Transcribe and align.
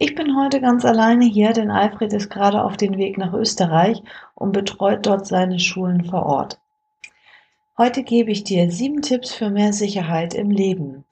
Ich 0.00 0.14
bin 0.14 0.36
heute 0.36 0.60
ganz 0.60 0.84
alleine 0.84 1.24
hier, 1.24 1.52
denn 1.52 1.72
Alfred 1.72 2.12
ist 2.12 2.30
gerade 2.30 2.62
auf 2.62 2.76
dem 2.76 2.98
Weg 2.98 3.18
nach 3.18 3.32
Österreich 3.32 4.00
und 4.36 4.52
betreut 4.52 5.04
dort 5.04 5.26
seine 5.26 5.58
Schulen 5.58 6.04
vor 6.04 6.24
Ort. 6.24 6.60
Heute 7.76 8.04
gebe 8.04 8.30
ich 8.30 8.44
dir 8.44 8.70
sieben 8.70 9.02
Tipps 9.02 9.34
für 9.34 9.50
mehr 9.50 9.72
Sicherheit 9.72 10.34
im 10.34 10.52
Leben. 10.52 11.04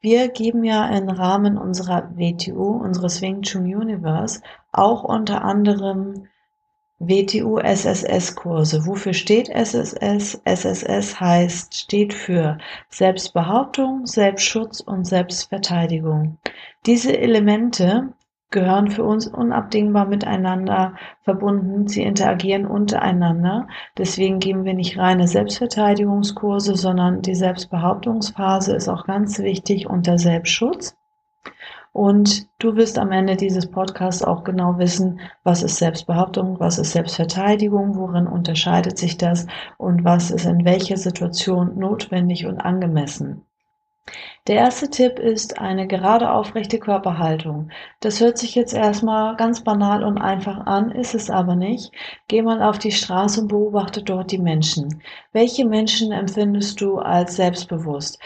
Wir 0.00 0.26
geben 0.28 0.64
ja 0.64 0.88
im 0.88 1.08
Rahmen 1.08 1.56
unserer 1.56 2.10
WTU, 2.16 2.82
unseres 2.82 3.22
Wing 3.22 3.42
Chun 3.42 3.72
Universe, 3.72 4.42
auch 4.72 5.04
unter 5.04 5.44
anderem 5.44 6.26
WTU 7.00 7.58
SSS 7.58 8.34
Kurse. 8.34 8.84
Wofür 8.84 9.12
steht 9.12 9.48
SSS? 9.48 10.40
SSS 10.44 11.20
heißt, 11.20 11.72
steht 11.72 12.12
für 12.12 12.58
Selbstbehauptung, 12.88 14.06
Selbstschutz 14.06 14.80
und 14.80 15.04
Selbstverteidigung. 15.06 16.38
Diese 16.88 17.18
Elemente 17.18 18.14
gehören 18.50 18.90
für 18.90 19.04
uns 19.04 19.26
unabdingbar 19.26 20.06
miteinander 20.06 20.94
verbunden. 21.20 21.86
Sie 21.86 22.02
interagieren 22.02 22.64
untereinander. 22.64 23.68
Deswegen 23.98 24.38
geben 24.38 24.64
wir 24.64 24.72
nicht 24.72 24.96
reine 24.96 25.28
Selbstverteidigungskurse, 25.28 26.76
sondern 26.76 27.20
die 27.20 27.34
Selbstbehauptungsphase 27.34 28.74
ist 28.74 28.88
auch 28.88 29.04
ganz 29.04 29.38
wichtig 29.38 29.86
unter 29.86 30.16
Selbstschutz. 30.16 30.96
Und 31.92 32.48
du 32.58 32.74
wirst 32.76 32.98
am 32.98 33.12
Ende 33.12 33.36
dieses 33.36 33.70
Podcasts 33.70 34.24
auch 34.24 34.42
genau 34.42 34.78
wissen, 34.78 35.20
was 35.44 35.62
ist 35.62 35.76
Selbstbehauptung, 35.76 36.58
was 36.58 36.78
ist 36.78 36.92
Selbstverteidigung, 36.92 37.96
worin 37.96 38.26
unterscheidet 38.26 38.96
sich 38.96 39.18
das 39.18 39.46
und 39.76 40.04
was 40.04 40.30
ist 40.30 40.46
in 40.46 40.64
welcher 40.64 40.96
Situation 40.96 41.78
notwendig 41.78 42.46
und 42.46 42.62
angemessen. 42.62 43.44
Der 44.46 44.56
erste 44.56 44.88
Tipp 44.90 45.18
ist 45.18 45.58
eine 45.58 45.86
gerade 45.86 46.30
aufrechte 46.30 46.78
Körperhaltung. 46.78 47.70
Das 48.00 48.20
hört 48.20 48.38
sich 48.38 48.54
jetzt 48.54 48.72
erstmal 48.74 49.36
ganz 49.36 49.62
banal 49.62 50.02
und 50.02 50.18
einfach 50.18 50.66
an, 50.66 50.90
ist 50.90 51.14
es 51.14 51.30
aber 51.30 51.54
nicht. 51.54 51.92
Geh 52.28 52.42
mal 52.42 52.62
auf 52.62 52.78
die 52.78 52.92
Straße 52.92 53.40
und 53.42 53.48
beobachte 53.48 54.02
dort 54.02 54.32
die 54.32 54.38
Menschen. 54.38 55.02
Welche 55.32 55.66
Menschen 55.66 56.12
empfindest 56.12 56.80
du 56.80 56.98
als 56.98 57.36
selbstbewusst? 57.36 58.18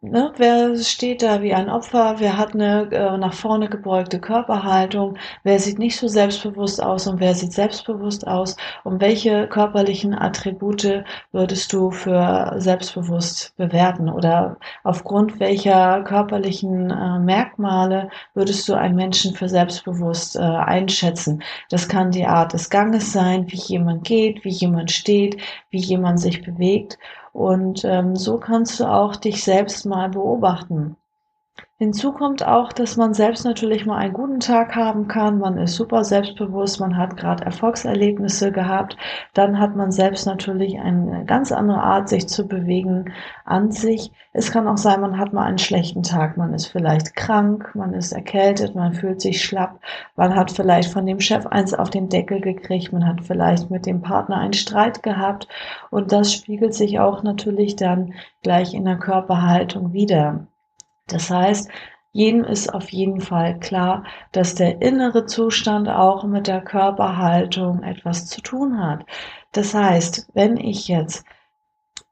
Ne, 0.00 0.32
wer 0.36 0.76
steht 0.76 1.22
da 1.22 1.42
wie 1.42 1.52
ein 1.52 1.68
Opfer? 1.68 2.14
Wer 2.18 2.38
hat 2.38 2.54
eine 2.54 2.88
äh, 2.92 3.18
nach 3.18 3.32
vorne 3.34 3.68
gebeugte 3.68 4.20
Körperhaltung? 4.20 5.16
Wer 5.42 5.58
sieht 5.58 5.80
nicht 5.80 5.96
so 5.96 6.06
selbstbewusst 6.06 6.80
aus 6.80 7.08
und 7.08 7.18
wer 7.18 7.34
sieht 7.34 7.52
selbstbewusst 7.52 8.24
aus? 8.24 8.56
Und 8.84 9.00
welche 9.00 9.48
körperlichen 9.48 10.14
Attribute 10.14 11.02
würdest 11.32 11.72
du 11.72 11.90
für 11.90 12.54
selbstbewusst 12.58 13.56
bewerten? 13.56 14.08
Oder 14.08 14.58
aufgrund 14.84 15.40
welcher 15.40 16.04
körperlichen 16.04 16.90
äh, 16.90 17.18
Merkmale 17.18 18.08
würdest 18.34 18.68
du 18.68 18.74
einen 18.74 18.94
Menschen 18.94 19.34
für 19.34 19.48
selbstbewusst 19.48 20.36
äh, 20.36 20.38
einschätzen? 20.38 21.42
Das 21.70 21.88
kann 21.88 22.12
die 22.12 22.24
Art 22.26 22.52
des 22.52 22.70
Ganges 22.70 23.12
sein, 23.12 23.50
wie 23.50 23.56
jemand 23.56 24.04
geht, 24.04 24.44
wie 24.44 24.50
jemand 24.50 24.92
steht, 24.92 25.38
wie 25.70 25.80
jemand 25.80 26.20
sich 26.20 26.40
bewegt. 26.42 26.98
Und 27.38 27.84
ähm, 27.84 28.16
so 28.16 28.38
kannst 28.38 28.80
du 28.80 28.84
auch 28.84 29.14
dich 29.14 29.44
selbst 29.44 29.86
mal 29.86 30.08
beobachten. 30.08 30.96
Hinzu 31.80 32.10
kommt 32.12 32.44
auch, 32.44 32.72
dass 32.72 32.96
man 32.96 33.14
selbst 33.14 33.44
natürlich 33.44 33.86
mal 33.86 33.98
einen 33.98 34.12
guten 34.12 34.40
Tag 34.40 34.74
haben 34.74 35.06
kann. 35.06 35.38
Man 35.38 35.58
ist 35.58 35.76
super 35.76 36.02
selbstbewusst, 36.02 36.80
man 36.80 36.96
hat 36.96 37.16
gerade 37.16 37.44
Erfolgserlebnisse 37.44 38.50
gehabt. 38.50 38.96
Dann 39.32 39.60
hat 39.60 39.76
man 39.76 39.92
selbst 39.92 40.26
natürlich 40.26 40.80
eine 40.80 41.24
ganz 41.24 41.52
andere 41.52 41.80
Art, 41.80 42.08
sich 42.08 42.28
zu 42.28 42.48
bewegen 42.48 43.12
an 43.44 43.70
sich. 43.70 44.10
Es 44.32 44.50
kann 44.50 44.66
auch 44.66 44.76
sein, 44.76 45.00
man 45.00 45.18
hat 45.18 45.32
mal 45.32 45.44
einen 45.44 45.58
schlechten 45.58 46.02
Tag. 46.02 46.36
Man 46.36 46.52
ist 46.52 46.66
vielleicht 46.66 47.14
krank, 47.14 47.70
man 47.76 47.94
ist 47.94 48.10
erkältet, 48.10 48.74
man 48.74 48.92
fühlt 48.92 49.20
sich 49.20 49.44
schlapp. 49.44 49.78
Man 50.16 50.34
hat 50.34 50.50
vielleicht 50.50 50.92
von 50.92 51.06
dem 51.06 51.20
Chef 51.20 51.46
eins 51.46 51.74
auf 51.74 51.90
den 51.90 52.08
Deckel 52.08 52.40
gekriegt. 52.40 52.92
Man 52.92 53.06
hat 53.06 53.24
vielleicht 53.24 53.70
mit 53.70 53.86
dem 53.86 54.02
Partner 54.02 54.38
einen 54.38 54.52
Streit 54.52 55.04
gehabt. 55.04 55.46
Und 55.90 56.10
das 56.10 56.32
spiegelt 56.32 56.74
sich 56.74 56.98
auch 56.98 57.22
natürlich 57.22 57.76
dann 57.76 58.14
gleich 58.42 58.74
in 58.74 58.84
der 58.84 58.98
Körperhaltung 58.98 59.92
wieder. 59.92 60.48
Das 61.08 61.30
heißt, 61.30 61.70
jedem 62.12 62.44
ist 62.44 62.72
auf 62.72 62.90
jeden 62.90 63.20
Fall 63.20 63.58
klar, 63.58 64.04
dass 64.32 64.54
der 64.54 64.80
innere 64.80 65.26
Zustand 65.26 65.88
auch 65.88 66.24
mit 66.24 66.46
der 66.46 66.62
Körperhaltung 66.62 67.82
etwas 67.82 68.26
zu 68.26 68.40
tun 68.40 68.80
hat. 68.80 69.04
Das 69.52 69.74
heißt, 69.74 70.30
wenn 70.34 70.56
ich 70.56 70.88
jetzt 70.88 71.24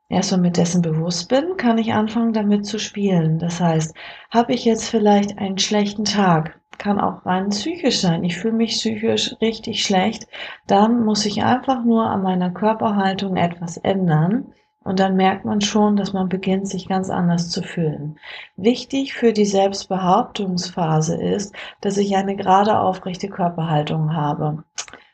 erstmal 0.09 0.41
mit 0.41 0.57
dessen 0.57 0.83
bewusst 0.83 1.29
bin, 1.29 1.57
kann 1.57 1.79
ich 1.79 1.93
anfangen 1.93 2.33
damit 2.33 2.67
zu 2.67 2.79
spielen. 2.79 3.39
Das 3.39 3.61
heißt, 3.61 3.95
habe 4.31 4.53
ich 4.53 4.65
jetzt 4.65 4.89
vielleicht 4.89 5.39
einen 5.39 5.59
schlechten 5.59 6.05
Tag, 6.05 6.61
kann 6.79 7.01
auch 7.01 7.25
rein 7.25 7.49
psychisch 7.49 8.01
sein. 8.01 8.23
Ich 8.23 8.37
fühle 8.37 8.55
mich 8.55 8.73
psychisch 8.73 9.35
richtig 9.41 9.83
schlecht, 9.85 10.27
dann 10.67 11.05
muss 11.05 11.25
ich 11.25 11.43
einfach 11.43 11.85
nur 11.85 12.05
an 12.05 12.23
meiner 12.23 12.51
Körperhaltung 12.51 13.37
etwas 13.37 13.79
ändern 13.79 14.53
und 14.87 15.01
dann 15.01 15.17
merkt 15.17 15.45
man 15.45 15.61
schon, 15.61 15.97
dass 15.97 16.13
man 16.13 16.29
beginnt, 16.29 16.69
sich 16.69 16.89
ganz 16.89 17.11
anders 17.11 17.51
zu 17.51 17.63
fühlen. 17.63 18.19
Wichtig 18.57 19.15
für 19.15 19.33
die 19.33 19.45
Selbstbehauptungsphase 19.45 21.21
ist, 21.21 21.53
dass 21.81 21.97
ich 21.97 22.15
eine 22.17 22.37
gerade 22.37 22.79
aufrechte 22.79 23.29
Körperhaltung 23.29 24.15
habe. 24.15 24.63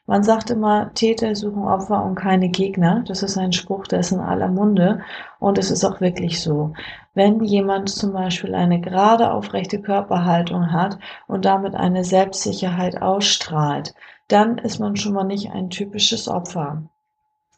Man 0.06 0.24
sagt 0.24 0.50
immer, 0.50 0.92
Täter 0.92 1.34
suchen 1.34 1.64
Opfer 1.64 2.04
und 2.04 2.16
keine 2.16 2.50
Gegner. 2.50 3.02
Das 3.06 3.22
ist 3.22 3.38
ein 3.38 3.52
Spruch, 3.52 3.86
der 3.86 4.00
ist 4.00 4.12
in 4.12 4.20
aller 4.20 4.48
Munde. 4.48 5.00
Und 5.38 5.56
es 5.56 5.70
ist 5.70 5.84
auch 5.84 6.02
wirklich 6.02 6.42
so. 6.42 6.74
Wenn 7.14 7.42
jemand 7.42 7.88
zum 7.88 8.12
Beispiel 8.12 8.54
eine 8.54 8.78
gerade 8.80 9.32
aufrechte 9.32 9.80
Körperhaltung 9.80 10.70
hat 10.70 10.98
und 11.28 11.46
damit 11.46 11.74
eine 11.74 12.04
Selbstsicherheit 12.04 13.00
ausstrahlt, 13.00 13.94
dann 14.28 14.58
ist 14.58 14.80
man 14.80 14.96
schon 14.96 15.14
mal 15.14 15.24
nicht 15.24 15.50
ein 15.50 15.70
typisches 15.70 16.28
Opfer. 16.28 16.82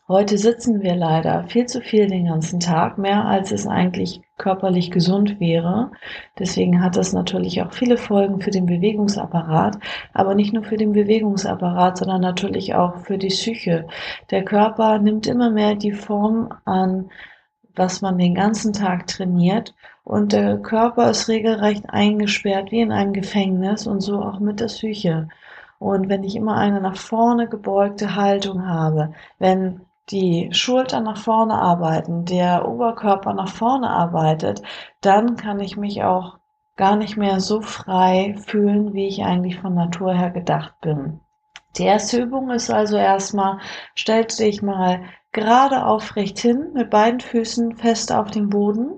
Heute 0.06 0.36
sitzen 0.36 0.82
wir 0.82 0.94
leider 0.96 1.44
viel 1.44 1.64
zu 1.64 1.80
viel 1.80 2.08
den 2.08 2.26
ganzen 2.26 2.60
Tag, 2.60 2.98
mehr 2.98 3.24
als 3.24 3.52
es 3.52 3.66
eigentlich 3.66 4.20
körperlich 4.36 4.90
gesund 4.90 5.40
wäre. 5.40 5.92
Deswegen 6.38 6.82
hat 6.82 6.96
das 6.96 7.14
natürlich 7.14 7.62
auch 7.62 7.72
viele 7.72 7.96
Folgen 7.96 8.38
für 8.42 8.50
den 8.50 8.66
Bewegungsapparat, 8.66 9.78
aber 10.12 10.34
nicht 10.34 10.52
nur 10.52 10.62
für 10.62 10.76
den 10.76 10.92
Bewegungsapparat, 10.92 11.96
sondern 11.96 12.20
natürlich 12.20 12.74
auch 12.74 12.98
für 12.98 13.16
die 13.16 13.28
Psyche. 13.28 13.86
Der 14.30 14.44
Körper 14.44 14.98
nimmt 14.98 15.26
immer 15.26 15.48
mehr 15.48 15.74
die 15.74 15.92
Form 15.92 16.52
an, 16.66 17.10
was 17.74 18.02
man 18.02 18.18
den 18.18 18.34
ganzen 18.34 18.74
Tag 18.74 19.06
trainiert 19.06 19.74
und 20.04 20.34
der 20.34 20.58
Körper 20.58 21.08
ist 21.10 21.28
regelrecht 21.28 21.88
eingesperrt 21.88 22.70
wie 22.72 22.82
in 22.82 22.92
einem 22.92 23.14
Gefängnis 23.14 23.86
und 23.86 24.02
so 24.02 24.20
auch 24.20 24.38
mit 24.38 24.60
der 24.60 24.66
Psyche. 24.66 25.28
Und 25.78 26.10
wenn 26.10 26.24
ich 26.24 26.36
immer 26.36 26.56
eine 26.56 26.82
nach 26.82 26.96
vorne 26.96 27.48
gebeugte 27.48 28.16
Haltung 28.16 28.66
habe, 28.66 29.14
wenn 29.38 29.80
die 30.10 30.50
Schultern 30.52 31.04
nach 31.04 31.16
vorne 31.16 31.54
arbeiten, 31.54 32.24
der 32.24 32.68
Oberkörper 32.68 33.32
nach 33.32 33.48
vorne 33.48 33.88
arbeitet, 33.88 34.62
dann 35.00 35.36
kann 35.36 35.60
ich 35.60 35.76
mich 35.76 36.02
auch 36.02 36.38
gar 36.76 36.96
nicht 36.96 37.16
mehr 37.16 37.40
so 37.40 37.60
frei 37.60 38.36
fühlen, 38.46 38.92
wie 38.92 39.06
ich 39.06 39.24
eigentlich 39.24 39.58
von 39.60 39.74
Natur 39.74 40.12
her 40.12 40.30
gedacht 40.30 40.74
bin. 40.80 41.20
Die 41.76 41.84
erste 41.84 42.22
Übung 42.22 42.50
ist 42.50 42.70
also 42.70 42.96
erstmal, 42.96 43.58
stellt 43.94 44.38
dich 44.38 44.62
mal 44.62 45.04
gerade 45.32 45.86
aufrecht 45.86 46.38
hin, 46.38 46.72
mit 46.74 46.90
beiden 46.90 47.20
Füßen 47.20 47.76
fest 47.76 48.12
auf 48.12 48.30
dem 48.30 48.48
Boden. 48.48 48.92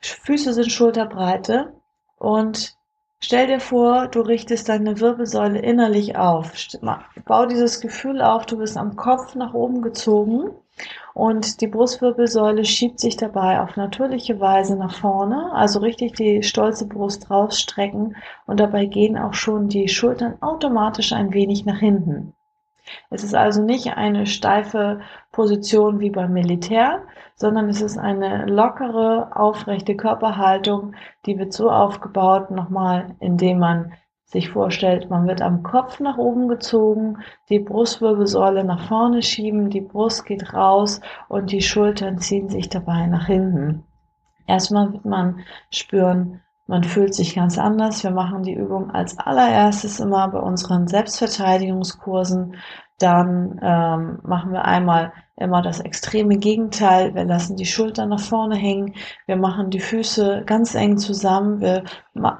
Füße 0.00 0.52
sind 0.52 0.70
Schulterbreite 0.70 1.72
und 2.18 2.77
Stell 3.20 3.48
dir 3.48 3.58
vor, 3.58 4.06
du 4.06 4.20
richtest 4.20 4.68
deine 4.68 5.00
Wirbelsäule 5.00 5.58
innerlich 5.58 6.16
auf. 6.16 6.52
Bau 7.24 7.46
dieses 7.46 7.80
Gefühl 7.80 8.22
auf, 8.22 8.46
du 8.46 8.58
bist 8.58 8.76
am 8.76 8.94
Kopf 8.94 9.34
nach 9.34 9.54
oben 9.54 9.82
gezogen 9.82 10.50
und 11.14 11.60
die 11.60 11.66
Brustwirbelsäule 11.66 12.64
schiebt 12.64 13.00
sich 13.00 13.16
dabei 13.16 13.60
auf 13.60 13.76
natürliche 13.76 14.38
Weise 14.38 14.76
nach 14.76 14.94
vorne, 14.94 15.50
also 15.52 15.80
richtig 15.80 16.12
die 16.12 16.44
stolze 16.44 16.86
Brust 16.86 17.28
rausstrecken 17.28 18.16
und 18.46 18.60
dabei 18.60 18.86
gehen 18.86 19.18
auch 19.18 19.34
schon 19.34 19.68
die 19.68 19.88
Schultern 19.88 20.40
automatisch 20.40 21.12
ein 21.12 21.34
wenig 21.34 21.66
nach 21.66 21.80
hinten. 21.80 22.34
Es 23.10 23.24
ist 23.24 23.34
also 23.34 23.62
nicht 23.62 23.96
eine 23.96 24.26
steife 24.26 25.00
Position 25.38 26.00
wie 26.00 26.10
beim 26.10 26.32
Militär, 26.32 27.02
sondern 27.36 27.68
es 27.68 27.80
ist 27.80 27.96
eine 27.96 28.46
lockere, 28.46 29.30
aufrechte 29.36 29.94
Körperhaltung, 29.94 30.96
die 31.26 31.38
wird 31.38 31.52
so 31.52 31.70
aufgebaut, 31.70 32.50
nochmal, 32.50 33.14
indem 33.20 33.60
man 33.60 33.92
sich 34.24 34.50
vorstellt, 34.50 35.08
man 35.10 35.28
wird 35.28 35.40
am 35.40 35.62
Kopf 35.62 36.00
nach 36.00 36.18
oben 36.18 36.48
gezogen, 36.48 37.18
die 37.50 37.60
Brustwirbelsäule 37.60 38.64
nach 38.64 38.88
vorne 38.88 39.22
schieben, 39.22 39.70
die 39.70 39.80
Brust 39.80 40.26
geht 40.26 40.54
raus 40.54 41.00
und 41.28 41.52
die 41.52 41.62
Schultern 41.62 42.18
ziehen 42.18 42.48
sich 42.48 42.68
dabei 42.68 43.06
nach 43.06 43.26
hinten. 43.26 43.84
Erstmal 44.48 44.92
wird 44.92 45.04
man 45.04 45.44
spüren, 45.70 46.40
man 46.66 46.82
fühlt 46.82 47.14
sich 47.14 47.36
ganz 47.36 47.58
anders. 47.58 48.02
Wir 48.02 48.10
machen 48.10 48.42
die 48.42 48.54
Übung 48.54 48.90
als 48.90 49.16
allererstes 49.20 50.00
immer 50.00 50.26
bei 50.26 50.40
unseren 50.40 50.88
Selbstverteidigungskursen. 50.88 52.56
Dann 52.98 53.60
ähm, 53.62 54.18
machen 54.24 54.52
wir 54.52 54.64
einmal 54.64 55.12
immer 55.40 55.62
das 55.62 55.80
extreme 55.80 56.36
Gegenteil. 56.36 57.14
Wir 57.14 57.24
lassen 57.24 57.56
die 57.56 57.66
Schultern 57.66 58.10
nach 58.10 58.20
vorne 58.20 58.56
hängen. 58.56 58.94
Wir 59.26 59.36
machen 59.36 59.70
die 59.70 59.80
Füße 59.80 60.42
ganz 60.46 60.74
eng 60.74 60.98
zusammen. 60.98 61.60
Wir 61.60 61.84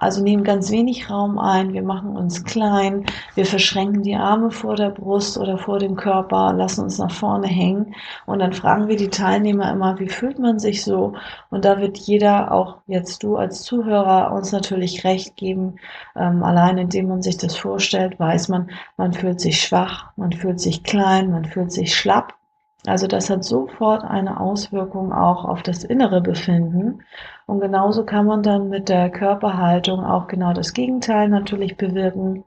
also 0.01 0.23
nehmen 0.23 0.45
ganz 0.45 0.71
wenig 0.71 1.11
Raum 1.11 1.39
ein. 1.39 1.73
Wir 1.73 1.83
machen 1.83 2.17
uns 2.17 2.45
klein. 2.45 3.07
Wir 3.35 3.47
verschränken 3.47 4.03
die 4.03 4.17
Arme 4.17 4.51
vor 4.51 4.77
der 4.77 4.91
Brust 4.91 5.39
oder 5.39 5.59
vor 5.59 5.79
dem 5.79 5.97
Körper, 5.97 6.53
lassen 6.53 6.83
uns 6.83 6.99
nach 6.99 7.11
vorne 7.11 7.47
hängen. 7.47 7.95
Und 8.27 8.41
dann 8.41 8.53
fragen 8.53 8.89
wir 8.89 8.97
die 8.97 9.11
Teilnehmer 9.11 9.71
immer, 9.71 9.99
wie 9.99 10.09
fühlt 10.09 10.39
man 10.39 10.59
sich 10.59 10.83
so? 10.85 11.15
Und 11.51 11.65
da 11.65 11.81
wird 11.81 11.99
jeder, 11.99 12.53
auch 12.53 12.79
jetzt 12.87 13.23
du 13.23 13.37
als 13.37 13.63
Zuhörer, 13.63 14.33
uns 14.33 14.53
natürlich 14.53 15.05
recht 15.05 15.37
geben. 15.37 15.77
Ähm, 16.17 16.43
allein 16.43 16.79
indem 16.79 17.09
man 17.09 17.23
sich 17.23 17.37
das 17.37 17.57
vorstellt, 17.57 18.19
weiß 18.19 18.49
man, 18.49 18.71
man 18.97 19.13
fühlt 19.13 19.41
sich 19.41 19.61
schwach, 19.61 20.11
man 20.17 20.33
fühlt 20.33 20.61
sich 20.61 20.83
klein, 20.83 21.31
man 21.31 21.45
fühlt 21.45 21.73
sich 21.73 21.95
schlapp. 21.95 22.38
Also 22.87 23.07
das 23.07 23.29
hat 23.29 23.45
sofort 23.45 24.05
eine 24.05 24.41
Auswirkung 24.41 25.13
auch 25.13 25.45
auf 25.45 25.63
das 25.63 25.85
innere 25.85 26.21
Befinden. 26.21 27.03
Und 27.47 27.61
genauso 27.61 28.05
kann 28.05 28.27
man 28.27 28.43
dann 28.43 28.69
mit 28.69 28.89
der 28.89 29.11
Körperhaltung 29.11 30.05
auch 30.05 30.29
genau 30.29 30.53
das 30.53 30.73
Gegenteil 30.73 31.29
natürlich 31.29 31.77
bewirken, 31.77 32.45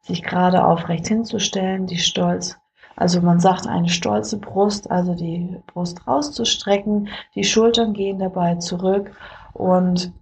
sich 0.00 0.22
gerade 0.22 0.64
aufrecht 0.64 1.06
hinzustellen, 1.08 1.86
die 1.86 1.98
Stolz, 1.98 2.58
also 2.96 3.20
man 3.20 3.40
sagt 3.40 3.66
eine 3.66 3.88
stolze 3.88 4.38
Brust, 4.38 4.90
also 4.90 5.14
die 5.14 5.56
Brust 5.66 6.06
rauszustrecken, 6.06 7.08
die 7.34 7.44
Schultern 7.44 7.94
gehen 7.94 8.18
dabei 8.18 8.56
zurück 8.56 9.12
und 9.54 10.12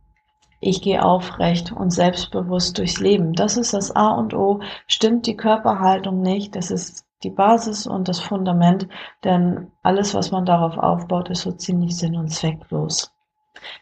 ich 0.61 0.82
gehe 0.82 1.03
aufrecht 1.03 1.73
und 1.73 1.91
selbstbewusst 1.91 2.79
durchs 2.79 3.00
Leben. 3.00 3.32
Das 3.32 3.56
ist 3.56 3.73
das 3.73 3.94
A 3.96 4.11
und 4.11 4.35
O. 4.35 4.61
Stimmt 4.87 5.26
die 5.26 5.37
Körperhaltung 5.37 6.20
nicht, 6.20 6.55
das 6.55 6.70
ist 6.70 7.06
die 7.22 7.31
Basis 7.31 7.87
und 7.87 8.08
das 8.08 8.20
Fundament, 8.20 8.88
denn 9.25 9.70
alles, 9.82 10.14
was 10.14 10.31
man 10.31 10.44
darauf 10.44 10.76
aufbaut, 10.78 11.31
ist 11.31 11.43
so 11.43 11.52
ziemlich 11.52 11.96
sinn- 11.96 12.17
und 12.17 12.28
zwecklos. 12.28 13.12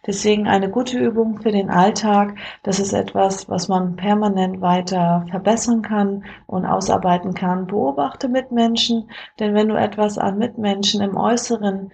Deswegen 0.07 0.49
eine 0.49 0.71
gute 0.71 0.99
Übung 0.99 1.41
für 1.41 1.53
den 1.53 1.71
Alltag. 1.71 2.37
Das 2.63 2.81
ist 2.81 2.93
etwas, 2.93 3.49
was 3.49 3.69
man 3.69 3.97
permanent 3.97 4.61
weiter 4.61 5.25
verbessern 5.31 5.83
kann 5.83 6.25
und 6.47 6.67
ausarbeiten 6.67 7.35
kann. 7.35 7.67
Beobachte 7.67 8.29
Mitmenschen, 8.29 9.11
denn 9.39 9.55
wenn 9.55 9.69
du 9.69 9.77
etwas 9.79 10.19
an 10.19 10.39
Mitmenschen 10.39 11.01
im 11.03 11.17
Äußeren 11.17 11.93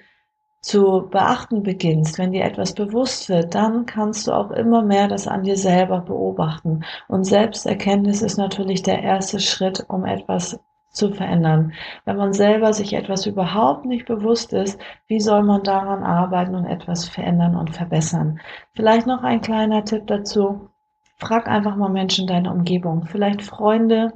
zu 0.63 1.09
beachten 1.11 1.63
beginnst, 1.63 2.17
wenn 2.17 2.33
dir 2.33 2.45
etwas 2.45 2.73
bewusst 2.73 3.29
wird, 3.29 3.55
dann 3.55 3.85
kannst 3.85 4.27
du 4.27 4.33
auch 4.33 4.51
immer 4.51 4.81
mehr 4.83 5.09
das 5.09 5.29
an 5.29 5.43
dir 5.43 5.59
selber 5.59 6.01
beobachten. 6.01 6.85
Und 7.07 7.25
Selbsterkenntnis 7.25 8.23
ist 8.23 8.39
natürlich 8.39 8.83
der 8.83 9.03
erste 9.03 9.41
Schritt, 9.41 9.85
um 9.89 10.07
etwas 10.07 10.59
zu 10.95 11.13
verändern. 11.13 11.73
Wenn 12.05 12.17
man 12.17 12.33
selber 12.33 12.73
sich 12.73 12.95
etwas 12.95 13.27
überhaupt 13.27 13.85
nicht 13.85 14.07
bewusst 14.07 14.53
ist, 14.53 14.81
wie 15.07 15.21
soll 15.21 15.43
man 15.43 15.63
daran 15.63 16.03
arbeiten 16.03 16.55
und 16.55 16.67
etwas 16.67 17.09
verändern 17.09 17.57
und 17.57 17.75
verbessern? 17.75 18.41
Vielleicht 18.75 19.07
noch 19.07 19.23
ein 19.23 19.41
kleiner 19.41 19.85
Tipp 19.85 20.07
dazu. 20.07 20.71
Frag 21.19 21.49
einfach 21.49 21.77
mal 21.77 21.91
Menschen 21.91 22.23
in 22.23 22.29
deiner 22.29 22.53
Umgebung, 22.53 23.07
vielleicht 23.07 23.43
Freunde, 23.43 24.13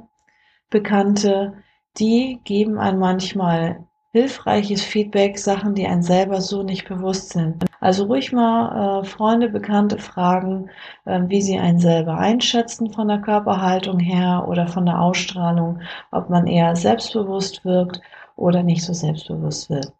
Bekannte, 0.69 1.53
die 1.97 2.39
geben 2.43 2.77
einem 2.77 2.99
manchmal 2.99 3.85
hilfreiches 4.11 4.83
Feedback, 4.83 5.37
Sachen, 5.37 5.75
die 5.75 5.85
einem 5.85 6.01
selber 6.01 6.41
so 6.41 6.63
nicht 6.63 6.87
bewusst 6.87 7.29
sind. 7.29 7.65
Also 7.79 8.05
ruhig 8.05 8.31
mal 8.31 9.01
äh, 9.01 9.05
Freunde, 9.05 9.49
Bekannte 9.49 9.99
fragen, 9.99 10.69
äh, 11.05 11.21
wie 11.27 11.41
sie 11.41 11.59
einen 11.59 11.79
selber 11.79 12.17
einschätzen 12.17 12.91
von 12.91 13.07
der 13.07 13.19
Körperhaltung 13.19 13.99
her 13.99 14.45
oder 14.47 14.67
von 14.67 14.85
der 14.85 14.99
Ausstrahlung, 14.99 15.81
ob 16.11 16.29
man 16.29 16.47
eher 16.47 16.75
selbstbewusst 16.75 17.63
wirkt 17.65 18.01
oder 18.35 18.63
nicht 18.63 18.83
so 18.83 18.93
selbstbewusst 18.93 19.69
wird. 19.69 19.93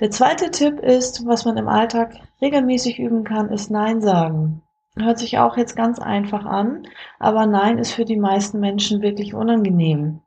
Der 0.00 0.10
zweite 0.10 0.50
Tipp 0.50 0.80
ist, 0.80 1.24
was 1.26 1.44
man 1.44 1.56
im 1.56 1.68
Alltag 1.68 2.16
regelmäßig 2.40 2.98
üben 2.98 3.22
kann, 3.22 3.50
ist 3.50 3.70
Nein 3.70 4.00
sagen. 4.00 4.62
Hört 4.96 5.18
sich 5.18 5.38
auch 5.38 5.56
jetzt 5.56 5.76
ganz 5.76 6.00
einfach 6.00 6.44
an, 6.44 6.88
aber 7.20 7.46
Nein 7.46 7.78
ist 7.78 7.92
für 7.92 8.04
die 8.04 8.16
meisten 8.16 8.58
Menschen 8.58 9.00
wirklich 9.00 9.32
unangenehm. 9.32 10.21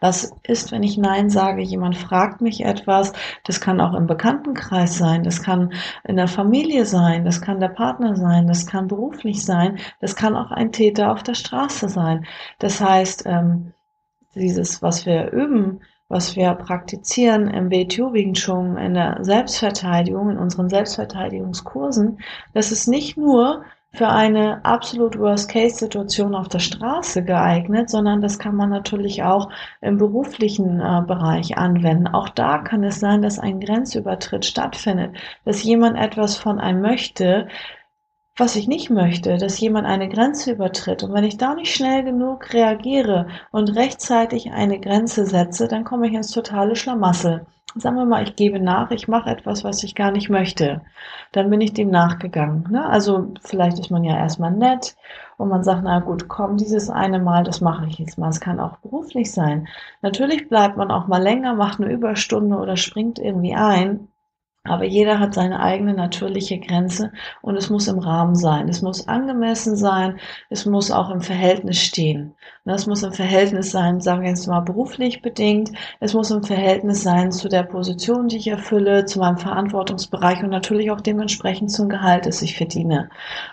Was 0.00 0.32
ist, 0.42 0.72
wenn 0.72 0.82
ich 0.82 0.98
Nein 0.98 1.30
sage? 1.30 1.62
Jemand 1.62 1.96
fragt 1.96 2.40
mich 2.40 2.64
etwas. 2.64 3.12
Das 3.44 3.60
kann 3.60 3.80
auch 3.80 3.94
im 3.94 4.06
Bekanntenkreis 4.06 4.98
sein. 4.98 5.22
Das 5.22 5.42
kann 5.42 5.72
in 6.04 6.16
der 6.16 6.28
Familie 6.28 6.84
sein. 6.84 7.24
Das 7.24 7.40
kann 7.40 7.60
der 7.60 7.68
Partner 7.68 8.16
sein. 8.16 8.46
Das 8.46 8.66
kann 8.66 8.88
beruflich 8.88 9.44
sein. 9.44 9.78
Das 10.00 10.16
kann 10.16 10.36
auch 10.36 10.50
ein 10.50 10.72
Täter 10.72 11.12
auf 11.12 11.22
der 11.22 11.34
Straße 11.34 11.88
sein. 11.88 12.26
Das 12.58 12.80
heißt, 12.80 13.24
ähm, 13.26 13.72
dieses, 14.34 14.82
was 14.82 15.06
wir 15.06 15.30
üben, 15.32 15.80
was 16.08 16.36
wir 16.36 16.54
praktizieren 16.54 17.48
im 17.48 17.70
WTO 17.70 18.12
Wing 18.12 18.34
Chun, 18.34 18.76
in 18.76 18.94
der 18.94 19.18
Selbstverteidigung, 19.22 20.30
in 20.30 20.38
unseren 20.38 20.68
Selbstverteidigungskursen, 20.68 22.20
das 22.54 22.70
ist 22.70 22.86
nicht 22.86 23.16
nur 23.16 23.64
für 23.96 24.08
eine 24.08 24.62
absolut 24.64 25.18
Worst-Case-Situation 25.18 26.34
auf 26.34 26.48
der 26.48 26.58
Straße 26.58 27.24
geeignet, 27.24 27.88
sondern 27.88 28.20
das 28.20 28.38
kann 28.38 28.54
man 28.54 28.68
natürlich 28.68 29.22
auch 29.22 29.48
im 29.80 29.96
beruflichen 29.96 30.80
äh, 30.80 31.02
Bereich 31.06 31.56
anwenden. 31.56 32.06
Auch 32.08 32.28
da 32.28 32.58
kann 32.58 32.84
es 32.84 33.00
sein, 33.00 33.22
dass 33.22 33.38
ein 33.38 33.58
Grenzübertritt 33.58 34.44
stattfindet, 34.44 35.16
dass 35.46 35.62
jemand 35.62 35.96
etwas 35.96 36.36
von 36.36 36.60
einem 36.60 36.82
möchte, 36.82 37.48
was 38.36 38.54
ich 38.56 38.68
nicht 38.68 38.90
möchte, 38.90 39.38
dass 39.38 39.58
jemand 39.60 39.86
eine 39.86 40.10
Grenze 40.10 40.52
übertritt. 40.52 41.02
Und 41.02 41.14
wenn 41.14 41.24
ich 41.24 41.38
da 41.38 41.54
nicht 41.54 41.74
schnell 41.74 42.04
genug 42.04 42.52
reagiere 42.52 43.28
und 43.50 43.74
rechtzeitig 43.76 44.52
eine 44.52 44.78
Grenze 44.78 45.24
setze, 45.24 45.68
dann 45.68 45.84
komme 45.84 46.08
ich 46.08 46.12
ins 46.12 46.32
totale 46.32 46.76
Schlamassel 46.76 47.46
sagen 47.76 47.96
wir 47.96 48.04
mal, 48.04 48.22
ich 48.22 48.36
gebe 48.36 48.60
nach, 48.60 48.90
ich 48.90 49.08
mache 49.08 49.30
etwas, 49.30 49.64
was 49.64 49.82
ich 49.84 49.94
gar 49.94 50.10
nicht 50.10 50.28
möchte. 50.30 50.82
Dann 51.32 51.50
bin 51.50 51.60
ich 51.60 51.74
dem 51.74 51.90
nachgegangen. 51.90 52.66
Ne? 52.70 52.84
Also 52.86 53.32
vielleicht 53.42 53.78
ist 53.78 53.90
man 53.90 54.04
ja 54.04 54.16
erstmal 54.16 54.50
nett 54.52 54.96
und 55.36 55.48
man 55.48 55.62
sagt, 55.62 55.82
na 55.84 56.00
gut, 56.00 56.28
komm, 56.28 56.56
dieses 56.56 56.90
eine 56.90 57.18
Mal, 57.18 57.44
das 57.44 57.60
mache 57.60 57.86
ich 57.86 57.98
jetzt 57.98 58.18
mal. 58.18 58.30
Es 58.30 58.40
kann 58.40 58.60
auch 58.60 58.78
beruflich 58.78 59.32
sein. 59.32 59.68
Natürlich 60.02 60.48
bleibt 60.48 60.76
man 60.76 60.90
auch 60.90 61.06
mal 61.06 61.22
länger, 61.22 61.54
macht 61.54 61.80
eine 61.80 61.92
Überstunde 61.92 62.56
oder 62.56 62.76
springt 62.76 63.18
irgendwie 63.18 63.54
ein. 63.54 64.08
Aber 64.68 64.84
jeder 64.84 65.20
hat 65.20 65.34
seine 65.34 65.60
eigene 65.60 65.94
natürliche 65.94 66.58
Grenze 66.58 67.12
und 67.40 67.56
es 67.56 67.70
muss 67.70 67.86
im 67.88 67.98
Rahmen 67.98 68.34
sein. 68.34 68.68
Es 68.68 68.82
muss 68.82 69.06
angemessen 69.06 69.76
sein. 69.76 70.18
Es 70.50 70.66
muss 70.66 70.90
auch 70.90 71.10
im 71.10 71.20
Verhältnis 71.20 71.78
stehen. 71.78 72.34
Das 72.66 72.88
muss 72.88 73.04
im 73.04 73.12
Verhältnis 73.12 73.70
sein, 73.70 74.00
sagen 74.00 74.22
wir 74.22 74.28
jetzt 74.28 74.48
mal 74.48 74.58
beruflich 74.60 75.22
bedingt. 75.22 75.70
Es 76.00 76.14
muss 76.14 76.32
im 76.32 76.42
Verhältnis 76.42 77.04
sein 77.04 77.30
zu 77.30 77.48
der 77.48 77.62
Position, 77.62 78.26
die 78.26 78.38
ich 78.38 78.48
erfülle, 78.48 79.04
zu 79.04 79.20
meinem 79.20 79.38
Verantwortungsbereich 79.38 80.42
und 80.42 80.50
natürlich 80.50 80.90
auch 80.90 81.00
dementsprechend 81.00 81.70
zum 81.70 81.88
Gehalt, 81.88 82.26
das 82.26 82.42
ich 82.42 82.56
verdiene. 82.56 83.08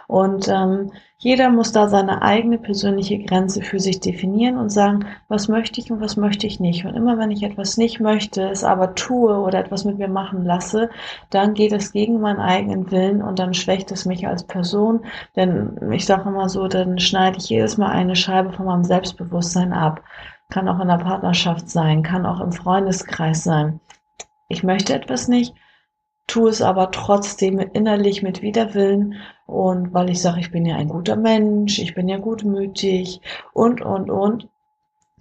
Und 0.08 0.48
ähm, 0.48 0.92
jeder 1.24 1.50
muss 1.50 1.72
da 1.72 1.88
seine 1.88 2.22
eigene 2.22 2.58
persönliche 2.58 3.18
Grenze 3.18 3.62
für 3.62 3.80
sich 3.80 4.02
definieren 4.02 4.58
und 4.58 4.70
sagen, 4.72 5.06
was 5.30 5.48
möchte 5.48 5.80
ich 5.80 5.90
und 5.90 6.02
was 6.02 6.18
möchte 6.18 6.46
ich 6.48 6.60
nicht. 6.60 6.84
Und 6.84 6.96
immer 6.96 7.18
wenn 7.18 7.32
ich 7.32 7.44
etwas 7.44 7.78
nicht 7.78 8.02
möchte, 8.02 8.50
es 8.50 8.66
aber 8.66 8.94
tue 8.94 9.34
oder 9.40 9.60
etwas 9.60 9.86
mit 9.86 9.98
mir 9.98 10.10
machen 10.10 10.44
lasse, 10.44 10.90
dann 11.30 11.54
geht 11.54 11.72
es 11.72 11.94
gegen 11.94 12.20
meinen 12.20 12.42
eigenen 12.42 12.92
Willen 12.92 13.22
und 13.22 13.40
dann 13.40 13.54
schwächt 13.54 13.90
es 13.94 14.04
mich 14.04 14.28
als 14.28 14.44
Person. 14.44 15.06
Denn 15.38 15.78
ich 15.94 16.06
sage 16.06 16.28
immer 16.28 16.50
so, 16.50 16.68
dann 16.68 17.00
schneide 17.00 17.38
ich 17.38 17.48
jedes 17.48 17.78
Mal 17.78 17.92
eine 17.92 18.18
Scheibe 18.18 18.52
von 18.52 18.66
meinem 18.66 18.84
Selbstbewusstsein 19.04 19.74
ab. 19.74 20.02
Kann 20.50 20.70
auch 20.70 20.80
in 20.80 20.88
der 20.88 20.98
Partnerschaft 20.98 21.70
sein, 21.70 22.04
kann 22.04 22.26
auch 22.26 22.40
im 22.40 22.52
Freundeskreis 22.52 23.44
sein. 23.44 23.80
Ich 24.48 24.64
möchte 24.64 24.94
etwas 24.94 25.28
nicht, 25.28 25.56
tue 26.28 26.50
es 26.50 26.62
aber 26.62 26.92
trotzdem 26.92 27.60
innerlich 27.60 28.24
mit 28.24 28.42
Widerwillen 28.42 29.16
und 29.46 29.94
weil 29.94 30.10
ich 30.10 30.22
sage, 30.22 30.40
ich 30.40 30.52
bin 30.52 30.66
ja 30.66 30.76
ein 30.78 30.88
guter 30.88 31.16
Mensch, 31.16 31.80
ich 31.80 31.96
bin 31.96 32.08
ja 32.08 32.18
gutmütig 32.18 33.22
und, 33.54 33.82
und, 33.82 34.10
und. 34.10 34.48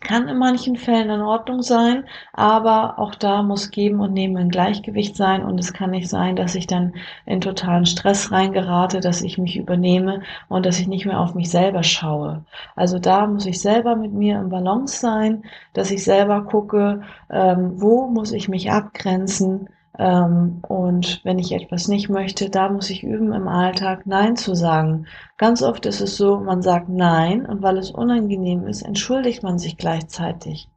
Kann 0.04 0.26
in 0.28 0.37
manchen 0.37 0.76
Fällen 0.76 1.11
in 1.11 1.21
Ordnung 1.21 1.62
sein, 1.62 2.04
aber 2.32 2.99
auch 2.99 3.14
da 3.14 3.42
muss 3.42 3.71
Geben 3.71 4.00
und 4.00 4.12
Nehmen 4.12 4.37
im 4.37 4.49
Gleichgewicht 4.49 5.16
sein 5.16 5.44
und 5.44 5.59
es 5.61 5.73
kann 5.73 5.90
nicht 5.90 6.09
sein, 6.09 6.35
dass 6.35 6.56
ich 6.56 6.66
dann 6.66 6.94
in 7.25 7.40
totalen 7.40 7.87
Stress 7.87 8.32
reingerate, 8.32 9.00
dass 9.00 9.23
ich 9.23 9.38
mich 9.38 9.56
übernehme 9.56 10.23
und 10.49 10.66
dass 10.66 10.80
ich 10.80 10.88
nicht 10.88 11.06
mehr 11.06 11.21
auf 11.21 11.35
mich 11.35 11.50
selber 11.50 11.85
schaue. 11.85 12.44
Also 12.75 12.99
da 12.99 13.26
muss 13.26 13.47
ich 13.47 13.61
selber 13.61 13.94
mit 13.94 14.12
mir 14.12 14.38
im 14.40 14.49
Balance 14.49 14.99
sein, 14.99 15.44
dass 15.73 15.90
ich 15.92 16.02
selber 16.02 16.44
gucke, 16.44 17.02
ähm, 17.30 17.80
wo 17.80 18.09
muss 18.09 18.32
ich 18.32 18.49
mich 18.49 18.71
abgrenzen, 18.73 19.68
und 19.99 21.21
wenn 21.23 21.39
ich 21.39 21.53
etwas 21.53 21.87
nicht 21.87 22.09
möchte, 22.09 22.49
da 22.49 22.71
muss 22.71 22.89
ich 22.89 23.03
üben, 23.03 23.33
im 23.35 23.47
Alltag 23.47 24.07
Nein 24.07 24.37
zu 24.37 24.55
sagen. 24.55 25.07
Ganz 25.37 25.63
oft 25.63 25.85
ist 25.85 26.01
es 26.01 26.17
so, 26.17 26.41
man 26.41 26.63
sagt 26.63 26.89
Nein 26.89 27.45
und 27.45 27.63
weil 27.63 27.77
es 27.77 27.91
unangenehm 27.91 28.67
ist, 28.67 28.83
entschuldigt 28.83 29.43
man 29.43 29.59
sich 29.59 29.77
gleichzeitig. 29.77 30.69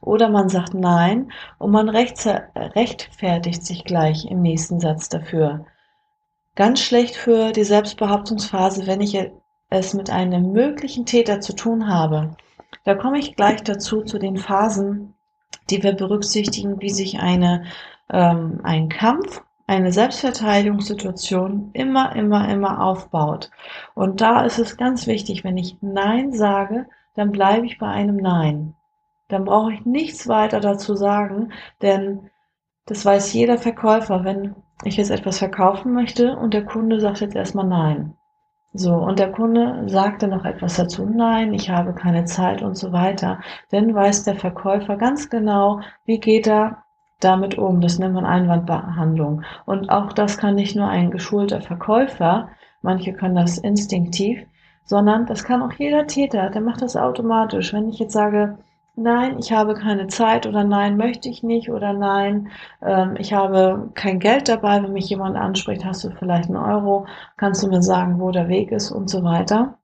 Oder 0.00 0.28
man 0.28 0.48
sagt 0.48 0.74
Nein 0.74 1.32
und 1.58 1.72
man 1.72 1.88
rechtfertigt 1.88 3.64
sich 3.66 3.84
gleich 3.84 4.24
im 4.26 4.40
nächsten 4.42 4.78
Satz 4.78 5.08
dafür. 5.08 5.66
Ganz 6.54 6.80
schlecht 6.80 7.16
für 7.16 7.50
die 7.50 7.64
Selbstbehauptungsphase, 7.64 8.86
wenn 8.86 9.00
ich 9.00 9.18
es 9.70 9.94
mit 9.94 10.10
einem 10.10 10.52
möglichen 10.52 11.06
Täter 11.06 11.40
zu 11.40 11.56
tun 11.56 11.88
habe. 11.88 12.36
Da 12.84 12.94
komme 12.94 13.18
ich 13.18 13.34
gleich 13.34 13.64
dazu, 13.64 14.02
zu 14.02 14.18
den 14.18 14.36
Phasen, 14.36 15.14
die 15.70 15.82
wir 15.82 15.94
berücksichtigen, 15.94 16.80
wie 16.80 16.90
sich 16.90 17.18
eine, 17.18 17.64
ähm, 18.10 18.60
ein 18.62 18.88
Kampf, 18.88 19.42
eine 19.66 19.92
Selbstverteidigungssituation 19.92 21.70
immer, 21.72 22.14
immer, 22.16 22.48
immer 22.48 22.84
aufbaut. 22.84 23.50
Und 23.94 24.20
da 24.20 24.44
ist 24.44 24.58
es 24.58 24.76
ganz 24.76 25.06
wichtig, 25.06 25.44
wenn 25.44 25.56
ich 25.56 25.78
Nein 25.80 26.32
sage, 26.32 26.86
dann 27.14 27.32
bleibe 27.32 27.66
ich 27.66 27.78
bei 27.78 27.88
einem 27.88 28.16
Nein. 28.16 28.74
Dann 29.28 29.44
brauche 29.44 29.72
ich 29.72 29.86
nichts 29.86 30.28
weiter 30.28 30.60
dazu 30.60 30.94
sagen, 30.94 31.52
denn 31.80 32.30
das 32.86 33.04
weiß 33.04 33.32
jeder 33.32 33.56
Verkäufer, 33.56 34.24
wenn 34.24 34.54
ich 34.84 34.96
jetzt 34.98 35.10
etwas 35.10 35.38
verkaufen 35.38 35.94
möchte 35.94 36.36
und 36.36 36.52
der 36.52 36.66
Kunde 36.66 37.00
sagt 37.00 37.20
jetzt 37.20 37.34
erstmal 37.34 37.66
Nein. 37.66 38.14
So, 38.76 38.92
und 38.92 39.20
der 39.20 39.30
Kunde 39.30 39.88
sagte 39.88 40.26
noch 40.26 40.44
etwas 40.44 40.74
dazu, 40.74 41.06
nein, 41.06 41.54
ich 41.54 41.70
habe 41.70 41.94
keine 41.94 42.24
Zeit 42.24 42.60
und 42.60 42.76
so 42.76 42.92
weiter. 42.92 43.40
Dann 43.70 43.94
weiß 43.94 44.24
der 44.24 44.34
Verkäufer 44.34 44.96
ganz 44.96 45.30
genau, 45.30 45.80
wie 46.06 46.18
geht 46.18 46.48
er 46.48 46.83
damit 47.20 47.58
um. 47.58 47.80
Das 47.80 47.98
nennt 47.98 48.14
man 48.14 48.26
Einwandbehandlung. 48.26 49.42
Und 49.66 49.90
auch 49.90 50.12
das 50.12 50.38
kann 50.38 50.54
nicht 50.54 50.76
nur 50.76 50.88
ein 50.88 51.10
geschulter 51.10 51.60
Verkäufer, 51.60 52.48
manche 52.82 53.12
können 53.12 53.34
das 53.36 53.58
instinktiv, 53.58 54.46
sondern 54.84 55.26
das 55.26 55.44
kann 55.44 55.62
auch 55.62 55.72
jeder 55.72 56.06
Täter, 56.06 56.50
der 56.50 56.60
macht 56.60 56.82
das 56.82 56.96
automatisch. 56.96 57.72
Wenn 57.72 57.88
ich 57.88 57.98
jetzt 57.98 58.12
sage, 58.12 58.58
nein, 58.96 59.38
ich 59.38 59.52
habe 59.52 59.74
keine 59.74 60.06
Zeit 60.08 60.46
oder 60.46 60.64
nein, 60.64 60.96
möchte 60.96 61.28
ich 61.28 61.42
nicht 61.42 61.70
oder 61.70 61.92
nein, 61.92 62.48
ähm, 62.82 63.16
ich 63.18 63.32
habe 63.32 63.90
kein 63.94 64.18
Geld 64.20 64.48
dabei, 64.48 64.82
wenn 64.82 64.92
mich 64.92 65.08
jemand 65.08 65.36
anspricht, 65.36 65.84
hast 65.84 66.04
du 66.04 66.10
vielleicht 66.10 66.48
einen 66.48 66.56
Euro, 66.56 67.06
kannst 67.36 67.62
du 67.62 67.68
mir 67.68 67.82
sagen, 67.82 68.20
wo 68.20 68.30
der 68.30 68.48
Weg 68.48 68.70
ist 68.72 68.90
und 68.90 69.08
so 69.08 69.24
weiter. 69.24 69.78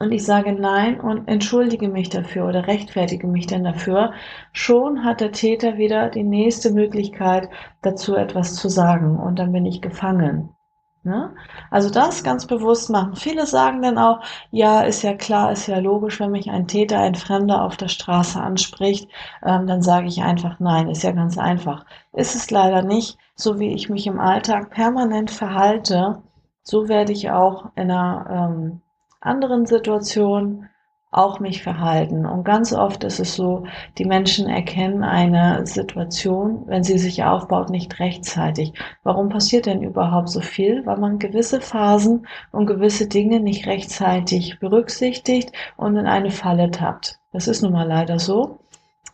Und 0.00 0.12
ich 0.12 0.24
sage 0.24 0.54
nein 0.54 0.98
und 0.98 1.28
entschuldige 1.28 1.88
mich 1.88 2.08
dafür 2.08 2.48
oder 2.48 2.66
rechtfertige 2.66 3.26
mich 3.26 3.46
denn 3.46 3.64
dafür. 3.64 4.14
Schon 4.52 5.04
hat 5.04 5.20
der 5.20 5.30
Täter 5.30 5.76
wieder 5.76 6.08
die 6.08 6.24
nächste 6.24 6.72
Möglichkeit, 6.72 7.50
dazu 7.82 8.14
etwas 8.16 8.54
zu 8.54 8.70
sagen 8.70 9.18
und 9.18 9.38
dann 9.38 9.52
bin 9.52 9.66
ich 9.66 9.82
gefangen. 9.82 10.56
Ne? 11.02 11.34
Also 11.70 11.90
das 11.90 12.24
ganz 12.24 12.46
bewusst 12.46 12.88
machen. 12.88 13.14
Viele 13.14 13.46
sagen 13.46 13.82
dann 13.82 13.98
auch, 13.98 14.20
ja, 14.50 14.80
ist 14.80 15.02
ja 15.02 15.14
klar, 15.14 15.52
ist 15.52 15.66
ja 15.66 15.78
logisch, 15.78 16.18
wenn 16.18 16.30
mich 16.30 16.50
ein 16.50 16.66
Täter, 16.66 16.98
ein 16.98 17.14
Fremder 17.14 17.62
auf 17.62 17.76
der 17.76 17.88
Straße 17.88 18.40
anspricht, 18.40 19.06
ähm, 19.44 19.66
dann 19.66 19.82
sage 19.82 20.08
ich 20.08 20.22
einfach 20.22 20.60
nein, 20.60 20.88
ist 20.88 21.02
ja 21.02 21.12
ganz 21.12 21.36
einfach. 21.36 21.84
Ist 22.14 22.34
es 22.34 22.50
leider 22.50 22.80
nicht, 22.82 23.18
so 23.34 23.58
wie 23.58 23.74
ich 23.74 23.90
mich 23.90 24.06
im 24.06 24.18
Alltag 24.18 24.70
permanent 24.70 25.30
verhalte, 25.30 26.22
so 26.62 26.88
werde 26.88 27.12
ich 27.12 27.30
auch 27.30 27.66
in 27.76 27.90
einer 27.90 28.50
ähm, 28.50 28.80
anderen 29.20 29.66
Situation 29.66 30.68
auch 31.12 31.40
mich 31.40 31.62
verhalten. 31.62 32.24
Und 32.24 32.44
ganz 32.44 32.72
oft 32.72 33.02
ist 33.02 33.18
es 33.18 33.34
so, 33.34 33.64
die 33.98 34.04
Menschen 34.04 34.48
erkennen 34.48 35.02
eine 35.02 35.66
Situation, 35.66 36.62
wenn 36.66 36.84
sie 36.84 36.98
sich 36.98 37.24
aufbaut, 37.24 37.68
nicht 37.68 37.98
rechtzeitig. 37.98 38.72
Warum 39.02 39.28
passiert 39.28 39.66
denn 39.66 39.82
überhaupt 39.82 40.28
so 40.28 40.40
viel? 40.40 40.86
Weil 40.86 40.98
man 40.98 41.18
gewisse 41.18 41.60
Phasen 41.60 42.26
und 42.52 42.66
gewisse 42.66 43.08
Dinge 43.08 43.40
nicht 43.40 43.66
rechtzeitig 43.66 44.60
berücksichtigt 44.60 45.52
und 45.76 45.96
in 45.96 46.06
eine 46.06 46.30
Falle 46.30 46.70
tappt. 46.70 47.18
Das 47.32 47.48
ist 47.48 47.62
nun 47.62 47.72
mal 47.72 47.88
leider 47.88 48.20
so. 48.20 48.60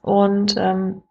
Und 0.03 0.55
ähm, 0.59 1.03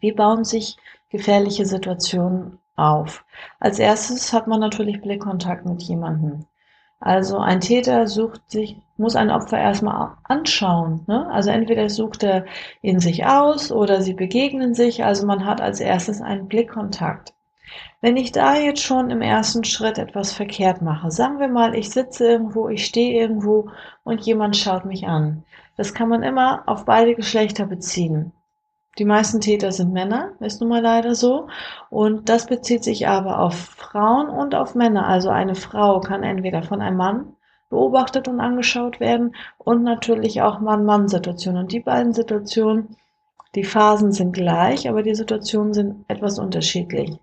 wie 0.00 0.12
bauen 0.12 0.44
sich 0.44 0.76
gefährliche 1.10 1.64
Situationen 1.64 2.58
auf? 2.74 3.24
Als 3.60 3.78
erstes 3.78 4.32
hat 4.32 4.48
man 4.48 4.58
natürlich 4.58 5.00
Blickkontakt 5.00 5.64
mit 5.64 5.82
jemandem. 5.82 6.44
Also 7.04 7.36
ein 7.36 7.60
Täter 7.60 8.06
sucht 8.06 8.50
sich, 8.50 8.78
muss 8.96 9.14
ein 9.14 9.30
Opfer 9.30 9.58
erstmal 9.58 10.12
anschauen. 10.22 11.02
Ne? 11.06 11.30
Also 11.30 11.50
entweder 11.50 11.90
sucht 11.90 12.22
er 12.22 12.46
ihn 12.80 12.98
sich 12.98 13.26
aus 13.26 13.70
oder 13.70 14.00
sie 14.00 14.14
begegnen 14.14 14.72
sich. 14.72 15.04
Also 15.04 15.26
man 15.26 15.44
hat 15.44 15.60
als 15.60 15.80
erstes 15.80 16.22
einen 16.22 16.48
Blickkontakt. 16.48 17.34
Wenn 18.00 18.16
ich 18.16 18.32
da 18.32 18.56
jetzt 18.56 18.82
schon 18.82 19.10
im 19.10 19.20
ersten 19.20 19.64
Schritt 19.64 19.98
etwas 19.98 20.32
verkehrt 20.32 20.80
mache, 20.80 21.10
sagen 21.10 21.40
wir 21.40 21.48
mal, 21.48 21.74
ich 21.74 21.90
sitze 21.90 22.26
irgendwo, 22.26 22.70
ich 22.70 22.86
stehe 22.86 23.20
irgendwo 23.20 23.68
und 24.04 24.22
jemand 24.22 24.56
schaut 24.56 24.86
mich 24.86 25.06
an. 25.06 25.44
Das 25.76 25.92
kann 25.92 26.08
man 26.08 26.22
immer 26.22 26.62
auf 26.64 26.86
beide 26.86 27.14
Geschlechter 27.14 27.66
beziehen. 27.66 28.32
Die 28.98 29.04
meisten 29.04 29.40
Täter 29.40 29.72
sind 29.72 29.92
Männer, 29.92 30.32
ist 30.38 30.60
nun 30.60 30.70
mal 30.70 30.82
leider 30.82 31.14
so. 31.16 31.48
Und 31.90 32.28
das 32.28 32.46
bezieht 32.46 32.84
sich 32.84 33.08
aber 33.08 33.40
auf 33.40 33.54
Frauen 33.54 34.28
und 34.28 34.54
auf 34.54 34.76
Männer. 34.76 35.06
Also 35.08 35.30
eine 35.30 35.56
Frau 35.56 36.00
kann 36.00 36.22
entweder 36.22 36.62
von 36.62 36.80
einem 36.80 36.96
Mann 36.96 37.36
beobachtet 37.70 38.28
und 38.28 38.40
angeschaut 38.40 39.00
werden 39.00 39.34
und 39.58 39.82
natürlich 39.82 40.42
auch 40.42 40.60
Mann-Mann-Situationen. 40.60 41.62
Und 41.62 41.72
die 41.72 41.80
beiden 41.80 42.12
Situationen, 42.12 42.96
die 43.56 43.64
Phasen 43.64 44.12
sind 44.12 44.32
gleich, 44.32 44.88
aber 44.88 45.02
die 45.02 45.14
Situationen 45.14 45.74
sind 45.74 46.04
etwas 46.06 46.38
unterschiedlich. 46.38 47.18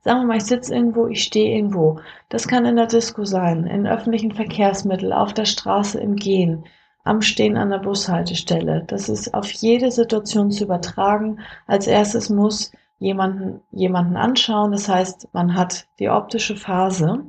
Sagen 0.00 0.20
wir 0.20 0.26
mal, 0.26 0.36
ich 0.38 0.44
sitze 0.44 0.74
irgendwo, 0.74 1.06
ich 1.06 1.22
stehe 1.22 1.56
irgendwo. 1.56 2.00
Das 2.30 2.48
kann 2.48 2.66
in 2.66 2.76
der 2.76 2.86
Disco 2.86 3.24
sein, 3.24 3.66
in 3.66 3.86
öffentlichen 3.86 4.32
Verkehrsmitteln, 4.32 5.12
auf 5.12 5.32
der 5.34 5.44
Straße 5.44 6.00
im 6.00 6.16
Gehen 6.16 6.64
am 7.08 7.22
Stehen 7.22 7.56
an 7.56 7.70
der 7.70 7.78
Bushaltestelle. 7.78 8.84
Das 8.86 9.08
ist 9.08 9.34
auf 9.34 9.50
jede 9.50 9.90
Situation 9.90 10.50
zu 10.50 10.64
übertragen. 10.64 11.40
Als 11.66 11.86
erstes 11.86 12.30
muss 12.30 12.70
jemanden, 12.98 13.60
jemanden 13.70 14.16
anschauen. 14.16 14.72
Das 14.72 14.88
heißt, 14.88 15.28
man 15.32 15.54
hat 15.54 15.86
die 15.98 16.10
optische 16.10 16.56
Phase. 16.56 17.24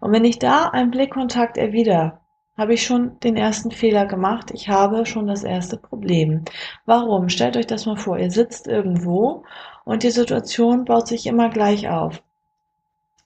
Und 0.00 0.12
wenn 0.12 0.24
ich 0.24 0.38
da 0.38 0.68
einen 0.68 0.90
Blickkontakt 0.90 1.56
erwidere, 1.56 2.18
habe 2.56 2.74
ich 2.74 2.84
schon 2.84 3.18
den 3.20 3.36
ersten 3.36 3.70
Fehler 3.72 4.06
gemacht. 4.06 4.52
Ich 4.52 4.68
habe 4.68 5.06
schon 5.06 5.26
das 5.26 5.42
erste 5.42 5.76
Problem. 5.76 6.44
Warum? 6.86 7.28
Stellt 7.28 7.56
euch 7.56 7.66
das 7.66 7.86
mal 7.86 7.96
vor. 7.96 8.18
Ihr 8.18 8.30
sitzt 8.30 8.68
irgendwo 8.68 9.42
und 9.84 10.02
die 10.02 10.10
Situation 10.10 10.84
baut 10.84 11.08
sich 11.08 11.26
immer 11.26 11.48
gleich 11.48 11.88
auf. 11.88 12.22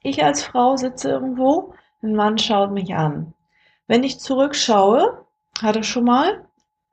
Ich 0.02 0.24
als 0.24 0.42
Frau 0.42 0.76
sitze 0.76 1.10
irgendwo, 1.10 1.74
ein 2.02 2.14
Mann 2.14 2.38
schaut 2.38 2.70
mich 2.70 2.94
an. 2.94 3.34
Wenn 3.86 4.04
ich 4.04 4.20
zurückschaue, 4.20 5.24
hatte 5.62 5.84
schon 5.84 6.04
mal 6.04 6.44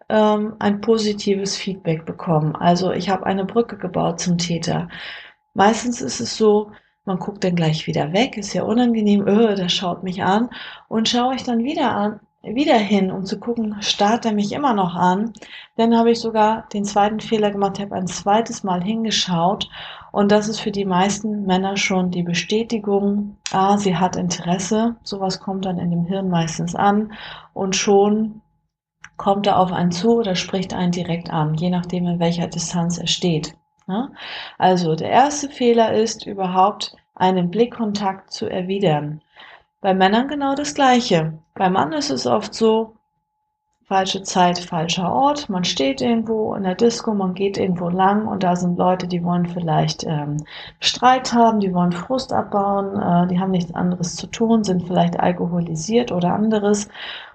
ähm, 0.10 0.56
ein 0.60 0.82
positives 0.82 1.58
Feedback 1.58 2.06
bekommen. 2.06 2.56
Also 2.56 2.92
ich 2.92 3.10
habe 3.10 3.26
eine 3.26 3.46
Brücke 3.46 3.78
gebaut 3.78 4.20
zum 4.20 4.38
Täter. 4.38 4.90
Meistens 5.54 6.02
ist 6.02 6.20
es 6.20 6.38
so, 6.38 6.72
man 7.06 7.20
guckt 7.20 7.44
dann 7.44 7.56
gleich 7.56 7.88
wieder 7.88 8.14
weg, 8.14 8.38
ist 8.38 8.54
ja 8.54 8.64
unangenehm, 8.64 9.28
öh, 9.28 9.56
der 9.56 9.70
schaut 9.70 10.04
mich 10.04 10.24
an 10.24 10.50
und 10.88 11.10
schaue 11.10 11.36
ich 11.36 11.44
dann 11.44 11.64
wieder 11.64 11.96
an, 11.96 12.20
wieder 12.44 12.78
hin, 12.78 13.12
um 13.12 13.26
zu 13.26 13.40
gucken, 13.40 13.78
starrt 13.80 14.26
er 14.26 14.34
mich 14.34 14.52
immer 14.52 14.74
noch 14.74 14.94
an. 14.94 15.34
Dann 15.78 15.98
habe 15.98 16.12
ich 16.12 16.20
sogar 16.20 16.68
den 16.74 16.86
zweiten 16.86 17.20
Fehler 17.20 17.50
gemacht, 17.52 17.80
habe 17.80 17.96
ein 17.96 18.08
zweites 18.08 18.64
Mal 18.64 18.84
hingeschaut 18.84 19.70
und 20.12 20.32
das 20.32 20.48
ist 20.48 20.60
für 20.60 20.72
die 20.72 20.86
meisten 20.86 21.46
Männer 21.46 21.76
schon 21.76 22.12
die 22.12 22.24
Bestätigung, 22.24 23.38
ah, 23.52 23.78
sie 23.78 23.98
hat 23.98 24.16
Interesse, 24.16 24.96
sowas 25.04 25.40
kommt 25.40 25.66
dann 25.66 25.80
in 25.80 25.90
dem 25.90 26.06
Hirn 26.06 26.30
meistens 26.30 26.76
an 26.76 27.14
und 27.54 27.76
schon 27.76 28.42
kommt 29.18 29.48
er 29.48 29.60
auf 29.60 29.72
einen 29.72 29.92
zu 29.92 30.18
oder 30.18 30.36
spricht 30.36 30.74
einen 30.74 30.92
direkt 30.92 31.30
an, 31.32 31.56
je 31.56 31.70
nachdem, 31.70 32.08
in 32.08 32.20
welcher 32.20 32.48
Distanz 32.48 32.98
er 32.98 33.08
steht. 33.08 33.56
Also 34.58 34.96
der 34.96 35.10
erste 35.10 35.50
Fehler 35.50 35.94
ist 35.94 36.26
überhaupt 36.26 36.96
einen 37.14 37.52
Blickkontakt 37.52 38.32
zu 38.32 38.48
erwidern. 38.48 39.22
Bei 39.82 39.94
Männern 39.94 40.28
genau 40.28 40.56
das 40.56 40.74
Gleiche. 40.74 41.34
Beim 41.54 41.74
Mann 41.74 41.94
ist 41.94 42.10
es 42.10 42.26
oft 42.26 42.54
so, 42.54 42.96
falsche 43.86 44.24
Zeit, 44.24 44.58
falscher 44.58 45.14
Ort. 45.14 45.48
Man 45.48 45.64
steht 45.64 46.02
irgendwo 46.02 46.56
in 46.56 46.64
der 46.64 46.74
Disco, 46.74 47.14
man 47.14 47.36
geht 47.36 47.58
irgendwo 47.58 47.90
lang 47.90 48.28
und 48.28 48.42
da 48.42 48.56
sind 48.56 48.78
Leute, 48.78 49.08
die 49.08 49.24
wollen 49.24 49.46
vielleicht 49.46 50.04
ähm, 50.06 50.38
Streit 50.80 51.34
haben, 51.34 51.60
die 51.60 51.74
wollen 51.74 51.92
Frust 51.92 52.34
abbauen, 52.34 53.00
äh, 53.00 53.28
die 53.28 53.40
haben 53.40 53.52
nichts 53.52 53.76
anderes 53.76 54.16
zu 54.16 54.26
tun, 54.28 54.64
sind 54.64 54.88
vielleicht 54.88 55.20
alkoholisiert 55.20 56.12
oder 56.12 56.34
anderes 56.34 56.90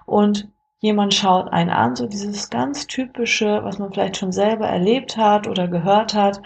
und 0.05 0.49
jemand 0.81 1.13
schaut 1.13 1.53
einen 1.53 1.69
an, 1.69 1.95
so 1.95 2.07
dieses 2.07 2.49
ganz 2.49 2.87
typische, 2.87 3.63
was 3.63 3.79
man 3.79 3.93
vielleicht 3.93 4.17
schon 4.17 4.31
selber 4.31 4.67
erlebt 4.67 5.15
hat 5.15 5.47
oder 5.47 5.67
gehört 5.67 6.13
hat. 6.15 6.41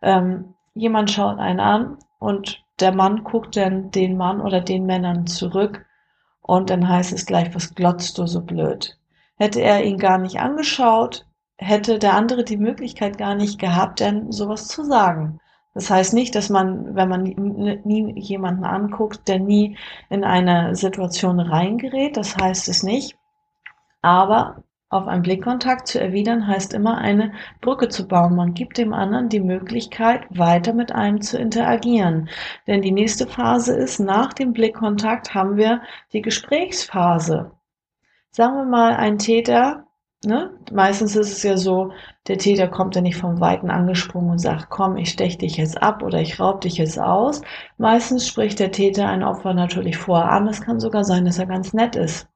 Ähm, 0.00 0.54
jemand 0.74 1.10
schaut 1.10 1.38
einen 1.38 1.60
an 1.60 1.98
und 2.18 2.64
der 2.78 2.92
Mann 2.92 3.24
guckt 3.24 3.56
dann 3.56 3.90
den 3.90 4.16
Mann 4.16 4.40
oder 4.40 4.60
den 4.60 4.86
Männern 4.86 5.26
zurück 5.26 5.84
und 6.40 6.70
dann 6.70 6.88
heißt 6.88 7.12
es 7.12 7.26
gleich, 7.26 7.54
was 7.54 7.74
glotzt 7.74 8.16
du 8.16 8.26
so 8.26 8.40
blöd? 8.40 8.96
Hätte 9.36 9.60
er 9.60 9.84
ihn 9.84 9.98
gar 9.98 10.18
nicht 10.18 10.38
angeschaut, 10.38 11.26
hätte 11.58 11.98
der 11.98 12.14
andere 12.14 12.44
die 12.44 12.56
Möglichkeit 12.56 13.18
gar 13.18 13.34
nicht 13.34 13.58
gehabt, 13.58 14.00
denn 14.00 14.30
sowas 14.32 14.68
zu 14.68 14.84
sagen. 14.84 15.40
Das 15.74 15.90
heißt 15.90 16.14
nicht, 16.14 16.34
dass 16.34 16.48
man, 16.48 16.94
wenn 16.94 17.08
man 17.08 17.22
nie 17.22 18.18
jemanden 18.18 18.64
anguckt, 18.64 19.28
der 19.28 19.38
nie 19.38 19.76
in 20.08 20.24
eine 20.24 20.74
Situation 20.74 21.38
reingerät. 21.38 22.16
Das 22.16 22.36
heißt 22.36 22.68
es 22.68 22.82
nicht. 22.82 23.19
Aber 24.02 24.64
auf 24.88 25.06
einen 25.06 25.22
Blickkontakt 25.22 25.86
zu 25.86 26.00
erwidern 26.00 26.46
heißt 26.46 26.74
immer 26.74 26.98
eine 26.98 27.32
Brücke 27.60 27.88
zu 27.88 28.08
bauen. 28.08 28.34
Man 28.34 28.54
gibt 28.54 28.78
dem 28.78 28.92
anderen 28.92 29.28
die 29.28 29.40
Möglichkeit, 29.40 30.26
weiter 30.30 30.72
mit 30.72 30.92
einem 30.92 31.20
zu 31.20 31.38
interagieren. 31.38 32.28
Denn 32.66 32.82
die 32.82 32.90
nächste 32.90 33.26
Phase 33.26 33.76
ist, 33.76 34.00
nach 34.00 34.32
dem 34.32 34.52
Blickkontakt 34.52 35.34
haben 35.34 35.56
wir 35.56 35.82
die 36.12 36.22
Gesprächsphase. 36.22 37.52
Sagen 38.32 38.56
wir 38.56 38.64
mal, 38.64 38.94
ein 38.96 39.18
Täter 39.18 39.86
Ne? 40.22 40.50
Meistens 40.70 41.16
ist 41.16 41.32
es 41.32 41.42
ja 41.42 41.56
so, 41.56 41.92
der 42.28 42.36
Täter 42.36 42.68
kommt 42.68 42.94
ja 42.94 43.00
nicht 43.00 43.16
vom 43.16 43.40
Weiten 43.40 43.70
angesprungen 43.70 44.32
und 44.32 44.38
sagt, 44.38 44.68
komm, 44.68 44.98
ich 44.98 45.10
stech 45.10 45.38
dich 45.38 45.56
jetzt 45.56 45.82
ab 45.82 46.02
oder 46.02 46.20
ich 46.20 46.38
raub 46.38 46.60
dich 46.60 46.76
jetzt 46.76 47.00
aus. 47.00 47.40
Meistens 47.78 48.28
spricht 48.28 48.58
der 48.58 48.70
Täter 48.70 49.08
ein 49.08 49.22
Opfer 49.22 49.54
natürlich 49.54 49.96
vorher 49.96 50.30
an. 50.30 50.46
Es 50.46 50.60
kann 50.60 50.78
sogar 50.78 51.04
sein, 51.04 51.24
dass 51.24 51.38
er 51.38 51.46
ganz 51.46 51.72
nett 51.72 51.96
ist. 51.96 52.28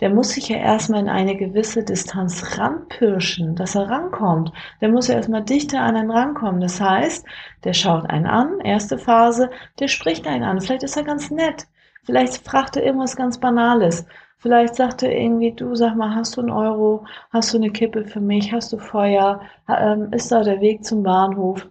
Der 0.00 0.10
muss 0.10 0.30
sich 0.30 0.48
ja 0.48 0.56
erstmal 0.56 1.00
in 1.00 1.08
eine 1.08 1.36
gewisse 1.36 1.84
Distanz 1.84 2.58
ranpirschen, 2.58 3.54
dass 3.54 3.74
er 3.74 3.88
rankommt. 3.88 4.52
Der 4.80 4.88
muss 4.88 5.08
ja 5.08 5.14
erstmal 5.14 5.44
dichter 5.44 5.80
an 5.80 5.96
einen 5.96 6.10
rankommen. 6.10 6.60
Das 6.60 6.80
heißt, 6.80 7.24
der 7.64 7.72
schaut 7.72 8.08
einen 8.10 8.26
an, 8.26 8.60
erste 8.60 8.98
Phase, 8.98 9.50
der 9.78 9.88
spricht 9.88 10.26
einen 10.26 10.44
an. 10.44 10.60
Vielleicht 10.60 10.82
ist 10.82 10.96
er 10.96 11.04
ganz 11.04 11.30
nett. 11.30 11.66
Vielleicht 12.04 12.46
fragt 12.46 12.76
er 12.76 12.84
irgendwas 12.84 13.16
ganz 13.16 13.38
Banales. 13.38 14.06
Vielleicht 14.38 14.74
sagt 14.74 15.04
er 15.04 15.16
irgendwie, 15.16 15.52
du 15.52 15.76
sag 15.76 15.94
mal, 15.94 16.16
hast 16.16 16.36
du 16.36 16.40
einen 16.40 16.50
Euro, 16.50 17.06
hast 17.30 17.52
du 17.52 17.58
eine 17.58 17.70
Kippe 17.70 18.04
für 18.04 18.20
mich, 18.20 18.52
hast 18.52 18.72
du 18.72 18.78
Feuer, 18.78 19.40
ähm, 19.68 20.12
ist 20.12 20.32
da 20.32 20.42
der 20.42 20.60
Weg 20.60 20.84
zum 20.84 21.04
Bahnhof? 21.04 21.68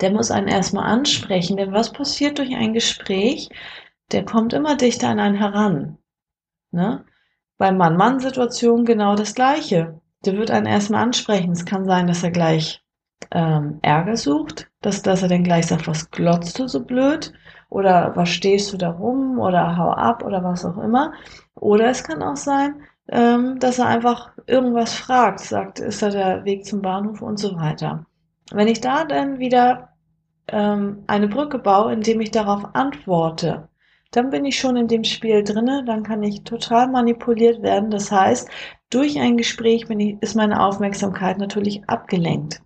Der 0.00 0.10
muss 0.10 0.30
einen 0.30 0.48
erstmal 0.48 0.86
ansprechen, 0.90 1.58
denn 1.58 1.72
was 1.72 1.92
passiert 1.92 2.38
durch 2.38 2.54
ein 2.56 2.72
Gespräch? 2.72 3.50
Der 4.10 4.24
kommt 4.24 4.54
immer 4.54 4.74
dichter 4.76 5.08
an 5.10 5.20
einen 5.20 5.36
heran. 5.36 5.98
Ne? 6.70 7.04
Bei 7.62 7.70
Mann-Mann-Situationen 7.70 8.84
genau 8.84 9.14
das 9.14 9.36
Gleiche. 9.36 10.00
Der 10.24 10.36
wird 10.36 10.50
einen 10.50 10.66
erstmal 10.66 11.04
ansprechen. 11.04 11.52
Es 11.52 11.64
kann 11.64 11.84
sein, 11.84 12.08
dass 12.08 12.24
er 12.24 12.32
gleich 12.32 12.82
ähm, 13.30 13.78
Ärger 13.82 14.16
sucht, 14.16 14.68
dass, 14.80 15.02
dass 15.02 15.22
er 15.22 15.28
dann 15.28 15.44
gleich 15.44 15.68
sagt, 15.68 15.86
was 15.86 16.10
glotzt 16.10 16.58
du 16.58 16.66
so 16.66 16.84
blöd? 16.84 17.32
Oder 17.68 18.16
was 18.16 18.30
stehst 18.30 18.72
du 18.72 18.78
da 18.78 18.90
rum? 18.90 19.38
Oder 19.38 19.76
hau 19.76 19.92
ab 19.92 20.24
oder 20.24 20.42
was 20.42 20.64
auch 20.64 20.76
immer. 20.76 21.12
Oder 21.54 21.88
es 21.88 22.02
kann 22.02 22.20
auch 22.20 22.34
sein, 22.34 22.82
ähm, 23.08 23.60
dass 23.60 23.78
er 23.78 23.86
einfach 23.86 24.32
irgendwas 24.48 24.94
fragt, 24.94 25.38
sagt, 25.38 25.78
ist 25.78 26.02
da 26.02 26.10
der 26.10 26.44
Weg 26.44 26.66
zum 26.66 26.82
Bahnhof 26.82 27.22
und 27.22 27.38
so 27.38 27.54
weiter. 27.54 28.06
Wenn 28.50 28.66
ich 28.66 28.80
da 28.80 29.04
dann 29.04 29.38
wieder 29.38 29.90
ähm, 30.48 31.04
eine 31.06 31.28
Brücke 31.28 31.60
baue, 31.60 31.92
indem 31.92 32.22
ich 32.22 32.32
darauf 32.32 32.74
antworte, 32.74 33.68
dann 34.12 34.30
bin 34.30 34.44
ich 34.44 34.58
schon 34.58 34.76
in 34.76 34.88
dem 34.88 35.04
Spiel 35.04 35.42
drinne, 35.42 35.84
dann 35.84 36.02
kann 36.02 36.22
ich 36.22 36.44
total 36.44 36.88
manipuliert 36.88 37.62
werden. 37.62 37.90
Das 37.90 38.12
heißt, 38.12 38.48
durch 38.90 39.18
ein 39.18 39.36
Gespräch 39.36 39.86
ich, 39.88 40.16
ist 40.20 40.36
meine 40.36 40.64
Aufmerksamkeit 40.64 41.38
natürlich 41.38 41.82
abgelenkt. 41.88 42.62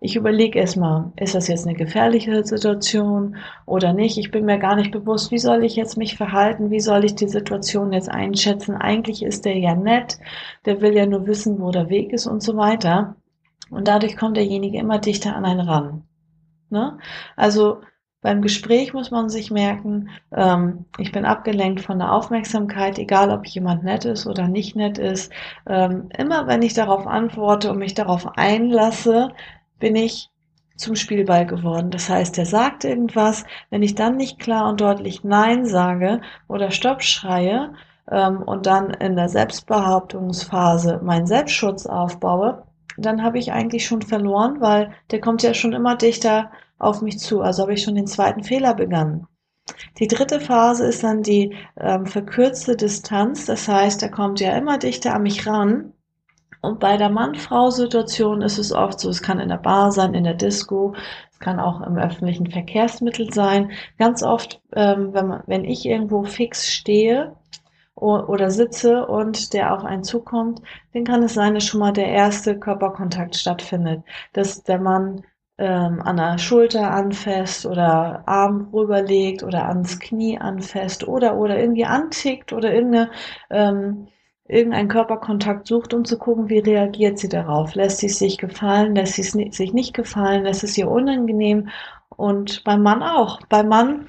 Ich 0.00 0.16
überlege 0.16 0.58
erstmal, 0.58 1.12
ist 1.16 1.36
das 1.36 1.46
jetzt 1.46 1.64
eine 1.64 1.76
gefährliche 1.76 2.44
Situation 2.44 3.36
oder 3.66 3.92
nicht? 3.92 4.18
Ich 4.18 4.32
bin 4.32 4.44
mir 4.44 4.58
gar 4.58 4.74
nicht 4.74 4.90
bewusst, 4.90 5.30
wie 5.30 5.38
soll 5.38 5.62
ich 5.62 5.76
jetzt 5.76 5.96
mich 5.96 6.16
verhalten? 6.16 6.72
Wie 6.72 6.80
soll 6.80 7.04
ich 7.04 7.14
die 7.14 7.28
Situation 7.28 7.92
jetzt 7.92 8.10
einschätzen? 8.10 8.74
Eigentlich 8.74 9.22
ist 9.22 9.44
der 9.44 9.56
ja 9.56 9.76
nett, 9.76 10.18
der 10.66 10.80
will 10.80 10.96
ja 10.96 11.06
nur 11.06 11.28
wissen, 11.28 11.60
wo 11.60 11.70
der 11.70 11.88
Weg 11.88 12.12
ist 12.12 12.26
und 12.26 12.42
so 12.42 12.56
weiter. 12.56 13.14
Und 13.70 13.86
dadurch 13.86 14.16
kommt 14.16 14.36
derjenige 14.36 14.78
immer 14.78 14.98
dichter 14.98 15.36
an 15.36 15.44
einen 15.44 15.60
ran. 15.60 16.02
Ne? 16.68 16.98
Also 17.36 17.82
beim 18.22 18.40
Gespräch 18.40 18.94
muss 18.94 19.10
man 19.10 19.28
sich 19.28 19.50
merken, 19.50 20.08
ähm, 20.34 20.84
ich 20.98 21.12
bin 21.12 21.24
abgelenkt 21.24 21.80
von 21.80 21.98
der 21.98 22.12
Aufmerksamkeit, 22.12 22.98
egal 22.98 23.30
ob 23.30 23.46
jemand 23.46 23.82
nett 23.82 24.04
ist 24.04 24.26
oder 24.26 24.48
nicht 24.48 24.76
nett 24.76 24.96
ist. 24.96 25.32
Ähm, 25.68 26.08
immer 26.16 26.46
wenn 26.46 26.62
ich 26.62 26.72
darauf 26.72 27.06
antworte 27.06 27.70
und 27.70 27.78
mich 27.78 27.94
darauf 27.94 28.38
einlasse, 28.38 29.32
bin 29.80 29.96
ich 29.96 30.30
zum 30.76 30.94
Spielball 30.94 31.46
geworden. 31.46 31.90
Das 31.90 32.08
heißt, 32.08 32.38
er 32.38 32.46
sagt 32.46 32.84
irgendwas, 32.84 33.44
wenn 33.70 33.82
ich 33.82 33.96
dann 33.96 34.16
nicht 34.16 34.38
klar 34.38 34.68
und 34.68 34.80
deutlich 34.80 35.24
Nein 35.24 35.66
sage 35.66 36.20
oder 36.48 36.70
Stopp 36.70 37.02
schreie 37.02 37.74
ähm, 38.10 38.42
und 38.42 38.66
dann 38.66 38.90
in 38.90 39.16
der 39.16 39.28
Selbstbehauptungsphase 39.28 41.00
meinen 41.02 41.26
Selbstschutz 41.26 41.86
aufbaue, 41.86 42.62
dann 42.96 43.22
habe 43.22 43.38
ich 43.38 43.52
eigentlich 43.52 43.86
schon 43.86 44.02
verloren, 44.02 44.60
weil 44.60 44.92
der 45.10 45.20
kommt 45.20 45.42
ja 45.42 45.54
schon 45.54 45.72
immer 45.72 45.96
dichter 45.96 46.50
auf 46.82 47.02
mich 47.02 47.18
zu. 47.18 47.40
Also 47.40 47.62
habe 47.62 47.74
ich 47.74 47.82
schon 47.82 47.94
den 47.94 48.06
zweiten 48.06 48.44
Fehler 48.44 48.74
begangen. 48.74 49.26
Die 49.98 50.08
dritte 50.08 50.40
Phase 50.40 50.86
ist 50.86 51.04
dann 51.04 51.22
die 51.22 51.54
ähm, 51.78 52.06
verkürzte 52.06 52.76
Distanz. 52.76 53.46
Das 53.46 53.68
heißt, 53.68 54.02
er 54.02 54.10
kommt 54.10 54.40
ja 54.40 54.56
immer 54.56 54.78
dichter 54.78 55.14
an 55.14 55.22
mich 55.22 55.46
ran 55.46 55.92
und 56.62 56.78
bei 56.78 56.96
der 56.96 57.10
Mann-Frau-Situation 57.10 58.40
ist 58.40 58.56
es 58.56 58.72
oft 58.72 59.00
so, 59.00 59.10
es 59.10 59.20
kann 59.20 59.40
in 59.40 59.48
der 59.48 59.56
Bar 59.56 59.90
sein, 59.90 60.14
in 60.14 60.22
der 60.22 60.34
Disco, 60.34 60.94
es 61.32 61.40
kann 61.40 61.58
auch 61.58 61.80
im 61.80 61.98
öffentlichen 61.98 62.48
Verkehrsmittel 62.48 63.32
sein. 63.32 63.72
Ganz 63.98 64.22
oft, 64.22 64.62
ähm, 64.72 65.12
wenn, 65.12 65.26
man, 65.26 65.42
wenn 65.46 65.64
ich 65.64 65.84
irgendwo 65.84 66.22
fix 66.22 66.72
stehe 66.72 67.34
oder 67.96 68.50
sitze 68.50 69.06
und 69.06 69.52
der 69.52 69.74
auf 69.74 69.84
einen 69.84 70.04
zukommt, 70.04 70.62
dann 70.94 71.04
kann 71.04 71.22
es 71.24 71.34
sein, 71.34 71.54
dass 71.54 71.64
schon 71.64 71.80
mal 71.80 71.92
der 71.92 72.08
erste 72.08 72.58
Körperkontakt 72.58 73.36
stattfindet, 73.36 74.02
dass 74.32 74.62
der 74.62 74.78
Mann 74.78 75.22
ähm, 75.58 76.00
an 76.02 76.16
der 76.16 76.38
Schulter 76.38 76.90
anfasst 76.90 77.66
oder 77.66 78.22
Arm 78.26 78.70
rüberlegt 78.72 79.42
oder 79.42 79.68
ans 79.68 79.98
Knie 80.00 80.38
anfasst 80.38 81.06
oder 81.06 81.36
oder 81.36 81.58
irgendwie 81.58 81.84
antickt 81.84 82.52
oder 82.52 82.72
irgendeine 82.72 83.10
ähm, 83.50 84.08
irgendeinen 84.48 84.88
Körperkontakt 84.88 85.66
sucht, 85.66 85.94
um 85.94 86.04
zu 86.04 86.18
gucken, 86.18 86.48
wie 86.48 86.58
reagiert 86.58 87.18
sie 87.18 87.28
darauf. 87.28 87.74
Lässt 87.74 87.98
sie 87.98 88.08
sich 88.08 88.38
gefallen, 88.38 88.94
lässt 88.94 89.14
sie 89.14 89.22
sich 89.22 89.72
nicht 89.72 89.94
gefallen, 89.94 90.44
lässt 90.44 90.64
es 90.64 90.76
ihr 90.76 90.90
unangenehm. 90.90 91.68
Und 92.16 92.64
beim 92.64 92.82
Mann 92.82 93.02
auch. 93.02 93.40
Beim 93.48 93.68
Mann, 93.68 94.06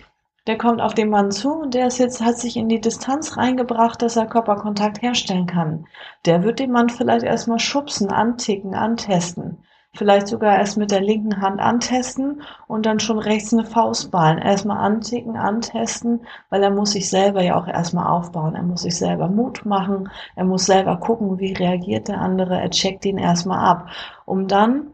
der 0.48 0.58
kommt 0.58 0.82
auf 0.82 0.94
den 0.94 1.10
Mann 1.10 1.32
zu 1.32 1.54
und 1.54 1.74
der 1.74 1.88
ist 1.88 2.00
jetzt, 2.00 2.22
hat 2.22 2.38
sich 2.40 2.58
in 2.58 2.68
die 2.68 2.82
Distanz 2.82 3.38
reingebracht, 3.38 4.02
dass 4.02 4.18
er 4.18 4.26
Körperkontakt 4.26 5.02
herstellen 5.02 5.48
kann. 5.48 5.88
Der 6.26 6.44
wird 6.44 6.60
den 6.60 6.72
Mann 6.72 6.90
vielleicht 6.90 7.26
erstmal 7.26 7.60
schubsen, 7.60 8.10
anticken, 8.10 8.76
antesten 8.76 9.64
vielleicht 9.96 10.28
sogar 10.28 10.58
erst 10.58 10.78
mit 10.78 10.92
der 10.92 11.02
linken 11.02 11.42
Hand 11.42 11.60
antesten 11.60 12.42
und 12.68 12.86
dann 12.86 13.00
schon 13.00 13.20
rechts 13.20 13.54
eine 13.54 13.66
Faust 13.66 14.12
ballen. 14.12 14.40
Erstmal 14.40 14.78
anticken, 14.78 15.38
antesten, 15.38 16.22
weil 16.50 16.64
er 16.64 16.72
muss 16.72 16.92
sich 16.92 17.10
selber 17.10 17.44
ja 17.44 17.56
auch 17.56 17.68
erstmal 17.68 18.08
aufbauen. 18.08 18.56
Er 18.56 18.64
muss 18.64 18.82
sich 18.82 18.98
selber 18.98 19.28
Mut 19.28 19.66
machen. 19.66 20.10
Er 20.36 20.46
muss 20.46 20.66
selber 20.66 20.98
gucken, 20.98 21.40
wie 21.40 21.54
reagiert 21.54 22.08
der 22.08 22.20
andere. 22.20 22.60
Er 22.60 22.72
checkt 22.72 23.06
ihn 23.06 23.18
erstmal 23.20 23.60
ab. 23.60 23.88
Um 24.26 24.48
dann 24.48 24.94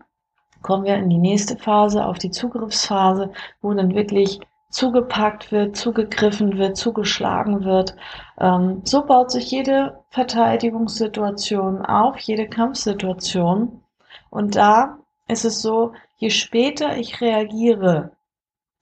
kommen 0.62 0.84
wir 0.84 0.96
in 0.96 1.10
die 1.10 1.18
nächste 1.18 1.58
Phase, 1.58 2.06
auf 2.06 2.18
die 2.18 2.32
Zugriffsphase, 2.32 3.32
wo 3.62 3.74
dann 3.74 3.96
wirklich 3.96 4.40
zugepackt 4.70 5.52
wird, 5.52 5.78
zugegriffen 5.78 6.58
wird, 6.58 6.78
zugeschlagen 6.78 7.64
wird. 7.64 7.96
Ähm, 8.40 8.82
so 8.84 9.06
baut 9.06 9.32
sich 9.32 9.50
jede 9.50 10.00
Verteidigungssituation 10.10 11.86
auf, 11.86 12.20
jede 12.20 12.48
Kampfsituation. 12.48 13.82
Und 14.30 14.56
da 14.56 15.00
ist 15.28 15.46
es 15.46 15.62
so, 15.62 15.94
je 16.18 16.30
später 16.30 16.98
ich 16.98 17.22
reagiere, 17.22 18.12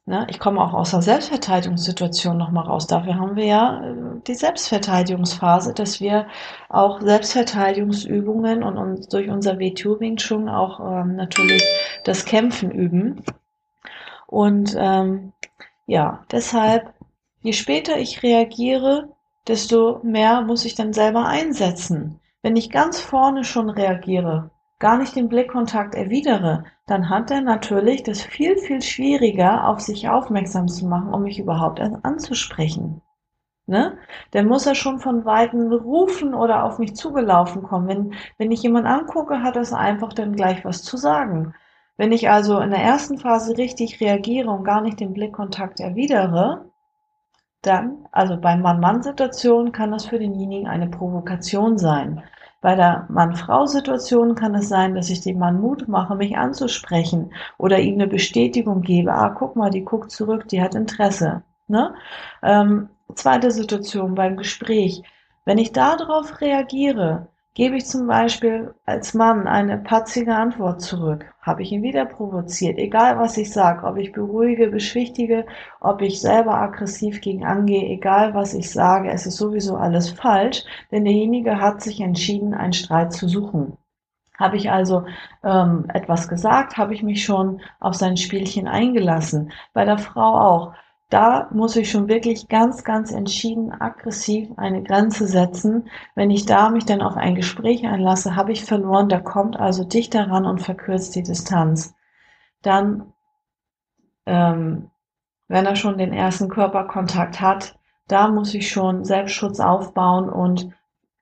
ne, 0.05 0.25
ich 0.29 0.39
komme 0.39 0.61
auch 0.61 0.73
aus 0.73 0.91
der 0.91 1.01
Selbstverteidigungssituation 1.01 2.37
nochmal 2.37 2.65
raus. 2.65 2.87
Dafür 2.87 3.15
haben 3.15 3.35
wir 3.35 3.45
ja 3.45 3.81
äh, 3.83 3.95
die 4.25 4.35
Selbstverteidigungsphase, 4.35 5.73
dass 5.73 6.01
wir 6.01 6.27
auch 6.69 7.01
Selbstverteidigungsübungen 7.01 8.63
und 8.63 8.77
uns 8.77 9.07
durch 9.09 9.29
unser 9.29 9.59
WTO 9.59 9.99
Wing 9.99 10.17
Chun 10.17 10.49
auch 10.49 10.79
ähm, 10.79 11.15
natürlich 11.15 11.63
das 12.03 12.25
Kämpfen 12.25 12.71
üben. 12.71 13.23
Und 14.25 14.75
ähm, 14.77 15.33
ja, 15.85 16.25
deshalb, 16.31 16.93
je 17.41 17.53
später 17.53 17.97
ich 17.97 18.23
reagiere, 18.23 19.09
desto 19.47 19.99
mehr 20.03 20.41
muss 20.41 20.65
ich 20.65 20.75
dann 20.75 20.93
selber 20.93 21.25
einsetzen. 21.25 22.19
Wenn 22.41 22.55
ich 22.55 22.69
ganz 22.69 22.99
vorne 22.99 23.43
schon 23.43 23.69
reagiere, 23.69 24.51
gar 24.79 24.97
nicht 24.97 25.15
den 25.15 25.29
Blickkontakt 25.29 25.95
erwidere, 25.95 26.65
dann 26.85 27.09
hat 27.09 27.31
er 27.31 27.41
natürlich 27.41 28.03
das 28.03 28.21
viel, 28.21 28.57
viel 28.57 28.81
schwieriger, 28.81 29.67
auf 29.67 29.79
sich 29.79 30.09
aufmerksam 30.09 30.67
zu 30.67 30.85
machen, 30.87 31.13
um 31.13 31.23
mich 31.23 31.39
überhaupt 31.39 31.79
anzusprechen. 31.79 33.01
Ne? 33.65 33.97
Dann 34.31 34.47
muss 34.47 34.65
er 34.65 34.75
schon 34.75 34.99
von 34.99 35.25
Weitem 35.25 35.71
rufen 35.71 36.33
oder 36.33 36.63
auf 36.63 36.79
mich 36.79 36.95
zugelaufen 36.95 37.63
kommen. 37.63 37.87
Wenn, 37.87 38.13
wenn 38.37 38.51
ich 38.51 38.63
jemanden 38.63 38.87
angucke, 38.87 39.43
hat 39.43 39.57
er 39.57 39.77
einfach 39.77 40.13
dann 40.13 40.35
gleich 40.35 40.63
was 40.63 40.83
zu 40.83 40.95
sagen. 40.95 41.53
Wenn 41.97 42.11
ich 42.13 42.29
also 42.29 42.59
in 42.59 42.69
der 42.69 42.79
ersten 42.79 43.17
Phase 43.17 43.57
richtig 43.57 43.99
reagiere 43.99 44.49
und 44.51 44.63
gar 44.63 44.81
nicht 44.81 44.99
den 44.99 45.13
Blickkontakt 45.13 45.79
erwidere, 45.81 46.69
dann, 47.61 48.07
also 48.11 48.37
bei 48.37 48.55
Mann-Mann-Situationen 48.55 49.71
kann 49.71 49.91
das 49.91 50.05
für 50.05 50.19
denjenigen 50.19 50.67
eine 50.67 50.87
Provokation 50.87 51.77
sein. 51.77 52.23
Bei 52.67 52.75
der 52.75 53.05
Mann-Frau-Situation 53.07 54.35
kann 54.35 54.53
es 54.53 54.67
sein, 54.67 54.93
dass 54.93 55.09
ich 55.09 55.21
dem 55.21 55.39
Mann 55.39 55.61
Mut 55.61 55.87
mache, 55.87 56.15
mich 56.15 56.37
anzusprechen 56.37 57.31
oder 57.57 57.79
ihm 57.79 57.93
eine 57.93 58.07
Bestätigung 58.07 58.81
gebe. 58.81 59.13
Ah, 59.13 59.29
guck 59.29 59.55
mal, 59.55 59.69
die 59.69 59.85
guckt 59.85 60.11
zurück, 60.11 60.49
die 60.49 60.61
hat 60.61 60.75
Interesse. 60.75 61.43
Ne? 61.69 61.95
Ähm, 62.43 62.89
zweite 63.15 63.51
Situation 63.51 64.15
beim 64.15 64.35
Gespräch. 64.35 65.01
Wenn 65.45 65.59
ich 65.59 65.71
darauf 65.71 66.41
reagiere, 66.41 67.29
Gebe 67.57 67.77
ich 67.77 67.87
zum 67.87 68.05
Beispiel 68.05 68.75
als 68.85 69.15
Mann 69.15 69.47
eine 69.47 69.79
patzige 69.79 70.35
Antwort 70.35 70.79
zurück, 70.79 71.25
habe 71.41 71.63
ich 71.63 71.71
ihn 71.71 71.81
wieder 71.81 72.05
provoziert, 72.05 72.77
egal 72.77 73.17
was 73.17 73.35
ich 73.35 73.51
sage, 73.51 73.87
ob 73.87 73.97
ich 73.97 74.11
beruhige, 74.11 74.67
beschwichtige, 74.67 75.43
ob 75.81 76.03
ich 76.03 76.21
selber 76.21 76.53
aggressiv 76.53 77.19
gegen 77.19 77.47
angehe, 77.47 77.89
egal 77.89 78.35
was 78.35 78.53
ich 78.53 78.69
sage, 78.69 79.09
es 79.09 79.25
ist 79.25 79.37
sowieso 79.37 79.75
alles 79.75 80.11
falsch, 80.11 80.65
denn 80.91 81.03
derjenige 81.03 81.59
hat 81.59 81.81
sich 81.81 81.99
entschieden, 81.99 82.53
einen 82.53 82.73
Streit 82.73 83.11
zu 83.11 83.27
suchen. 83.27 83.75
Habe 84.37 84.57
ich 84.57 84.69
also 84.69 85.05
ähm, 85.43 85.85
etwas 85.91 86.27
gesagt, 86.27 86.77
habe 86.77 86.93
ich 86.93 87.01
mich 87.01 87.25
schon 87.25 87.61
auf 87.79 87.95
sein 87.95 88.17
Spielchen 88.17 88.67
eingelassen. 88.67 89.51
Bei 89.73 89.83
der 89.83 89.97
Frau 89.97 90.35
auch 90.39 90.73
da 91.09 91.47
muss 91.51 91.77
ich 91.77 91.89
schon 91.89 92.09
wirklich 92.09 92.49
ganz, 92.49 92.83
ganz 92.83 93.13
entschieden 93.13 93.71
aggressiv 93.71 94.49
eine 94.57 94.83
Grenze 94.83 95.25
setzen. 95.25 95.87
Wenn 96.15 96.31
ich 96.31 96.45
da 96.45 96.69
mich 96.69 96.85
dann 96.85 97.01
auf 97.01 97.15
ein 97.15 97.35
Gespräch 97.35 97.87
einlasse, 97.87 98.35
habe 98.35 98.51
ich 98.51 98.65
verloren. 98.65 99.07
Da 99.07 99.19
kommt 99.19 99.57
also 99.57 99.85
dichter 99.85 100.29
ran 100.29 100.45
und 100.45 100.61
verkürzt 100.61 101.15
die 101.15 101.23
Distanz. 101.23 101.95
Dann, 102.61 103.13
ähm, 104.25 104.91
wenn 105.47 105.65
er 105.65 105.77
schon 105.77 105.97
den 105.97 106.11
ersten 106.11 106.49
Körperkontakt 106.49 107.39
hat, 107.39 107.79
da 108.09 108.27
muss 108.27 108.53
ich 108.53 108.69
schon 108.69 109.05
Selbstschutz 109.05 109.61
aufbauen 109.61 110.29
und 110.29 110.73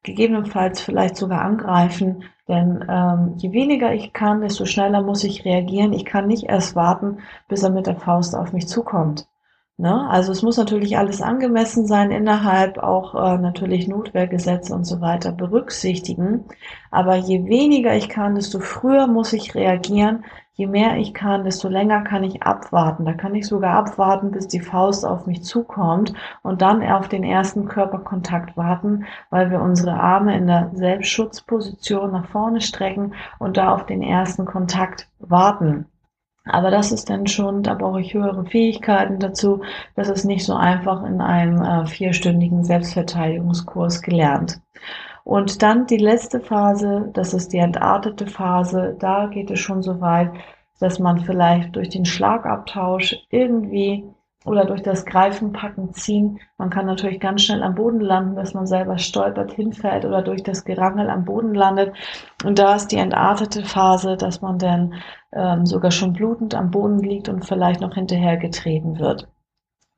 gegebenenfalls 0.02 0.82
vielleicht 0.82 1.16
sogar 1.16 1.42
angreifen. 1.42 2.24
Denn 2.48 2.84
ähm, 2.90 3.36
je 3.38 3.52
weniger 3.52 3.94
ich 3.94 4.14
kann, 4.14 4.42
desto 4.42 4.66
schneller 4.66 5.04
muss 5.04 5.24
ich 5.24 5.46
reagieren. 5.46 5.94
Ich 5.94 6.06
kann 6.06 6.26
nicht 6.26 6.46
erst 6.46 6.76
warten, 6.76 7.20
bis 7.48 7.62
er 7.62 7.70
mit 7.70 7.86
der 7.86 7.98
Faust 7.98 8.36
auf 8.36 8.52
mich 8.52 8.68
zukommt. 8.68 9.28
Ne? 9.78 10.10
Also 10.10 10.32
es 10.32 10.42
muss 10.42 10.56
natürlich 10.56 10.98
alles 10.98 11.22
angemessen 11.22 11.86
sein, 11.86 12.10
innerhalb 12.12 12.78
auch 12.78 13.14
äh, 13.14 13.38
natürlich 13.38 13.90
Notwehrgesetze 13.90 14.74
und 14.74 14.86
so 14.86 15.02
weiter 15.02 15.34
berücksichtigen. 15.34 16.46
Aber 16.92 17.16
je 17.16 17.46
weniger 17.46 17.94
ich 17.94 18.08
kann, 18.08 18.36
desto 18.36 18.60
früher 18.60 19.08
muss 19.08 19.34
ich 19.34 19.54
reagieren. 19.54 20.24
Je 20.54 20.68
mehr 20.68 20.96
ich 20.96 21.14
kann, 21.14 21.44
desto 21.44 21.68
länger 21.68 22.04
kann 22.04 22.24
ich 22.24 22.42
abwarten. 22.44 23.04
Da 23.04 23.12
kann 23.12 23.36
ich 23.36 23.46
sogar 23.46 23.76
abwarten, 23.76 24.32
bis 24.32 24.48
die 24.48 24.62
Faust 24.62 25.06
auf 25.06 25.28
mich 25.28 25.44
zukommt 25.44 26.14
und 26.44 26.62
dann 26.62 26.82
auf 26.82 27.10
den 27.10 27.26
ersten 27.26 27.68
Körperkontakt 27.68 28.56
warten, 28.56 29.04
weil 29.30 29.52
wir 29.52 29.60
unsere 29.60 30.00
Arme 30.00 30.38
in 30.38 30.48
der 30.48 30.72
Selbstschutzposition 30.74 32.14
nach 32.14 32.28
vorne 32.28 32.62
strecken 32.62 33.14
und 33.40 33.58
da 33.58 33.74
auf 33.74 33.86
den 33.86 34.02
ersten 34.02 34.46
Kontakt 34.46 35.10
warten. 35.20 35.88
Aber 36.46 36.72
das 36.72 36.92
ist 36.92 37.10
dann 37.10 37.28
schon, 37.28 37.64
da 37.64 37.74
brauche 37.74 38.02
ich 38.02 38.14
höhere 38.14 38.46
Fähigkeiten 38.46 39.20
dazu. 39.20 39.62
Das 39.96 40.10
ist 40.10 40.26
nicht 40.26 40.46
so 40.46 40.54
einfach 40.56 41.04
in 41.04 41.22
einem 41.22 41.62
äh, 41.62 41.86
vierstündigen 41.88 42.64
Selbstverteidigungskurs 42.64 44.02
gelernt. 44.02 44.62
Und 45.24 45.64
dann 45.64 45.88
die 45.88 45.98
letzte 45.98 46.40
Phase, 46.40 47.10
das 47.14 47.34
ist 47.34 47.52
die 47.52 47.58
entartete 47.58 48.28
Phase. 48.28 48.96
Da 49.00 49.26
geht 49.26 49.50
es 49.50 49.60
schon 49.60 49.82
so 49.82 50.00
weit, 50.00 50.32
dass 50.80 51.00
man 51.00 51.20
vielleicht 51.20 51.76
durch 51.76 51.90
den 51.90 52.06
Schlagabtausch 52.06 53.16
irgendwie 53.32 54.04
oder 54.46 54.66
durch 54.66 54.84
das 54.84 55.06
Greifen, 55.06 55.52
Packen, 55.52 55.94
Ziehen. 55.94 56.40
Man 56.58 56.70
kann 56.70 56.86
natürlich 56.86 57.20
ganz 57.20 57.42
schnell 57.42 57.64
am 57.64 57.76
Boden 57.76 58.00
landen, 58.00 58.36
dass 58.36 58.54
man 58.54 58.68
selber 58.68 58.98
stolpert, 58.98 59.52
hinfällt 59.52 60.06
oder 60.06 60.22
durch 60.22 60.44
das 60.44 60.64
Gerangel 60.64 61.10
am 61.10 61.26
Boden 61.26 61.54
landet. 61.54 61.94
Und 62.46 62.60
da 62.60 62.76
ist 62.76 62.88
die 62.88 62.98
entartete 62.98 63.64
Phase, 63.64 64.16
dass 64.16 64.42
man 64.42 64.60
dann 64.60 64.94
ähm, 65.34 65.66
sogar 65.66 65.92
schon 65.92 66.14
blutend 66.14 66.54
am 66.54 66.72
Boden 66.72 67.00
liegt 67.00 67.28
und 67.28 67.44
vielleicht 67.44 67.82
noch 67.82 67.96
hinterher 67.96 68.38
getreten 68.38 69.00
wird. 69.00 69.28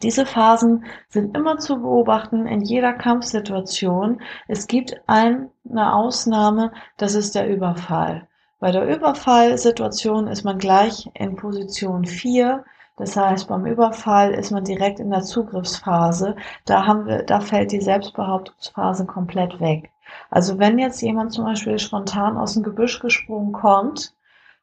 Diese 0.01 0.25
Phasen 0.25 0.85
sind 1.09 1.35
immer 1.35 1.57
zu 1.57 1.81
beobachten 1.81 2.45
in 2.45 2.61
jeder 2.61 2.93
Kampfsituation. 2.93 4.21
Es 4.47 4.67
gibt 4.67 4.95
eine 5.07 5.49
Ausnahme, 5.75 6.71
das 6.97 7.15
ist 7.15 7.35
der 7.35 7.49
Überfall. 7.49 8.27
Bei 8.59 8.71
der 8.71 8.87
Überfallsituation 8.87 10.27
ist 10.27 10.43
man 10.43 10.57
gleich 10.57 11.09
in 11.13 11.35
Position 11.35 12.05
4 12.05 12.63
das 12.97 13.15
heißt, 13.15 13.47
beim 13.47 13.65
Überfall 13.65 14.33
ist 14.33 14.51
man 14.51 14.63
direkt 14.63 14.99
in 14.99 15.11
der 15.11 15.21
Zugriffsphase. 15.21 16.35
Da 16.65 16.85
haben 16.85 17.05
wir, 17.05 17.23
da 17.23 17.39
fällt 17.39 17.71
die 17.71 17.81
Selbstbehauptungsphase 17.81 19.05
komplett 19.05 19.59
weg. 19.59 19.91
Also 20.31 20.57
wenn 20.57 20.79
jetzt 20.79 21.01
jemand 21.01 21.31
zum 21.31 21.45
Beispiel 21.45 21.77
spontan 21.79 22.37
aus 22.37 22.55
dem 22.55 22.63
Gebüsch 22.63 22.99
gesprungen 22.99 23.53
kommt, 23.53 24.13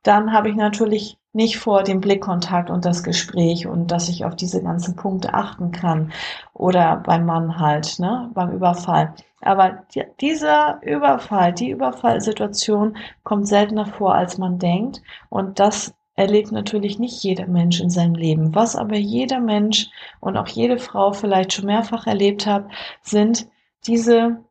dann 0.03 0.33
habe 0.33 0.51
ich 0.51 0.57
natürlich 0.57 1.17
nicht 1.33 1.59
vor 1.59 1.83
dem 1.83 2.01
Blickkontakt 2.01 2.71
und 2.71 2.85
das 2.85 3.03
Gespräch 3.03 3.67
und 3.67 3.91
dass 3.91 4.09
ich 4.09 4.25
auf 4.25 4.37
diese 4.37 4.63
ganzen 4.63 4.97
Punkte 4.97 5.33
achten 5.35 5.71
kann 5.71 6.13
oder 6.53 6.97
beim 6.97 7.27
Mann 7.27 7.59
halt, 7.59 7.99
ne, 7.99 8.31
beim 8.35 8.53
Überfall. 8.53 9.15
Aber 9.41 9.83
die, 9.95 10.05
dieser 10.21 10.81
Überfall, 10.83 11.53
die 11.53 11.71
Überfallsituation 11.71 12.97
kommt 13.23 13.47
seltener 13.49 13.87
vor, 13.87 14.15
als 14.15 14.39
man 14.39 14.59
denkt 14.59 15.03
und 15.29 15.59
das 15.59 15.95
erlebt 16.17 16.53
natürlich 16.53 16.99
nicht 16.99 17.23
jeder 17.23 17.47
Mensch 17.47 17.81
in 17.81 17.91
seinem 17.91 18.15
Leben. 18.15 18.55
Was 18.55 18.77
aber 18.77 18.97
jeder 18.97 19.41
Mensch 19.41 19.91
und 20.21 20.37
auch 20.37 20.49
jede 20.49 20.79
Frau 20.79 21.13
vielleicht 21.13 21.53
schon 21.53 21.67
mehrfach 21.67 22.07
erlebt 22.07 22.47
hat, 22.47 22.67
sind 23.03 23.49
diese 23.87 24.45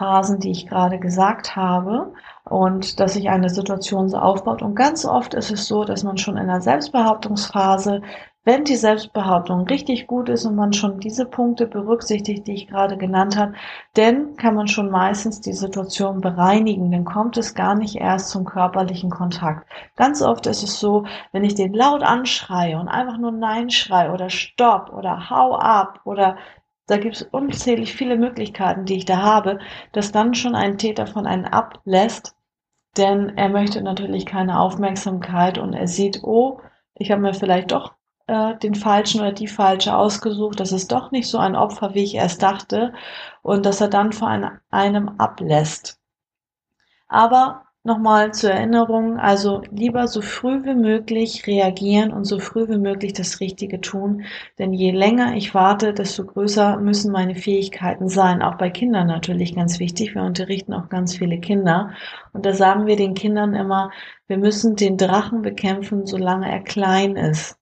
Phasen, 0.00 0.40
die 0.40 0.50
ich 0.50 0.66
gerade 0.66 0.98
gesagt 0.98 1.56
habe 1.56 2.14
und 2.44 2.98
dass 3.00 3.12
sich 3.12 3.28
eine 3.28 3.50
Situation 3.50 4.08
so 4.08 4.16
aufbaut. 4.16 4.62
Und 4.62 4.74
ganz 4.74 5.04
oft 5.04 5.34
ist 5.34 5.50
es 5.50 5.66
so, 5.66 5.84
dass 5.84 6.04
man 6.04 6.16
schon 6.16 6.38
in 6.38 6.46
der 6.46 6.62
Selbstbehauptungsphase 6.62 8.00
wenn 8.42 8.64
die 8.64 8.76
Selbstbehauptung 8.76 9.66
richtig 9.66 10.06
gut 10.06 10.30
ist 10.30 10.46
und 10.46 10.56
man 10.56 10.72
schon 10.72 10.98
diese 10.98 11.26
Punkte 11.26 11.66
berücksichtigt, 11.66 12.46
die 12.46 12.54
ich 12.54 12.68
gerade 12.68 12.96
genannt 12.96 13.36
habe, 13.36 13.52
dann 13.94 14.36
kann 14.36 14.54
man 14.54 14.66
schon 14.66 14.90
meistens 14.90 15.42
die 15.42 15.52
Situation 15.52 16.22
bereinigen. 16.22 16.90
Dann 16.90 17.04
kommt 17.04 17.36
es 17.36 17.54
gar 17.54 17.74
nicht 17.74 17.96
erst 17.96 18.30
zum 18.30 18.46
körperlichen 18.46 19.10
Kontakt. 19.10 19.68
Ganz 19.96 20.22
oft 20.22 20.46
ist 20.46 20.62
es 20.62 20.80
so, 20.80 21.04
wenn 21.32 21.44
ich 21.44 21.54
den 21.54 21.74
laut 21.74 22.02
anschreie 22.02 22.78
und 22.78 22.88
einfach 22.88 23.18
nur 23.18 23.32
Nein 23.32 23.68
schreie 23.68 24.10
oder 24.10 24.30
Stopp 24.30 24.90
oder 24.92 25.28
Hau 25.28 25.56
ab 25.56 26.00
oder 26.04 26.36
da 26.86 26.96
gibt 26.96 27.16
es 27.16 27.22
unzählig 27.22 27.94
viele 27.94 28.16
Möglichkeiten, 28.16 28.84
die 28.84 28.96
ich 28.96 29.04
da 29.04 29.18
habe, 29.18 29.60
dass 29.92 30.12
dann 30.12 30.34
schon 30.34 30.54
ein 30.54 30.78
Täter 30.78 31.06
von 31.06 31.26
einem 31.26 31.44
ablässt, 31.44 32.34
denn 32.96 33.36
er 33.36 33.48
möchte 33.48 33.82
natürlich 33.82 34.26
keine 34.26 34.58
Aufmerksamkeit 34.58 35.58
und 35.58 35.74
er 35.74 35.86
sieht, 35.86 36.22
oh, 36.24 36.60
ich 36.94 37.12
habe 37.12 37.22
mir 37.22 37.34
vielleicht 37.34 37.70
doch 37.70 37.94
äh, 38.30 38.56
den 38.58 38.74
Falschen 38.74 39.20
oder 39.20 39.32
die 39.32 39.48
Falsche 39.48 39.96
ausgesucht. 39.96 40.60
Das 40.60 40.72
ist 40.72 40.92
doch 40.92 41.10
nicht 41.10 41.28
so 41.28 41.38
ein 41.38 41.56
Opfer, 41.56 41.94
wie 41.94 42.04
ich 42.04 42.14
erst 42.14 42.42
dachte. 42.42 42.92
Und 43.42 43.66
dass 43.66 43.80
er 43.80 43.88
dann 43.88 44.12
vor 44.12 44.28
einem 44.70 45.08
ablässt. 45.18 45.98
Aber 47.08 47.64
nochmal 47.82 48.32
zur 48.34 48.50
Erinnerung, 48.50 49.18
also 49.18 49.62
lieber 49.72 50.06
so 50.06 50.22
früh 50.22 50.62
wie 50.64 50.74
möglich 50.74 51.46
reagieren 51.46 52.12
und 52.12 52.24
so 52.24 52.38
früh 52.38 52.68
wie 52.68 52.78
möglich 52.78 53.14
das 53.14 53.40
Richtige 53.40 53.80
tun. 53.80 54.24
Denn 54.58 54.72
je 54.72 54.92
länger 54.92 55.34
ich 55.36 55.54
warte, 55.54 55.92
desto 55.92 56.24
größer 56.24 56.76
müssen 56.78 57.10
meine 57.10 57.34
Fähigkeiten 57.34 58.08
sein. 58.08 58.42
Auch 58.42 58.56
bei 58.56 58.70
Kindern 58.70 59.08
natürlich 59.08 59.54
ganz 59.56 59.80
wichtig. 59.80 60.14
Wir 60.14 60.22
unterrichten 60.22 60.74
auch 60.74 60.88
ganz 60.88 61.16
viele 61.16 61.40
Kinder. 61.40 61.90
Und 62.32 62.46
da 62.46 62.52
sagen 62.54 62.86
wir 62.86 62.96
den 62.96 63.14
Kindern 63.14 63.54
immer, 63.54 63.90
wir 64.28 64.38
müssen 64.38 64.76
den 64.76 64.96
Drachen 64.96 65.42
bekämpfen, 65.42 66.06
solange 66.06 66.50
er 66.50 66.60
klein 66.60 67.16
ist. 67.16 67.59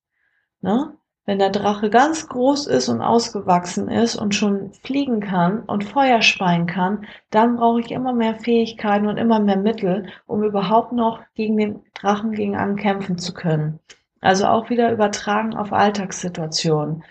Ne? 0.60 0.92
Wenn 1.24 1.38
der 1.38 1.50
Drache 1.50 1.90
ganz 1.90 2.26
groß 2.26 2.66
ist 2.68 2.88
und 2.88 3.02
ausgewachsen 3.02 3.88
ist 3.88 4.16
und 4.16 4.34
schon 4.34 4.72
fliegen 4.72 5.20
kann 5.20 5.60
und 5.60 5.84
Feuer 5.84 6.22
speien 6.22 6.66
kann, 6.66 7.06
dann 7.30 7.56
brauche 7.56 7.80
ich 7.80 7.90
immer 7.90 8.14
mehr 8.14 8.36
Fähigkeiten 8.36 9.06
und 9.06 9.18
immer 9.18 9.38
mehr 9.38 9.58
Mittel, 9.58 10.08
um 10.26 10.42
überhaupt 10.42 10.92
noch 10.92 11.20
gegen 11.34 11.58
den 11.58 11.82
Drachen 11.92 12.32
gegen 12.32 12.56
ankämpfen 12.56 13.18
zu 13.18 13.34
können. 13.34 13.78
Also 14.22 14.46
auch 14.46 14.70
wieder 14.70 14.90
übertragen 14.90 15.54
auf 15.54 15.72
Alltagssituationen. 15.72 17.04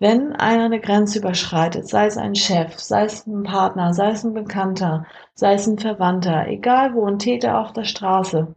Wenn 0.00 0.32
einer 0.32 0.64
eine 0.64 0.80
Grenze 0.80 1.20
überschreitet, 1.20 1.88
sei 1.88 2.06
es 2.06 2.16
ein 2.16 2.34
Chef, 2.34 2.80
sei 2.80 3.04
es 3.04 3.28
ein 3.28 3.44
Partner, 3.44 3.94
sei 3.94 4.10
es 4.10 4.24
ein 4.24 4.34
Bekannter, 4.34 5.06
sei 5.34 5.54
es 5.54 5.68
ein 5.68 5.78
Verwandter, 5.78 6.48
egal 6.48 6.94
wo, 6.94 7.06
ein 7.06 7.20
Täter 7.20 7.60
auf 7.60 7.72
der 7.72 7.84
Straße, 7.84 8.56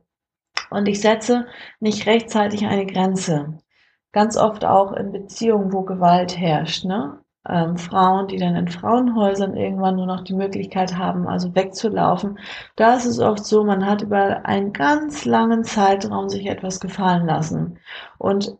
und 0.72 0.88
ich 0.88 1.00
setze 1.00 1.46
nicht 1.80 2.08
rechtzeitig 2.08 2.66
eine 2.66 2.88
Grenze, 2.88 3.60
ganz 4.16 4.38
oft 4.38 4.64
auch 4.64 4.94
in 4.94 5.12
Beziehungen, 5.12 5.74
wo 5.74 5.82
Gewalt 5.82 6.38
herrscht, 6.38 6.86
ne? 6.86 7.20
Ähm, 7.48 7.78
Frauen, 7.78 8.28
die 8.28 8.38
dann 8.38 8.56
in 8.56 8.70
Frauenhäusern 8.70 9.56
irgendwann 9.56 9.98
nur 9.98 10.08
noch 10.08 10.24
die 10.24 10.34
Möglichkeit 10.34 10.98
haben, 10.98 11.28
also 11.28 11.54
wegzulaufen. 11.54 12.40
Da 12.76 12.96
ist 12.96 13.06
es 13.06 13.20
oft 13.20 13.46
so, 13.46 13.64
man 13.64 13.86
hat 13.86 14.02
über 14.02 14.46
einen 14.46 14.74
ganz 14.74 15.26
langen 15.26 15.64
Zeitraum 15.64 16.30
sich 16.30 16.48
etwas 16.48 16.80
gefallen 16.80 17.28
lassen. 17.28 17.78
Und 18.18 18.58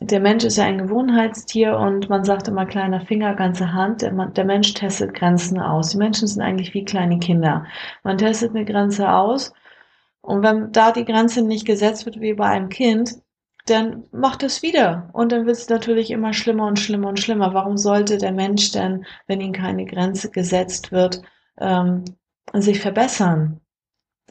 der 0.00 0.20
Mensch 0.20 0.44
ist 0.44 0.58
ja 0.58 0.64
ein 0.64 0.78
Gewohnheitstier 0.78 1.76
und 1.76 2.08
man 2.10 2.24
sagt 2.24 2.46
immer 2.46 2.66
kleiner 2.66 3.00
Finger, 3.00 3.34
ganze 3.34 3.72
Hand. 3.72 4.02
Der, 4.02 4.12
der, 4.12 4.44
Mensch 4.44 4.74
testet 4.74 5.14
Grenzen 5.14 5.58
aus. 5.58 5.90
Die 5.90 5.98
Menschen 5.98 6.28
sind 6.28 6.42
eigentlich 6.42 6.74
wie 6.74 6.84
kleine 6.84 7.18
Kinder. 7.18 7.64
Man 8.04 8.18
testet 8.18 8.50
eine 8.50 8.64
Grenze 8.66 9.10
aus 9.12 9.52
und 10.20 10.42
wenn 10.42 10.72
da 10.72 10.92
die 10.92 11.04
Grenze 11.06 11.42
nicht 11.42 11.66
gesetzt 11.66 12.06
wird 12.06 12.20
wie 12.20 12.34
bei 12.34 12.46
einem 12.46 12.68
Kind, 12.68 13.16
dann 13.66 14.04
macht 14.12 14.42
es 14.42 14.62
wieder. 14.62 15.10
Und 15.12 15.32
dann 15.32 15.46
wird 15.46 15.56
es 15.56 15.68
natürlich 15.68 16.10
immer 16.10 16.32
schlimmer 16.32 16.66
und 16.66 16.78
schlimmer 16.78 17.08
und 17.08 17.20
schlimmer. 17.20 17.54
Warum 17.54 17.76
sollte 17.76 18.18
der 18.18 18.32
Mensch 18.32 18.72
denn, 18.72 19.04
wenn 19.26 19.40
ihm 19.40 19.52
keine 19.52 19.84
Grenze 19.84 20.30
gesetzt 20.30 20.92
wird, 20.92 21.22
ähm, 21.58 22.04
sich 22.54 22.80
verbessern? 22.80 23.60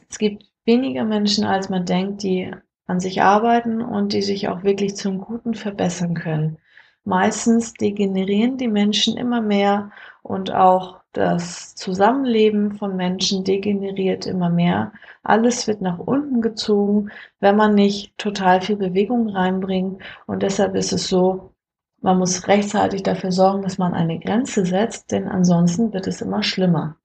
Es 0.08 0.18
gibt 0.18 0.44
weniger 0.64 1.04
Menschen, 1.04 1.44
als 1.44 1.68
man 1.68 1.84
denkt, 1.84 2.22
die 2.22 2.52
an 2.86 3.00
sich 3.00 3.22
arbeiten 3.22 3.80
und 3.82 4.12
die 4.12 4.22
sich 4.22 4.48
auch 4.48 4.64
wirklich 4.64 4.96
zum 4.96 5.18
Guten 5.18 5.54
verbessern 5.54 6.14
können. 6.14 6.58
Meistens 7.04 7.72
degenerieren 7.74 8.58
die 8.58 8.68
Menschen 8.68 9.16
immer 9.16 9.40
mehr 9.40 9.90
und 10.22 10.52
auch 10.52 10.99
das 11.12 11.74
Zusammenleben 11.74 12.72
von 12.72 12.96
Menschen 12.96 13.44
degeneriert 13.44 14.26
immer 14.26 14.50
mehr. 14.50 14.92
Alles 15.22 15.66
wird 15.66 15.80
nach 15.80 15.98
unten 15.98 16.40
gezogen, 16.40 17.10
wenn 17.40 17.56
man 17.56 17.74
nicht 17.74 18.16
total 18.18 18.60
viel 18.60 18.76
Bewegung 18.76 19.28
reinbringt. 19.28 20.02
Und 20.26 20.42
deshalb 20.42 20.74
ist 20.76 20.92
es 20.92 21.08
so, 21.08 21.52
man 22.00 22.18
muss 22.18 22.48
rechtzeitig 22.48 23.02
dafür 23.02 23.32
sorgen, 23.32 23.62
dass 23.62 23.78
man 23.78 23.94
eine 23.94 24.18
Grenze 24.18 24.64
setzt, 24.64 25.10
denn 25.10 25.28
ansonsten 25.28 25.92
wird 25.92 26.06
es 26.06 26.22
immer 26.22 26.42
schlimmer. 26.42 26.96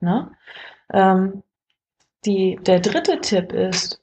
Ne? 0.00 0.30
Ähm, 0.92 1.42
die, 2.24 2.58
der 2.64 2.80
dritte 2.80 3.20
Tipp 3.20 3.52
ist, 3.52 4.02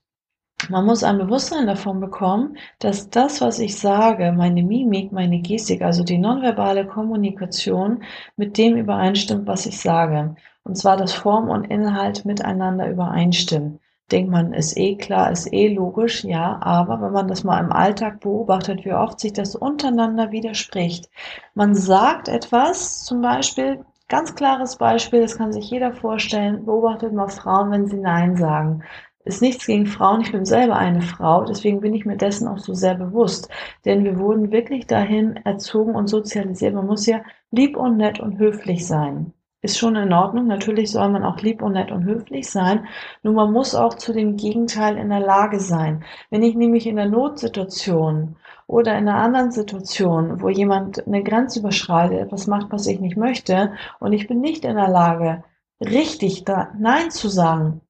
man 0.69 0.85
muss 0.85 1.03
ein 1.03 1.17
Bewusstsein 1.17 1.65
davon 1.65 1.99
bekommen, 1.99 2.57
dass 2.79 3.09
das, 3.09 3.41
was 3.41 3.59
ich 3.59 3.79
sage, 3.79 4.31
meine 4.31 4.63
Mimik, 4.63 5.11
meine 5.11 5.39
Gestik, 5.39 5.81
also 5.81 6.03
die 6.03 6.17
nonverbale 6.17 6.85
Kommunikation 6.85 8.03
mit 8.35 8.57
dem 8.57 8.75
übereinstimmt, 8.75 9.47
was 9.47 9.65
ich 9.65 9.79
sage. 9.79 10.35
Und 10.63 10.77
zwar, 10.77 10.97
dass 10.97 11.13
Form 11.13 11.49
und 11.49 11.65
Inhalt 11.65 12.25
miteinander 12.25 12.89
übereinstimmen. 12.89 13.79
Denkt 14.11 14.29
man, 14.29 14.53
ist 14.53 14.77
eh 14.77 14.97
klar, 14.97 15.31
ist 15.31 15.51
eh 15.53 15.73
logisch, 15.73 16.25
ja, 16.25 16.59
aber 16.61 17.01
wenn 17.01 17.13
man 17.13 17.29
das 17.29 17.45
mal 17.45 17.63
im 17.63 17.71
Alltag 17.71 18.19
beobachtet, 18.19 18.83
wie 18.83 18.93
oft 18.93 19.21
sich 19.21 19.31
das 19.33 19.55
untereinander 19.55 20.31
widerspricht. 20.31 21.09
Man 21.55 21.73
sagt 21.73 22.27
etwas, 22.27 23.05
zum 23.05 23.21
Beispiel, 23.21 23.85
ganz 24.09 24.35
klares 24.35 24.75
Beispiel, 24.75 25.21
das 25.21 25.37
kann 25.37 25.53
sich 25.53 25.69
jeder 25.69 25.93
vorstellen, 25.93 26.65
beobachtet 26.65 27.13
mal 27.13 27.29
Frauen, 27.29 27.71
wenn 27.71 27.87
sie 27.87 27.97
Nein 27.97 28.35
sagen 28.35 28.83
ist 29.23 29.41
nichts 29.41 29.65
gegen 29.65 29.85
Frauen. 29.85 30.21
Ich 30.21 30.31
bin 30.31 30.45
selber 30.45 30.75
eine 30.75 31.01
Frau, 31.01 31.45
deswegen 31.45 31.81
bin 31.81 31.93
ich 31.93 32.05
mir 32.05 32.17
dessen 32.17 32.47
auch 32.47 32.57
so 32.57 32.73
sehr 32.73 32.95
bewusst. 32.95 33.49
Denn 33.85 34.03
wir 34.03 34.17
wurden 34.19 34.51
wirklich 34.51 34.87
dahin 34.87 35.35
erzogen 35.37 35.95
und 35.95 36.07
sozialisiert. 36.07 36.73
Man 36.73 36.87
muss 36.87 37.05
ja 37.05 37.21
lieb 37.51 37.77
und 37.77 37.97
nett 37.97 38.19
und 38.19 38.39
höflich 38.39 38.87
sein. 38.87 39.33
Ist 39.63 39.77
schon 39.77 39.95
in 39.95 40.11
Ordnung. 40.11 40.47
Natürlich 40.47 40.91
soll 40.91 41.09
man 41.09 41.23
auch 41.23 41.39
lieb 41.39 41.61
und 41.61 41.73
nett 41.73 41.91
und 41.91 42.03
höflich 42.03 42.49
sein. 42.49 42.87
Nur 43.21 43.33
man 43.33 43.51
muss 43.51 43.75
auch 43.75 43.93
zu 43.93 44.11
dem 44.11 44.35
Gegenteil 44.35 44.97
in 44.97 45.09
der 45.09 45.19
Lage 45.19 45.59
sein. 45.59 46.03
Wenn 46.31 46.41
ich 46.41 46.55
nämlich 46.55 46.87
in 46.87 46.95
der 46.95 47.07
Notsituation 47.07 48.37
oder 48.65 48.97
in 48.97 49.07
einer 49.07 49.21
anderen 49.21 49.51
Situation, 49.51 50.41
wo 50.41 50.49
jemand 50.49 51.05
eine 51.05 51.21
Grenze 51.23 51.59
überschreitet, 51.59 52.19
etwas 52.19 52.47
macht, 52.47 52.71
was 52.71 52.87
ich 52.87 52.99
nicht 52.99 53.17
möchte, 53.17 53.73
und 53.99 54.13
ich 54.13 54.27
bin 54.27 54.41
nicht 54.41 54.65
in 54.65 54.77
der 54.77 54.89
Lage, 54.89 55.43
richtig 55.79 56.43
da 56.43 56.69
Nein 56.79 57.11
zu 57.11 57.27
sagen, 57.27 57.81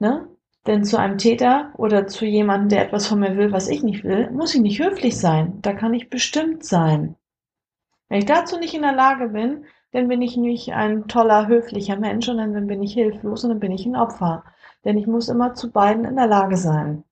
ne? 0.00 0.26
Denn 0.66 0.84
zu 0.84 0.98
einem 0.98 1.18
Täter 1.18 1.72
oder 1.76 2.06
zu 2.06 2.24
jemandem, 2.24 2.70
der 2.70 2.86
etwas 2.86 3.06
von 3.06 3.20
mir 3.20 3.36
will, 3.36 3.52
was 3.52 3.68
ich 3.68 3.82
nicht 3.82 4.02
will, 4.04 4.30
muss 4.30 4.54
ich 4.54 4.62
nicht 4.62 4.82
höflich 4.82 5.18
sein. 5.18 5.60
Da 5.60 5.74
kann 5.74 5.92
ich 5.92 6.08
bestimmt 6.08 6.64
sein. 6.64 7.16
Wenn 8.08 8.18
ich 8.18 8.26
dazu 8.26 8.58
nicht 8.58 8.74
in 8.74 8.82
der 8.82 8.94
Lage 8.94 9.28
bin, 9.28 9.64
dann 9.92 10.08
bin 10.08 10.22
ich 10.22 10.36
nicht 10.36 10.72
ein 10.72 11.06
toller, 11.06 11.46
höflicher 11.46 11.96
Mensch 11.96 12.28
und 12.28 12.38
dann 12.38 12.66
bin 12.66 12.82
ich 12.82 12.94
hilflos 12.94 13.44
und 13.44 13.50
dann 13.50 13.60
bin 13.60 13.72
ich 13.72 13.86
ein 13.86 13.96
Opfer. 13.96 14.44
Denn 14.84 14.96
ich 14.98 15.06
muss 15.06 15.28
immer 15.28 15.54
zu 15.54 15.70
beiden 15.70 16.04
in 16.04 16.16
der 16.16 16.26
Lage 16.26 16.56
sein. 16.56 17.04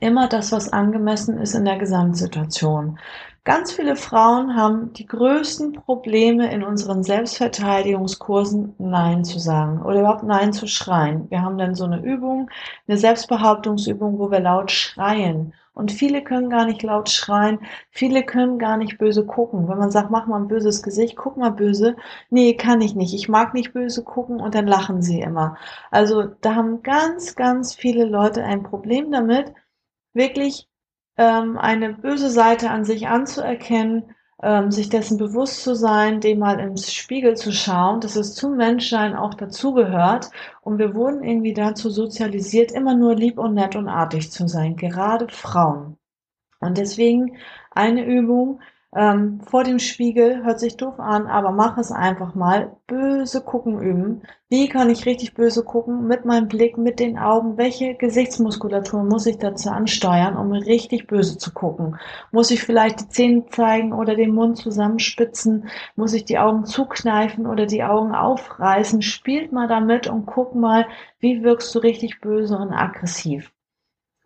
Immer 0.00 0.28
das, 0.28 0.52
was 0.52 0.72
angemessen 0.72 1.38
ist 1.38 1.54
in 1.54 1.64
der 1.64 1.78
Gesamtsituation. 1.78 2.98
Ganz 3.48 3.72
viele 3.72 3.96
Frauen 3.96 4.56
haben 4.56 4.92
die 4.92 5.06
größten 5.06 5.72
Probleme 5.72 6.52
in 6.52 6.62
unseren 6.62 7.02
Selbstverteidigungskursen 7.02 8.74
Nein 8.76 9.24
zu 9.24 9.38
sagen 9.38 9.80
oder 9.80 10.00
überhaupt 10.00 10.22
Nein 10.22 10.52
zu 10.52 10.66
schreien. 10.66 11.30
Wir 11.30 11.40
haben 11.40 11.56
dann 11.56 11.74
so 11.74 11.84
eine 11.84 12.02
Übung, 12.02 12.50
eine 12.86 12.98
Selbstbehauptungsübung, 12.98 14.18
wo 14.18 14.30
wir 14.30 14.40
laut 14.40 14.70
schreien. 14.70 15.54
Und 15.72 15.92
viele 15.92 16.22
können 16.22 16.50
gar 16.50 16.66
nicht 16.66 16.82
laut 16.82 17.08
schreien, 17.08 17.60
viele 17.90 18.22
können 18.22 18.58
gar 18.58 18.76
nicht 18.76 18.98
böse 18.98 19.24
gucken. 19.24 19.66
Wenn 19.66 19.78
man 19.78 19.90
sagt, 19.90 20.10
mach 20.10 20.26
mal 20.26 20.42
ein 20.42 20.48
böses 20.48 20.82
Gesicht, 20.82 21.16
guck 21.16 21.38
mal 21.38 21.48
böse. 21.48 21.96
Nee, 22.28 22.52
kann 22.52 22.82
ich 22.82 22.94
nicht. 22.94 23.14
Ich 23.14 23.30
mag 23.30 23.54
nicht 23.54 23.72
böse 23.72 24.04
gucken 24.04 24.40
und 24.42 24.54
dann 24.54 24.66
lachen 24.66 25.00
sie 25.00 25.22
immer. 25.22 25.56
Also 25.90 26.24
da 26.42 26.54
haben 26.54 26.82
ganz, 26.82 27.34
ganz 27.34 27.74
viele 27.74 28.04
Leute 28.04 28.44
ein 28.44 28.62
Problem 28.62 29.10
damit, 29.10 29.54
wirklich 30.12 30.68
ähm, 31.18 31.58
eine 31.58 31.92
böse 31.92 32.30
Seite 32.30 32.70
an 32.70 32.84
sich 32.84 33.08
anzuerkennen, 33.08 34.14
ähm, 34.42 34.70
sich 34.70 34.88
dessen 34.88 35.18
bewusst 35.18 35.64
zu 35.64 35.74
sein, 35.74 36.20
dem 36.20 36.38
mal 36.38 36.60
ins 36.60 36.92
Spiegel 36.92 37.36
zu 37.36 37.52
schauen, 37.52 38.00
dass 38.00 38.16
es 38.16 38.34
zum 38.34 38.56
Menschsein 38.56 39.16
auch 39.16 39.34
dazugehört. 39.34 40.30
Und 40.62 40.78
wir 40.78 40.94
wurden 40.94 41.24
irgendwie 41.24 41.54
dazu 41.54 41.90
sozialisiert, 41.90 42.70
immer 42.72 42.94
nur 42.94 43.16
lieb 43.16 43.38
und 43.38 43.54
nett 43.54 43.74
und 43.74 43.88
artig 43.88 44.30
zu 44.30 44.46
sein, 44.48 44.76
gerade 44.76 45.28
Frauen. 45.28 45.98
Und 46.60 46.78
deswegen 46.78 47.36
eine 47.72 48.04
Übung, 48.04 48.60
ähm, 48.96 49.40
vor 49.42 49.64
dem 49.64 49.78
Spiegel, 49.78 50.44
hört 50.44 50.60
sich 50.60 50.78
doof 50.78 50.98
an, 50.98 51.26
aber 51.26 51.50
mach 51.52 51.76
es 51.76 51.92
einfach 51.92 52.34
mal. 52.34 52.76
Böse 52.86 53.42
gucken 53.42 53.80
üben. 53.82 54.22
Wie 54.48 54.68
kann 54.68 54.88
ich 54.88 55.04
richtig 55.04 55.34
böse 55.34 55.62
gucken? 55.62 56.06
Mit 56.06 56.24
meinem 56.24 56.48
Blick, 56.48 56.78
mit 56.78 56.98
den 56.98 57.18
Augen. 57.18 57.58
Welche 57.58 57.94
Gesichtsmuskulatur 57.96 59.04
muss 59.04 59.26
ich 59.26 59.36
dazu 59.36 59.68
ansteuern, 59.68 60.38
um 60.38 60.52
richtig 60.52 61.06
böse 61.06 61.36
zu 61.36 61.52
gucken? 61.52 61.98
Muss 62.32 62.50
ich 62.50 62.62
vielleicht 62.62 63.00
die 63.00 63.08
Zähne 63.08 63.44
zeigen 63.50 63.92
oder 63.92 64.14
den 64.16 64.34
Mund 64.34 64.56
zusammenspitzen? 64.56 65.68
Muss 65.94 66.14
ich 66.14 66.24
die 66.24 66.38
Augen 66.38 66.64
zukneifen 66.64 67.46
oder 67.46 67.66
die 67.66 67.84
Augen 67.84 68.14
aufreißen? 68.14 69.02
Spielt 69.02 69.52
mal 69.52 69.68
damit 69.68 70.06
und 70.06 70.24
guck 70.24 70.54
mal, 70.54 70.86
wie 71.20 71.42
wirkst 71.42 71.74
du 71.74 71.80
richtig 71.80 72.20
böse 72.22 72.56
und 72.56 72.72
aggressiv. 72.72 73.52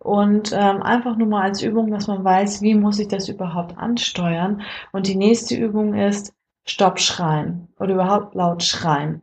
Und 0.02 0.52
ähm, 0.52 0.82
einfach 0.82 1.16
nur 1.16 1.28
mal 1.28 1.42
als 1.42 1.62
Übung, 1.62 1.92
dass 1.92 2.08
man 2.08 2.24
weiß, 2.24 2.60
wie 2.60 2.74
muss 2.74 2.98
ich 2.98 3.06
das 3.06 3.28
überhaupt 3.28 3.78
ansteuern. 3.78 4.62
Und 4.90 5.06
die 5.06 5.14
nächste 5.14 5.54
Übung 5.54 5.94
ist 5.94 6.34
Stopp 6.64 6.98
schreien 6.98 7.68
oder 7.78 7.94
überhaupt 7.94 8.34
laut 8.34 8.64
schreien. 8.64 9.22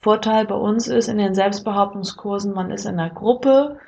Vorteil 0.00 0.46
bei 0.46 0.54
uns 0.54 0.88
ist 0.88 1.08
in 1.08 1.18
den 1.18 1.34
Selbstbehauptungskursen, 1.34 2.54
man 2.54 2.70
ist 2.70 2.86
in 2.86 2.98
einer 2.98 3.10
Gruppe, 3.10 3.78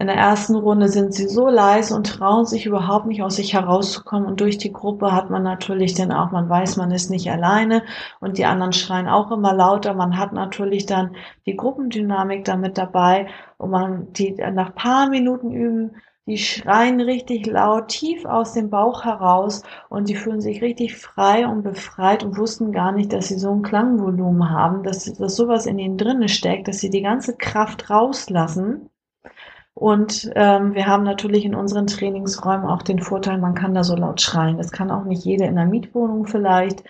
in 0.00 0.06
der 0.06 0.16
ersten 0.16 0.54
Runde 0.54 0.88
sind 0.88 1.12
sie 1.12 1.26
so 1.26 1.48
leise 1.48 1.92
und 1.92 2.06
trauen 2.06 2.46
sich 2.46 2.66
überhaupt 2.66 3.06
nicht 3.06 3.20
aus 3.20 3.34
sich 3.34 3.54
herauszukommen. 3.54 4.28
Und 4.28 4.40
durch 4.40 4.56
die 4.56 4.72
Gruppe 4.72 5.12
hat 5.12 5.28
man 5.28 5.42
natürlich 5.42 5.94
dann 5.94 6.12
auch, 6.12 6.30
man 6.30 6.48
weiß, 6.48 6.76
man 6.76 6.92
ist 6.92 7.10
nicht 7.10 7.28
alleine 7.28 7.82
und 8.20 8.38
die 8.38 8.44
anderen 8.44 8.72
schreien 8.72 9.08
auch 9.08 9.32
immer 9.32 9.52
lauter. 9.52 9.94
Man 9.94 10.16
hat 10.16 10.32
natürlich 10.32 10.86
dann 10.86 11.16
die 11.46 11.56
Gruppendynamik 11.56 12.44
damit 12.44 12.78
dabei 12.78 13.26
und 13.56 13.70
man 13.70 14.12
die 14.12 14.34
nach 14.34 14.72
paar 14.76 15.08
Minuten 15.08 15.50
üben, 15.50 15.96
die 16.28 16.38
schreien 16.38 17.00
richtig 17.00 17.46
laut, 17.46 17.88
tief 17.88 18.24
aus 18.24 18.52
dem 18.52 18.70
Bauch 18.70 19.04
heraus 19.04 19.62
und 19.88 20.08
die 20.08 20.14
fühlen 20.14 20.40
sich 20.40 20.62
richtig 20.62 20.96
frei 20.96 21.44
und 21.48 21.64
befreit 21.64 22.22
und 22.22 22.38
wussten 22.38 22.70
gar 22.70 22.92
nicht, 22.92 23.12
dass 23.12 23.28
sie 23.28 23.38
so 23.38 23.50
ein 23.50 23.62
Klangvolumen 23.62 24.48
haben, 24.48 24.84
dass, 24.84 25.12
dass 25.12 25.34
sowas 25.34 25.66
in 25.66 25.80
ihnen 25.80 25.96
drinnen 25.96 26.28
steckt, 26.28 26.68
dass 26.68 26.78
sie 26.78 26.90
die 26.90 27.02
ganze 27.02 27.36
Kraft 27.36 27.90
rauslassen 27.90 28.90
und 29.78 30.32
ähm, 30.34 30.74
wir 30.74 30.88
haben 30.88 31.04
natürlich 31.04 31.44
in 31.44 31.54
unseren 31.54 31.86
Trainingsräumen 31.86 32.66
auch 32.66 32.82
den 32.82 32.98
Vorteil, 32.98 33.38
man 33.38 33.54
kann 33.54 33.74
da 33.74 33.84
so 33.84 33.94
laut 33.94 34.20
schreien. 34.20 34.58
Das 34.58 34.72
kann 34.72 34.90
auch 34.90 35.04
nicht 35.04 35.24
jeder 35.24 35.46
in 35.46 35.56
einer 35.56 35.70
Mietwohnung 35.70 36.26
vielleicht. 36.26 36.82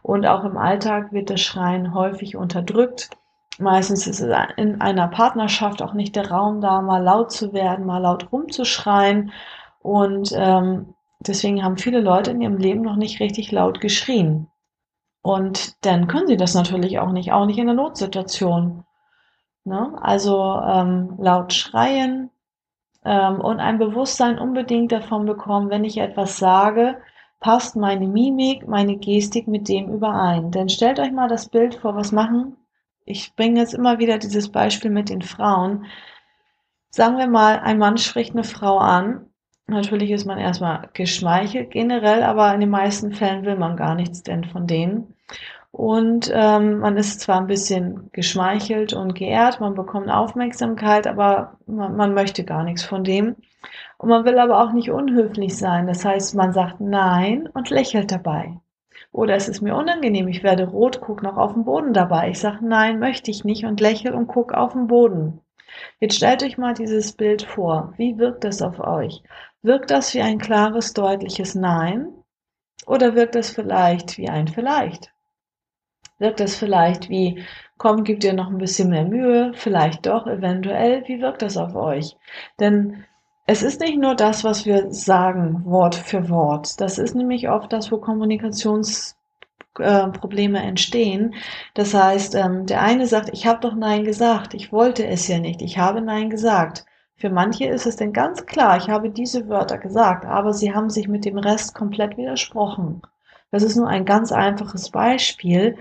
Und 0.00 0.26
auch 0.26 0.44
im 0.44 0.56
Alltag 0.56 1.12
wird 1.12 1.28
das 1.28 1.40
Schreien 1.40 1.92
häufig 1.92 2.36
unterdrückt. 2.36 3.10
Meistens 3.58 4.06
ist 4.06 4.20
es 4.20 4.32
in 4.56 4.80
einer 4.80 5.08
Partnerschaft 5.08 5.82
auch 5.82 5.92
nicht 5.92 6.14
der 6.14 6.30
Raum 6.30 6.60
da, 6.60 6.80
mal 6.82 7.02
laut 7.02 7.32
zu 7.32 7.52
werden, 7.52 7.84
mal 7.84 7.98
laut 7.98 8.30
rumzuschreien. 8.30 9.32
Und 9.80 10.32
ähm, 10.36 10.94
deswegen 11.18 11.64
haben 11.64 11.78
viele 11.78 12.00
Leute 12.00 12.30
in 12.30 12.40
ihrem 12.40 12.58
Leben 12.58 12.82
noch 12.82 12.94
nicht 12.94 13.18
richtig 13.18 13.50
laut 13.50 13.80
geschrien. 13.80 14.46
Und 15.20 15.84
dann 15.84 16.06
können 16.06 16.28
sie 16.28 16.36
das 16.36 16.54
natürlich 16.54 17.00
auch 17.00 17.10
nicht, 17.10 17.32
auch 17.32 17.46
nicht 17.46 17.58
in 17.58 17.66
der 17.66 17.74
Notsituation. 17.74 18.84
Ne? 19.64 19.98
Also 20.00 20.60
ähm, 20.64 21.14
laut 21.18 21.52
schreien, 21.52 22.30
ähm, 23.06 23.40
und 23.40 23.60
ein 23.60 23.78
Bewusstsein 23.78 24.38
unbedingt 24.38 24.92
davon 24.92 25.24
bekommen, 25.24 25.70
wenn 25.70 25.84
ich 25.84 25.98
etwas 25.98 26.38
sage, 26.38 26.98
passt 27.40 27.76
meine 27.76 28.06
Mimik, 28.06 28.68
meine 28.68 28.96
Gestik 28.96 29.48
mit 29.48 29.68
dem 29.68 29.92
überein. 29.92 30.50
Denn 30.50 30.68
stellt 30.68 31.00
euch 31.00 31.12
mal 31.12 31.28
das 31.28 31.48
Bild 31.48 31.76
vor, 31.76 31.94
was 31.94 32.12
machen. 32.12 32.56
Ich 33.04 33.34
bringe 33.36 33.60
jetzt 33.60 33.74
immer 33.74 33.98
wieder 33.98 34.18
dieses 34.18 34.50
Beispiel 34.50 34.90
mit 34.90 35.08
den 35.08 35.22
Frauen. 35.22 35.86
Sagen 36.90 37.18
wir 37.18 37.28
mal, 37.28 37.60
ein 37.60 37.78
Mann 37.78 37.98
spricht 37.98 38.32
eine 38.32 38.44
Frau 38.44 38.78
an 38.78 39.26
Natürlich 39.68 40.12
ist 40.12 40.26
man 40.26 40.38
erstmal 40.38 40.88
geschmeichelt 40.92 41.70
generell, 41.70 42.22
aber 42.22 42.54
in 42.54 42.60
den 42.60 42.70
meisten 42.70 43.12
Fällen 43.12 43.44
will 43.44 43.56
man 43.56 43.76
gar 43.76 43.96
nichts 43.96 44.22
denn 44.22 44.44
von 44.44 44.68
denen. 44.68 45.14
Und 45.76 46.32
ähm, 46.32 46.78
man 46.78 46.96
ist 46.96 47.20
zwar 47.20 47.38
ein 47.38 47.48
bisschen 47.48 48.08
geschmeichelt 48.12 48.94
und 48.94 49.14
geehrt, 49.14 49.60
man 49.60 49.74
bekommt 49.74 50.08
Aufmerksamkeit, 50.08 51.06
aber 51.06 51.58
man, 51.66 51.96
man 51.96 52.14
möchte 52.14 52.44
gar 52.44 52.64
nichts 52.64 52.82
von 52.82 53.04
dem. 53.04 53.36
Und 53.98 54.08
man 54.08 54.24
will 54.24 54.38
aber 54.38 54.62
auch 54.62 54.72
nicht 54.72 54.90
unhöflich 54.90 55.54
sein. 55.58 55.86
Das 55.86 56.02
heißt, 56.02 56.34
man 56.34 56.54
sagt 56.54 56.80
Nein 56.80 57.46
und 57.52 57.68
lächelt 57.68 58.10
dabei. 58.10 58.56
Oder 59.12 59.34
es 59.34 59.50
ist 59.50 59.60
mir 59.60 59.76
unangenehm, 59.76 60.28
ich 60.28 60.42
werde 60.42 60.66
rot, 60.66 61.02
guck 61.02 61.22
noch 61.22 61.36
auf 61.36 61.52
den 61.52 61.66
Boden 61.66 61.92
dabei. 61.92 62.30
Ich 62.30 62.38
sage 62.38 62.64
Nein, 62.66 62.98
möchte 62.98 63.30
ich 63.30 63.44
nicht 63.44 63.66
und 63.66 63.78
lächel 63.78 64.14
und 64.14 64.28
guck 64.28 64.54
auf 64.54 64.72
den 64.72 64.86
Boden. 64.86 65.42
Jetzt 66.00 66.16
stellt 66.16 66.42
euch 66.42 66.56
mal 66.56 66.72
dieses 66.72 67.12
Bild 67.12 67.42
vor. 67.42 67.92
Wie 67.98 68.16
wirkt 68.16 68.44
das 68.44 68.62
auf 68.62 68.80
euch? 68.80 69.22
Wirkt 69.60 69.90
das 69.90 70.14
wie 70.14 70.22
ein 70.22 70.38
klares, 70.38 70.94
deutliches 70.94 71.54
Nein? 71.54 72.08
Oder 72.86 73.14
wirkt 73.14 73.34
das 73.34 73.50
vielleicht 73.50 74.16
wie 74.16 74.30
ein 74.30 74.48
Vielleicht? 74.48 75.12
Wirkt 76.18 76.40
das 76.40 76.56
vielleicht 76.56 77.10
wie, 77.10 77.44
komm, 77.78 78.04
gib 78.04 78.20
dir 78.20 78.32
noch 78.32 78.48
ein 78.48 78.58
bisschen 78.58 78.90
mehr 78.90 79.04
Mühe, 79.04 79.52
vielleicht 79.54 80.06
doch, 80.06 80.26
eventuell, 80.26 81.04
wie 81.06 81.20
wirkt 81.20 81.42
das 81.42 81.56
auf 81.56 81.74
euch? 81.74 82.16
Denn 82.58 83.04
es 83.46 83.62
ist 83.62 83.80
nicht 83.80 83.98
nur 83.98 84.14
das, 84.16 84.44
was 84.44 84.66
wir 84.66 84.92
sagen, 84.92 85.64
Wort 85.64 85.94
für 85.94 86.28
Wort. 86.28 86.80
Das 86.80 86.98
ist 86.98 87.14
nämlich 87.14 87.48
oft 87.48 87.72
das, 87.72 87.92
wo 87.92 87.98
Kommunikationsprobleme 87.98 90.62
äh, 90.62 90.66
entstehen. 90.66 91.34
Das 91.74 91.94
heißt, 91.94 92.34
ähm, 92.34 92.66
der 92.66 92.82
eine 92.82 93.06
sagt, 93.06 93.30
ich 93.32 93.46
habe 93.46 93.60
doch 93.60 93.74
Nein 93.76 94.02
gesagt, 94.04 94.52
ich 94.54 94.72
wollte 94.72 95.06
es 95.06 95.28
ja 95.28 95.38
nicht, 95.38 95.62
ich 95.62 95.78
habe 95.78 96.00
Nein 96.00 96.28
gesagt. 96.28 96.84
Für 97.18 97.30
manche 97.30 97.66
ist 97.66 97.86
es 97.86 97.96
denn 97.96 98.12
ganz 98.12 98.46
klar, 98.46 98.76
ich 98.78 98.88
habe 98.90 99.10
diese 99.10 99.48
Wörter 99.48 99.78
gesagt, 99.78 100.26
aber 100.26 100.52
sie 100.52 100.74
haben 100.74 100.90
sich 100.90 101.06
mit 101.08 101.24
dem 101.24 101.38
Rest 101.38 101.74
komplett 101.74 102.16
widersprochen. 102.16 103.00
Das 103.52 103.62
ist 103.62 103.76
nur 103.76 103.88
ein 103.88 104.04
ganz 104.04 104.32
einfaches 104.32 104.90
Beispiel, 104.90 105.76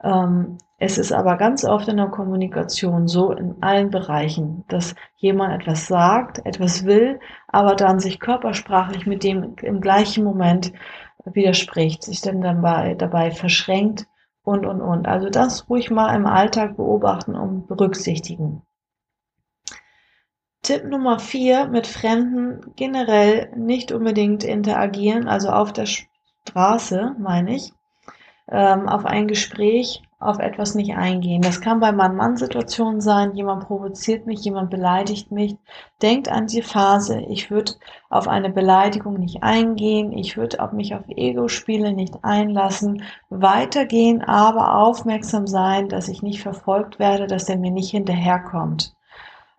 es 0.00 0.96
ist 0.96 1.12
aber 1.12 1.36
ganz 1.36 1.64
oft 1.64 1.88
in 1.88 1.96
der 1.96 2.06
Kommunikation 2.06 3.08
so 3.08 3.32
in 3.32 3.60
allen 3.62 3.90
Bereichen, 3.90 4.64
dass 4.68 4.94
jemand 5.16 5.60
etwas 5.60 5.88
sagt, 5.88 6.44
etwas 6.46 6.84
will, 6.84 7.18
aber 7.48 7.74
dann 7.74 7.98
sich 7.98 8.20
körpersprachlich 8.20 9.06
mit 9.06 9.24
dem 9.24 9.56
im 9.60 9.80
gleichen 9.80 10.22
Moment 10.22 10.72
widerspricht, 11.24 12.04
sich 12.04 12.20
dann 12.20 12.40
dabei, 12.40 12.94
dabei 12.94 13.32
verschränkt 13.32 14.06
und, 14.44 14.64
und, 14.66 14.80
und. 14.80 15.08
Also 15.08 15.30
das 15.30 15.68
ruhig 15.68 15.90
mal 15.90 16.14
im 16.14 16.26
Alltag 16.26 16.76
beobachten 16.76 17.34
und 17.34 17.66
berücksichtigen. 17.66 18.62
Tipp 20.62 20.84
Nummer 20.84 21.18
vier, 21.18 21.66
mit 21.66 21.86
Fremden 21.86 22.72
generell 22.76 23.52
nicht 23.56 23.90
unbedingt 23.90 24.44
interagieren, 24.44 25.26
also 25.26 25.50
auf 25.50 25.72
der 25.72 25.86
Straße, 25.86 27.16
meine 27.18 27.56
ich 27.56 27.72
ähm, 28.50 28.88
auf 28.88 29.04
ein 29.04 29.28
Gespräch, 29.28 30.02
auf 30.20 30.40
etwas 30.40 30.74
nicht 30.74 30.96
eingehen. 30.96 31.42
Das 31.42 31.60
kann 31.60 31.78
bei 31.78 31.92
Mann-Mann-Situationen 31.92 33.00
sein, 33.00 33.36
jemand 33.36 33.66
provoziert 33.66 34.26
mich, 34.26 34.40
jemand 34.40 34.68
beleidigt 34.68 35.30
mich. 35.30 35.56
Denkt 36.02 36.28
an 36.28 36.48
die 36.48 36.62
Phase, 36.62 37.20
ich 37.28 37.52
würde 37.52 37.72
auf 38.10 38.26
eine 38.26 38.50
Beleidigung 38.50 39.14
nicht 39.14 39.44
eingehen, 39.44 40.12
ich 40.12 40.36
würde 40.36 40.58
mich 40.72 40.94
auf 40.94 41.04
Ego-Spiele 41.08 41.92
nicht 41.92 42.14
einlassen, 42.22 43.04
weitergehen, 43.28 44.22
aber 44.22 44.76
aufmerksam 44.76 45.46
sein, 45.46 45.88
dass 45.88 46.08
ich 46.08 46.22
nicht 46.22 46.42
verfolgt 46.42 46.98
werde, 46.98 47.28
dass 47.28 47.48
er 47.48 47.56
mir 47.56 47.70
nicht 47.70 47.90
hinterherkommt. 47.90 48.94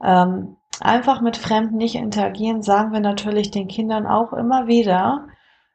Ähm, 0.04 0.58
einfach 0.82 1.22
mit 1.22 1.38
Fremden 1.38 1.78
nicht 1.78 1.96
interagieren, 1.96 2.64
sagen 2.64 2.92
wir 2.92 3.00
natürlich 3.00 3.52
den 3.52 3.70
Kindern 3.70 4.06
auch 4.06 4.34
immer 4.34 4.68
wieder, 4.68 5.28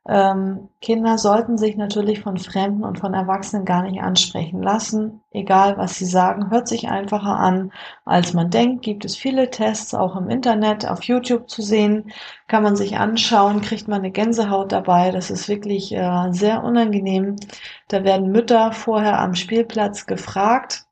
ähm, 0.07 0.69
Kinder 0.83 1.17
sollten 1.17 1.57
sich 1.57 1.77
natürlich 1.77 2.21
von 2.21 2.37
Fremden 2.37 2.85
und 2.85 2.99
von 2.99 3.15
Erwachsenen 3.15 3.65
gar 3.65 3.83
nicht 3.83 4.03
ansprechen 4.03 4.63
lassen. 4.63 5.23
Egal, 5.31 5.79
was 5.79 5.97
sie 5.97 6.05
sagen, 6.05 6.51
hört 6.51 6.69
sich 6.69 6.89
einfacher 6.89 7.39
an, 7.39 7.73
als 8.05 8.35
man 8.35 8.51
denkt. 8.51 8.83
Gibt 8.83 9.07
es 9.07 9.17
viele 9.17 9.49
Tests 9.49 9.95
auch 9.95 10.15
im 10.17 10.29
Internet, 10.29 10.87
auf 10.87 11.03
YouTube 11.05 11.49
zu 11.49 11.63
sehen. 11.63 12.13
Kann 12.49 12.63
man 12.63 12.77
sich 12.77 12.99
anschauen, 12.99 13.63
kriegt 13.63 13.89
man 13.89 14.01
eine 14.01 14.11
Gänsehaut 14.11 14.73
dabei. 14.73 15.11
Das 15.11 15.31
ist 15.31 15.49
wirklich 15.49 15.93
äh, 15.95 16.33
sehr 16.33 16.63
unangenehm. 16.65 17.37
Da 17.89 18.05
werden 18.05 18.31
Mütter 18.31 18.73
vorher 18.73 19.19
am 19.21 19.35
Spielplatz 19.35 20.05
gefragt, 20.05 20.85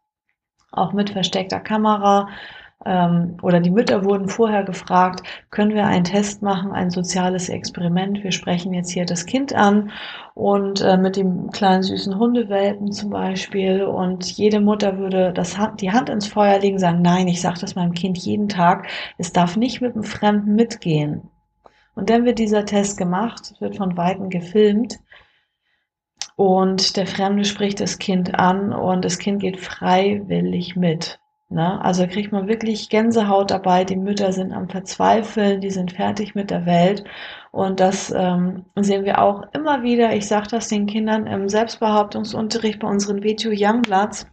auch 0.71 0.95
mit 0.95 1.11
versteckter 1.11 1.61
Kamera 1.61 2.29
ähm, 2.85 3.37
oder 3.43 3.61
die 3.61 3.71
Mütter 3.71 4.05
wurden 4.05 4.29
vorher 4.29 4.65
gefragt, 4.65 5.23
können 5.51 5.75
wir 5.75 5.87
einen 5.87 6.05
Test 6.05 6.43
machen, 6.43 6.73
ein 6.73 6.91
soziales 6.91 7.49
Experiment. 7.49 8.23
Wir 8.25 8.33
sprechen 8.33 8.73
jetzt 8.73 8.91
hier 8.91 9.05
das 9.05 9.27
Kind 9.27 9.55
an 9.55 9.91
und 10.35 10.81
äh, 10.81 10.97
mit 10.97 11.17
dem 11.17 11.51
kleinen 11.51 11.83
süßen 11.83 12.19
Hundewelpen 12.19 12.93
zum 12.93 13.11
Beispiel 13.11 13.83
und 13.83 14.25
jede 14.33 14.61
Mutter 14.61 14.99
würde 14.99 15.33
das 15.33 15.57
die 15.81 15.93
Hand 15.93 16.09
ins 16.09 16.27
Feuer 16.27 16.59
legen, 16.59 16.79
sagen, 16.79 17.03
nein, 17.03 17.29
ich 17.29 17.41
sage 17.41 17.61
das 17.61 17.75
meinem 17.75 17.95
Kind 17.95 18.19
jeden 18.19 18.49
Tag, 18.49 18.89
es 19.19 19.33
darf 19.33 19.57
nicht 19.57 19.81
mit 19.81 19.95
einem 19.95 20.05
Fremden 20.05 20.55
mitgehen. 20.55 21.23
Und 21.95 22.09
dann 22.09 22.25
wird 22.25 22.39
dieser 22.39 22.65
Test 22.65 22.97
gemacht, 22.97 23.55
wird 23.61 23.77
von 23.77 23.97
Weitem 23.97 24.31
gefilmt 24.31 24.99
und 26.37 26.97
der 26.97 27.07
Fremde 27.07 27.45
spricht 27.45 27.81
das 27.81 27.99
Kind 27.99 28.35
an 28.35 28.73
und 28.73 29.05
das 29.05 29.19
Kind 29.19 29.41
geht 29.41 29.61
freiwillig 29.61 30.77
mit. 30.77 31.21
Ne? 31.53 31.85
Also 31.85 32.07
kriegt 32.07 32.33
man 32.33 32.49
wirklich 32.49 32.89
Gänsehaut 32.89 33.51
dabei. 33.51 33.85
Die 33.85 33.97
Mütter 33.97 34.33
sind 34.33 34.53
am 34.53 34.69
Verzweifeln, 34.69 35.61
die 35.61 35.71
sind 35.71 35.93
fertig 35.93 36.35
mit 36.35 36.51
der 36.51 36.65
Welt. 36.65 37.05
Und 37.51 37.79
das 37.79 38.11
ähm, 38.17 38.65
sehen 38.77 39.05
wir 39.05 39.21
auch 39.21 39.45
immer 39.53 39.83
wieder. 39.83 40.15
Ich 40.15 40.27
sage 40.27 40.49
das 40.51 40.69
den 40.69 40.87
Kindern 40.87 41.27
im 41.27 41.51
Selbstbehauptungsunterricht 41.51 42.81
bei 42.81 42.89
unseren 42.89 43.23
VTU 43.23 43.51
Youngbloods. 43.55 44.27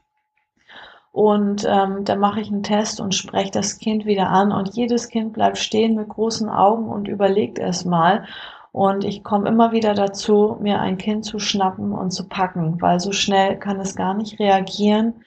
Und 1.12 1.68
ähm, 1.70 2.06
da 2.06 2.16
mache 2.16 2.40
ich 2.40 2.50
einen 2.50 2.64
Test 2.64 3.02
und 3.02 3.14
spreche 3.14 3.52
das 3.52 3.80
Kind 3.80 4.06
wieder 4.06 4.30
an. 4.30 4.54
Und 4.54 4.76
jedes 4.76 5.10
Kind 5.10 5.34
bleibt 5.34 5.58
stehen 5.58 5.96
mit 5.96 6.08
großen 6.08 6.48
Augen 6.50 6.88
und 6.88 7.10
überlegt 7.10 7.60
erst 7.60 7.86
mal. 7.86 8.24
Und 8.72 9.04
ich 9.04 9.26
komme 9.26 9.50
immer 9.50 9.74
wieder 9.74 9.94
dazu, 9.94 10.56
mir 10.62 10.80
ein 10.80 10.98
Kind 10.98 11.26
zu 11.26 11.40
schnappen 11.40 11.92
und 11.92 12.12
zu 12.12 12.30
packen, 12.30 12.82
weil 12.82 13.02
so 13.02 13.12
schnell 13.12 13.58
kann 13.58 13.82
es 13.82 13.96
gar 13.96 14.14
nicht 14.14 14.40
reagieren 14.40 15.26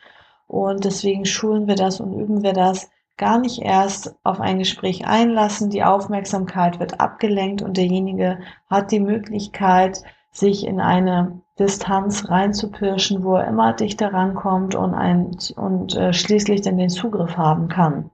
und 0.53 0.85
deswegen 0.85 1.25
schulen 1.25 1.67
wir 1.67 1.77
das 1.77 1.99
und 1.99 2.13
üben 2.13 2.43
wir 2.43 2.53
das 2.53 2.91
gar 3.17 3.39
nicht 3.39 3.63
erst 3.63 4.15
auf 4.23 4.39
ein 4.39 4.59
Gespräch 4.59 5.07
einlassen. 5.07 5.71
Die 5.71 5.83
Aufmerksamkeit 5.83 6.79
wird 6.79 7.01
abgelenkt 7.01 7.63
und 7.63 7.79
derjenige 7.79 8.39
hat 8.69 8.91
die 8.93 9.01
Möglichkeit, 9.01 10.03
sich 10.31 10.67
in 10.67 10.79
eine 10.79 11.41
Distanz 11.59 12.29
reinzupirschen, 12.29 13.25
wo 13.25 13.37
er 13.37 13.49
immer 13.49 13.73
dichter 13.73 14.13
rankommt 14.13 14.75
und, 14.75 14.93
ein, 14.93 15.31
und 15.57 15.97
äh, 15.97 16.13
schließlich 16.13 16.61
dann 16.61 16.77
den 16.77 16.91
Zugriff 16.91 17.39
haben 17.39 17.69
kann. 17.69 18.11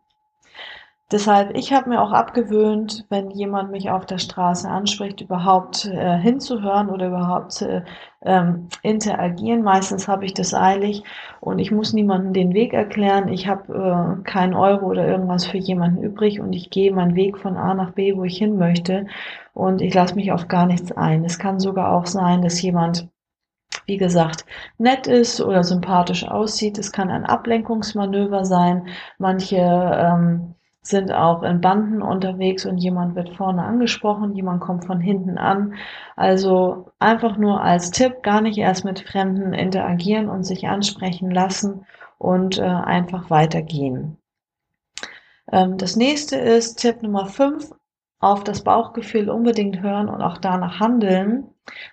Deshalb, 1.11 1.57
ich 1.57 1.73
habe 1.73 1.89
mir 1.89 2.03
auch 2.03 2.13
abgewöhnt, 2.13 3.07
wenn 3.09 3.31
jemand 3.31 3.71
mich 3.71 3.89
auf 3.89 4.05
der 4.05 4.19
Straße 4.19 4.69
anspricht, 4.69 5.23
überhaupt 5.23 5.87
äh, 5.87 6.19
hinzuhören 6.19 6.91
oder 6.91 7.07
überhaupt 7.07 7.63
äh, 7.63 7.83
ähm, 8.23 8.69
interagieren. 8.83 9.63
Meistens 9.63 10.07
habe 10.07 10.27
ich 10.27 10.35
das 10.35 10.53
eilig 10.53 11.03
und 11.41 11.61
ich 11.61 11.71
muss 11.71 11.95
niemandem 11.95 12.35
den 12.35 12.53
Weg 12.53 12.75
erklären. 12.75 13.29
Ich 13.29 13.49
habe 13.49 14.19
äh, 14.21 14.23
keinen 14.25 14.53
Euro 14.53 14.85
oder 14.85 15.07
irgendwas 15.09 15.47
für 15.47 15.57
jemanden 15.57 16.03
übrig 16.03 16.41
und 16.41 16.53
ich 16.53 16.69
gehe 16.69 16.93
meinen 16.93 17.15
Weg 17.15 17.39
von 17.39 17.57
A 17.57 17.73
nach 17.73 17.93
B, 17.93 18.15
wo 18.15 18.25
ich 18.25 18.37
hin 18.37 18.59
möchte 18.59 19.07
und 19.55 19.81
ich 19.81 19.95
lasse 19.95 20.15
mich 20.15 20.31
auf 20.31 20.47
gar 20.47 20.67
nichts 20.67 20.93
ein. 20.93 21.25
Es 21.25 21.39
kann 21.39 21.59
sogar 21.59 21.95
auch 21.95 22.07
sein, 22.07 22.43
dass 22.43 22.61
jemand 22.61 23.09
wie 23.87 23.97
gesagt, 23.97 24.45
nett 24.77 25.07
ist 25.07 25.41
oder 25.41 25.65
sympathisch 25.65 26.27
aussieht. 26.29 26.79
Es 26.79 26.93
kann 26.93 27.11
ein 27.11 27.25
Ablenkungsmanöver 27.25 28.45
sein. 28.45 28.89
Manche 29.19 29.57
ähm, 29.57 30.55
sind 30.89 31.13
auch 31.13 31.43
in 31.43 31.61
Banden 31.61 32.03
unterwegs 32.03 32.65
und 32.67 32.79
jemand 32.79 33.15
wird 33.15 33.31
vorne 33.37 33.63
angesprochen, 33.63 34.35
jemand 34.35 34.61
kommt 34.61 34.87
von 34.87 35.01
hinten 35.01 35.39
an. 35.39 35.75
Also 36.17 36.93
einfach 36.99 37.37
nur 37.37 37.63
als 37.63 37.91
Tipp, 37.91 38.23
gar 38.23 38.41
nicht 38.41 38.59
erst 38.59 38.85
mit 38.85 39.01
Fremden 39.01 39.53
interagieren 39.53 40.29
und 40.29 40.45
sich 40.45 40.67
ansprechen 40.69 41.31
lassen 41.31 41.87
und 42.19 42.59
äh, 42.59 42.63
einfach 42.63 43.31
weitergehen. 43.31 44.19
Ähm, 45.53 45.77
das 45.79 45.97
nächste 45.97 46.37
ist 46.37 46.77
Tipp 46.77 47.03
Nummer 47.03 47.27
5, 47.27 47.71
auf 48.21 48.43
das 48.43 48.63
Bauchgefühl 48.63 49.31
unbedingt 49.31 49.81
hören 49.81 50.09
und 50.09 50.23
auch 50.23 50.39
danach 50.39 50.81
handeln. 50.81 51.45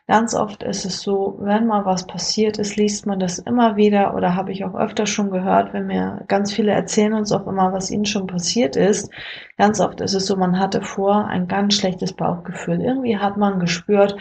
Ganz 0.07 0.33
oft 0.33 0.63
ist 0.63 0.85
es 0.85 1.01
so, 1.01 1.37
wenn 1.39 1.67
mal 1.67 1.85
was 1.85 2.07
passiert 2.07 2.57
ist, 2.57 2.77
liest 2.77 3.05
man 3.05 3.19
das 3.19 3.39
immer 3.39 3.75
wieder 3.75 4.15
oder 4.15 4.35
habe 4.35 4.51
ich 4.51 4.63
auch 4.63 4.73
öfter 4.73 5.05
schon 5.05 5.29
gehört, 5.29 5.73
wenn 5.73 5.87
mir 5.87 6.23
ganz 6.27 6.53
viele 6.53 6.71
erzählen 6.71 7.13
uns 7.13 7.31
auch 7.31 7.45
immer, 7.45 7.73
was 7.73 7.91
ihnen 7.91 8.05
schon 8.05 8.25
passiert 8.25 8.75
ist. 8.75 9.11
Ganz 9.57 9.79
oft 9.79 10.01
ist 10.01 10.13
es 10.13 10.25
so, 10.25 10.35
man 10.37 10.59
hatte 10.59 10.81
vor 10.81 11.25
ein 11.25 11.47
ganz 11.47 11.75
schlechtes 11.75 12.13
Bauchgefühl. 12.13 12.81
Irgendwie 12.81 13.17
hat 13.17 13.37
man 13.37 13.59
gespürt, 13.59 14.15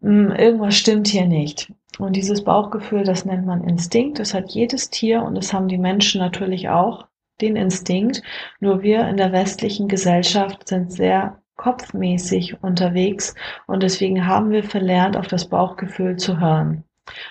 hm, 0.00 0.32
irgendwas 0.32 0.76
stimmt 0.76 1.08
hier 1.08 1.26
nicht. 1.26 1.72
Und 1.98 2.14
dieses 2.14 2.44
Bauchgefühl, 2.44 3.04
das 3.04 3.24
nennt 3.24 3.46
man 3.46 3.64
Instinkt. 3.64 4.18
Das 4.18 4.34
hat 4.34 4.50
jedes 4.50 4.90
Tier 4.90 5.22
und 5.22 5.34
das 5.34 5.52
haben 5.52 5.68
die 5.68 5.78
Menschen 5.78 6.20
natürlich 6.20 6.68
auch, 6.68 7.06
den 7.40 7.56
Instinkt. 7.56 8.22
Nur 8.60 8.82
wir 8.82 9.08
in 9.08 9.16
der 9.16 9.32
westlichen 9.32 9.88
Gesellschaft 9.88 10.68
sind 10.68 10.92
sehr 10.92 11.40
kopfmäßig 11.56 12.62
unterwegs 12.62 13.34
und 13.66 13.82
deswegen 13.82 14.26
haben 14.26 14.50
wir 14.50 14.62
verlernt, 14.62 15.16
auf 15.16 15.26
das 15.26 15.48
Bauchgefühl 15.48 16.16
zu 16.16 16.40
hören. 16.40 16.84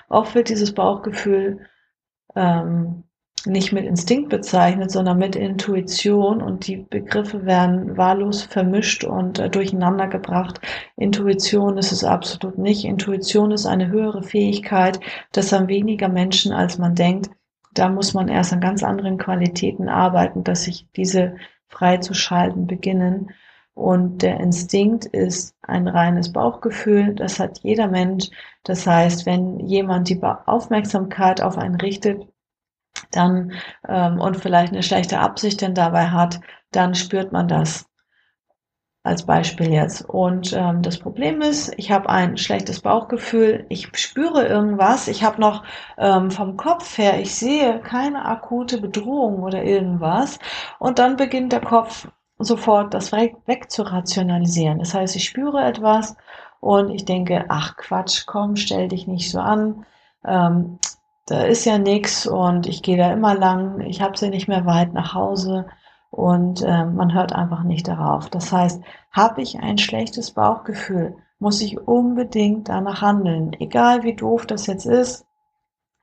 Oft 0.10 0.36
wird 0.36 0.50
dieses 0.50 0.74
Bauchgefühl 0.74 1.60
ähm, 2.36 3.04
nicht 3.46 3.72
mit 3.72 3.86
Instinkt 3.86 4.30
bezeichnet, 4.30 4.92
sondern 4.92 5.18
mit 5.18 5.36
Intuition 5.36 6.42
und 6.42 6.68
die 6.68 6.78
Begriffe 6.78 7.46
werden 7.46 7.96
wahllos 7.96 8.44
vermischt 8.44 9.04
und 9.04 9.40
äh, 9.40 9.50
durcheinander 9.50 10.08
gebracht. 10.08 10.60
Intuition 10.98 11.78
ist 11.78 11.92
es 11.92 12.04
absolut 12.04 12.58
nicht. 12.58 12.84
Intuition 12.84 13.52
ist 13.52 13.66
eine 13.66 13.88
höhere 13.88 14.24
Fähigkeit. 14.24 15.00
Das 15.32 15.52
haben 15.54 15.68
weniger 15.68 16.10
Menschen, 16.10 16.52
als 16.52 16.78
man 16.78 16.96
denkt. 16.96 17.30
Da 17.78 17.90
muss 17.90 18.14
man 18.14 18.28
erst 18.28 18.54
an 18.54 18.62
ganz 18.62 18.84
anderen 18.84 19.18
Qualitäten 19.18 19.90
arbeiten, 19.90 20.44
dass 20.44 20.64
sich 20.64 20.88
diese 20.96 21.36
freizuschalten 21.68 22.68
beginnen. 22.68 23.32
Und 23.74 24.24
der 24.24 24.40
Instinkt 24.40 25.06
ist 25.06 25.56
ein 25.62 25.88
reines 25.88 26.34
Bauchgefühl. 26.34 27.14
Das 27.14 27.40
hat 27.40 27.60
jeder 27.60 27.88
Mensch. 27.88 28.30
Das 28.64 28.88
heißt, 28.88 29.28
wenn 29.28 29.60
jemand 29.60 30.10
die 30.10 30.20
Aufmerksamkeit 30.24 31.42
auf 31.42 31.58
einen 31.58 31.76
richtet, 31.76 32.28
dann 33.12 33.52
ähm, 33.88 34.20
und 34.20 34.38
vielleicht 34.38 34.74
eine 34.74 34.82
schlechte 34.82 35.20
Absicht 35.20 35.62
denn 35.62 35.76
dabei 35.76 36.08
hat, 36.08 36.40
dann 36.72 36.96
spürt 36.96 37.32
man 37.32 37.48
das 37.48 37.88
als 39.08 39.26
Beispiel 39.26 39.74
jetzt. 39.74 40.08
Und 40.08 40.54
ähm, 40.54 40.82
das 40.82 41.00
Problem 41.00 41.42
ist, 41.42 41.74
ich 41.78 41.92
habe 41.92 42.10
ein 42.10 42.38
schlechtes 42.38 42.82
Bauchgefühl, 42.82 43.66
ich 43.70 43.90
spüre 43.98 44.46
irgendwas, 44.46 45.08
ich 45.08 45.24
habe 45.24 45.42
noch 45.42 45.64
ähm, 45.98 46.30
vom 46.30 46.58
Kopf 46.58 46.98
her, 46.98 47.20
ich 47.20 47.34
sehe 47.34 47.80
keine 47.80 48.26
akute 48.26 48.80
Bedrohung 48.80 49.42
oder 49.44 49.64
irgendwas. 49.64 50.40
Und 50.80 51.00
dann 51.00 51.16
beginnt 51.16 51.54
der 51.54 51.62
Kopf 51.62 52.08
sofort 52.40 52.94
das 52.94 53.12
weg, 53.12 53.72
zu 53.72 53.84
rationalisieren. 53.84 54.80
Das 54.80 54.94
heißt, 54.94 55.16
ich 55.16 55.26
spüre 55.26 55.64
etwas 55.66 56.16
und 56.60 56.92
ich 56.92 57.06
denke, 57.06 57.46
ach 57.50 57.78
Quatsch, 57.78 58.26
komm, 58.28 58.56
stell 58.56 58.90
dich 58.90 59.08
nicht 59.08 59.32
so 59.32 59.40
an. 59.40 59.86
Ähm, 60.26 60.80
da 61.26 61.42
ist 61.42 61.66
ja 61.66 61.78
nichts 61.78 62.26
und 62.28 62.68
ich 62.68 62.82
gehe 62.84 62.98
da 62.98 63.12
immer 63.12 63.36
lang, 63.36 63.82
ich 63.82 64.02
habe 64.02 64.18
sie 64.18 64.30
nicht 64.30 64.48
mehr 64.48 64.66
weit 64.66 64.94
nach 64.94 65.14
Hause 65.14 65.66
und 66.10 66.62
äh, 66.62 66.86
man 66.86 67.14
hört 67.14 67.34
einfach 67.34 67.64
nicht 67.64 67.88
darauf. 67.88 68.30
Das 68.30 68.52
heißt, 68.52 68.82
habe 69.12 69.42
ich 69.42 69.60
ein 69.60 69.78
schlechtes 69.78 70.32
Bauchgefühl, 70.32 71.16
muss 71.40 71.62
ich 71.62 71.80
unbedingt 71.80 72.70
danach 72.70 73.02
handeln, 73.02 73.54
egal 73.60 74.04
wie 74.04 74.16
doof 74.16 74.46
das 74.46 74.68
jetzt 74.68 74.86
ist. 74.86 75.26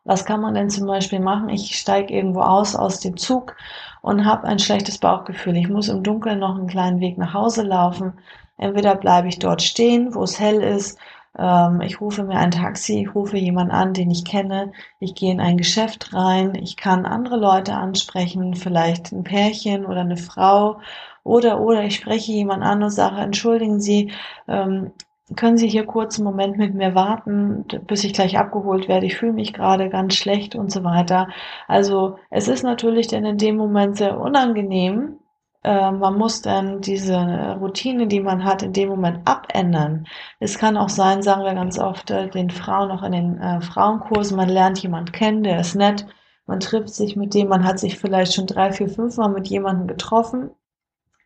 Was 0.05 0.27
kann 0.27 0.41
man 0.43 0.55
denn 0.55 0.69
zum 0.69 0.87
Beispiel 0.87 1.21
machen? 1.21 1.49
Ich 1.49 1.79
steige 1.79 2.13
irgendwo 2.13 2.43
aus 2.43 2.77
aus 2.77 3.01
dem 3.01 3.17
Zug 3.17 3.57
und 4.03 4.27
habe 4.27 4.47
ein 4.47 4.59
schlechtes 4.59 4.99
Bauchgefühl. 4.99 5.57
Ich 5.57 5.69
muss 5.69 5.89
im 5.89 6.03
Dunkeln 6.03 6.39
noch 6.39 6.57
einen 6.57 6.67
kleinen 6.67 7.01
Weg 7.01 7.17
nach 7.17 7.33
Hause 7.33 7.63
laufen. 7.63 8.13
Entweder 8.59 8.97
bleibe 8.97 9.29
ich 9.29 9.39
dort 9.39 9.63
stehen, 9.63 10.15
wo 10.15 10.23
es 10.23 10.39
hell 10.39 10.63
ist, 10.63 10.99
ähm, 11.39 11.81
ich 11.81 12.01
rufe 12.01 12.25
mir 12.25 12.37
ein 12.37 12.51
Taxi, 12.51 13.01
ich 13.03 13.15
rufe 13.15 13.37
jemanden 13.37 13.73
an, 13.73 13.93
den 13.95 14.11
ich 14.11 14.25
kenne, 14.25 14.73
ich 15.01 15.15
gehe 15.15 15.33
in 15.33 15.41
ein 15.41 15.57
Geschäft 15.57 16.15
rein, 16.15 16.55
ich 16.55 16.77
kann 16.77 17.07
andere 17.07 17.37
Leute 17.37 17.75
ansprechen, 17.75 18.55
vielleicht 18.55 19.13
ein 19.13 19.25
Pärchen 19.25 19.87
oder 19.87 20.01
eine 20.01 20.17
Frau 20.17 20.81
oder 21.25 21.61
oder 21.61 21.85
ich 21.85 21.97
spreche 21.97 22.33
jemanden 22.33 22.65
an 22.65 22.83
und 22.83 22.91
sage, 22.91 23.21
entschuldigen 23.21 23.81
Sie, 23.81 24.13
ähm, 24.49 24.93
können 25.37 25.57
Sie 25.57 25.69
hier 25.69 25.87
kurz 25.87 26.19
einen 26.19 26.25
Moment 26.27 26.59
mit 26.59 26.75
mir 26.75 26.95
warten, 26.95 27.65
bis 27.87 28.05
ich 28.05 28.13
gleich 28.13 28.37
abgeholt 28.39 28.89
werde? 28.89 29.07
Ich 29.07 29.17
fühle 29.17 29.33
mich 29.33 29.55
gerade 29.55 29.89
ganz 29.89 30.15
schlecht 30.17 30.55
und 30.55 30.71
so 30.71 30.85
weiter. 30.85 31.29
Also 31.67 32.19
es 32.31 32.47
ist 32.49 32.63
natürlich 32.63 33.07
dann 33.09 33.25
in 33.25 33.39
dem 33.39 33.57
Moment 33.57 33.97
sehr 33.97 34.21
unangenehm, 34.21 35.19
äh, 35.65 35.91
man 35.91 36.17
muss 36.17 36.43
dann 36.43 36.81
diese 36.81 37.17
Routine, 37.61 38.07
die 38.07 38.21
man 38.21 38.45
hat, 38.45 38.63
in 38.63 38.73
dem 38.73 38.91
Moment 38.91 39.27
abändern. 39.27 40.07
Es 40.39 40.59
kann 40.59 40.77
auch 40.77 40.91
sein, 40.91 41.23
sagen 41.23 41.45
wir 41.45 41.55
ganz 41.55 41.79
oft 41.79 42.11
äh, 42.11 42.29
den 42.29 42.51
Frauen 42.51 42.91
auch 42.91 43.03
in 43.03 43.13
den 43.13 43.39
äh, 43.41 43.61
Frauenkursen, 43.61 44.37
man 44.37 44.49
lernt 44.49 44.79
jemand 44.83 45.13
kennen, 45.13 45.43
der 45.43 45.61
ist 45.61 45.75
nett, 45.75 46.07
man 46.47 46.61
trifft 46.61 46.91
sich 46.91 47.17
mit 47.17 47.35
dem, 47.35 47.49
man 47.49 47.65
hat 47.65 47.79
sich 47.79 47.99
vielleicht 47.99 48.35
schon 48.35 48.47
drei, 48.47 48.73
vier, 48.73 48.89
fünf 48.89 49.17
Mal 49.17 49.29
mit 49.31 49.49
jemandem 49.49 49.87
getroffen 49.89 50.51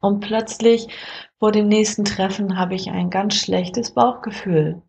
und 0.00 0.20
plötzlich 0.20 0.88
vor 1.38 1.52
dem 1.52 1.68
nächsten 1.68 2.04
Treffen 2.04 2.56
habe 2.56 2.74
ich 2.74 2.90
ein 2.90 3.10
ganz 3.10 3.34
schlechtes 3.34 3.92
Bauchgefühl. 3.92 4.82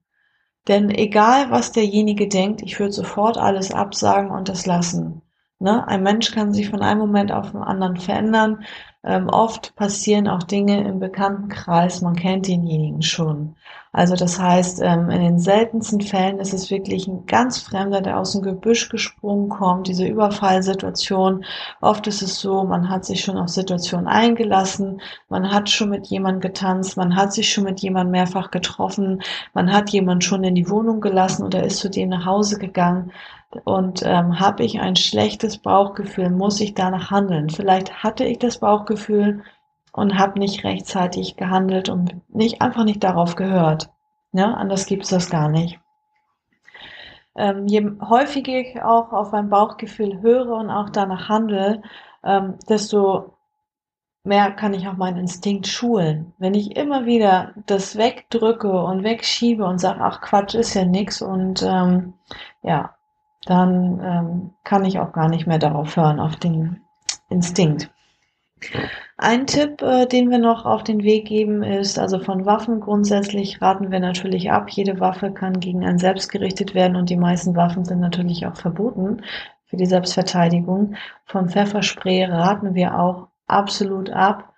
Denn 0.68 0.90
egal, 0.92 1.50
was 1.50 1.72
derjenige 1.72 2.28
denkt, 2.28 2.62
ich 2.62 2.80
würde 2.80 2.92
sofort 2.92 3.38
alles 3.38 3.72
absagen 3.72 4.30
und 4.30 4.50
das 4.50 4.68
lassen. 4.68 5.24
Ne? 5.60 5.88
Ein 5.88 6.04
Mensch 6.04 6.32
kann 6.32 6.54
sich 6.54 6.70
von 6.70 6.82
einem 6.82 7.00
Moment 7.00 7.32
auf 7.32 7.52
den 7.52 7.62
anderen 7.62 7.98
verändern. 7.98 8.64
Ähm, 9.04 9.28
oft 9.30 9.76
passieren 9.76 10.28
auch 10.28 10.44
Dinge 10.44 10.88
im 10.88 11.00
Bekanntenkreis, 11.00 12.02
man 12.02 12.16
kennt 12.16 12.48
denjenigen 12.48 13.02
schon. 13.02 13.56
Also 13.92 14.16
das 14.16 14.40
heißt, 14.40 14.82
ähm, 14.84 15.10
in 15.10 15.22
den 15.22 15.40
seltensten 15.40 16.02
Fällen 16.02 16.40
ist 16.40 16.54
es 16.54 16.70
wirklich 16.70 17.08
ein 17.08 17.26
ganz 17.26 17.60
Fremder, 17.60 18.02
der 18.02 18.20
aus 18.20 18.34
dem 18.34 18.44
Gebüsch 18.44 18.88
gesprungen 18.90 19.50
kommt, 19.50 19.88
diese 19.88 20.06
Überfallsituation. 20.06 21.44
Oft 21.82 22.06
ist 22.06 22.22
es 22.22 22.40
so, 22.40 22.64
man 22.64 22.90
hat 22.90 23.06
sich 23.06 23.22
schon 23.22 23.38
auf 23.38 23.50
Situationen 23.50 24.08
eingelassen, 24.08 25.02
man 25.28 25.52
hat 25.52 25.70
schon 25.70 25.90
mit 25.90 26.06
jemandem 26.08 26.42
getanzt, 26.42 26.98
man 26.98 27.16
hat 27.16 27.34
sich 27.34 27.52
schon 27.52 27.64
mit 27.64 27.80
jemandem 27.80 28.12
mehrfach 28.12 28.52
getroffen, 28.52 29.22
man 29.54 29.72
hat 29.74 29.90
jemanden 29.90 30.22
schon 30.22 30.44
in 30.44 30.56
die 30.56 30.70
Wohnung 30.70 31.02
gelassen 31.02 31.44
oder 31.44 31.64
ist 31.64 31.80
zu 31.80 31.90
dem 31.90 32.10
nach 32.10 32.26
Hause 32.26 32.60
gegangen 32.60 33.12
und 33.64 34.04
ähm, 34.06 34.40
habe 34.40 34.64
ich 34.64 34.80
ein 34.80 34.96
schlechtes 34.96 35.58
Bauchgefühl, 35.58 36.30
muss 36.30 36.60
ich 36.62 36.76
danach 36.76 37.10
handeln. 37.10 37.50
Vielleicht 37.50 38.04
hatte 38.04 38.24
ich 38.24 38.38
das 38.38 38.60
Bauchgefühl 38.60 39.42
und 40.00 40.18
habe 40.18 40.40
nicht 40.40 40.64
rechtzeitig 40.64 41.36
gehandelt 41.36 41.90
und 41.90 42.16
nicht 42.30 42.62
einfach 42.62 42.84
nicht 42.84 43.04
darauf 43.04 43.36
gehört. 43.36 43.90
Ja, 44.32 44.54
anders 44.54 44.86
gibt 44.86 45.04
es 45.04 45.10
das 45.10 45.30
gar 45.30 45.50
nicht. 45.50 45.80
Ähm, 47.36 47.68
je 47.68 47.92
häufiger 48.02 48.60
ich 48.60 48.82
auch 48.82 49.12
auf 49.14 49.32
mein 49.32 49.50
Bauchgefühl 49.50 50.22
höre 50.22 50.50
und 50.50 50.70
auch 50.70 50.90
danach 50.90 51.30
handle, 51.30 51.82
ähm, 52.24 52.56
desto 52.68 53.34
mehr 54.24 54.52
kann 54.52 54.74
ich 54.74 54.88
auch 54.88 54.98
meinen 54.98 55.20
Instinkt 55.20 55.68
schulen. 55.68 56.34
Wenn 56.38 56.54
ich 56.54 56.76
immer 56.76 57.06
wieder 57.06 57.54
das 57.66 57.98
wegdrücke 57.98 58.72
und 58.72 59.04
wegschiebe 59.04 59.66
und 59.66 59.80
sage, 59.80 60.02
ach 60.02 60.22
Quatsch, 60.22 60.56
ist 60.56 60.74
ja 60.74 60.86
nix 60.86 61.22
und 61.22 61.64
ähm, 61.64 62.14
ja, 62.62 62.96
dann 63.46 64.00
ähm, 64.04 64.54
kann 64.64 64.86
ich 64.86 65.00
auch 65.00 65.14
gar 65.14 65.30
nicht 65.30 65.48
mehr 65.48 65.60
darauf 65.60 65.96
hören, 65.96 66.20
auf 66.20 66.36
den 66.36 66.82
Instinkt. 67.30 67.90
Ein 69.18 69.48
Tipp, 69.48 69.82
äh, 69.82 70.06
den 70.06 70.30
wir 70.30 70.38
noch 70.38 70.66
auf 70.66 70.84
den 70.84 71.04
Weg 71.04 71.28
geben, 71.28 71.64
ist, 71.64 72.00
also 72.00 72.20
von 72.20 72.46
Waffen 72.46 72.80
grundsätzlich 72.80 73.62
raten 73.62 73.92
wir 73.92 74.00
natürlich 74.00 74.52
ab. 74.52 74.70
Jede 74.70 75.00
Waffe 75.00 75.32
kann 75.32 75.60
gegen 75.60 75.86
einen 75.86 75.98
selbst 75.98 76.32
gerichtet 76.32 76.74
werden 76.74 76.96
und 76.96 77.10
die 77.10 77.18
meisten 77.18 77.56
Waffen 77.56 77.86
sind 77.86 78.00
natürlich 78.00 78.46
auch 78.46 78.56
verboten 78.56 79.22
für 79.66 79.78
die 79.78 79.86
Selbstverteidigung. 79.86 80.96
Von 81.26 81.50
Pfefferspray 81.50 82.26
raten 82.26 82.74
wir 82.76 83.00
auch 83.00 83.28
absolut 83.48 84.10
ab. 84.10 84.54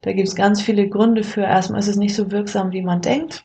Da 0.00 0.12
gibt 0.12 0.28
es 0.28 0.34
ganz 0.34 0.60
viele 0.60 0.88
Gründe 0.88 1.22
für. 1.22 1.42
Erstmal 1.42 1.80
ist 1.80 1.88
es 1.88 1.96
nicht 1.96 2.14
so 2.14 2.30
wirksam, 2.30 2.72
wie 2.72 2.82
man 2.82 3.00
denkt. 3.00 3.44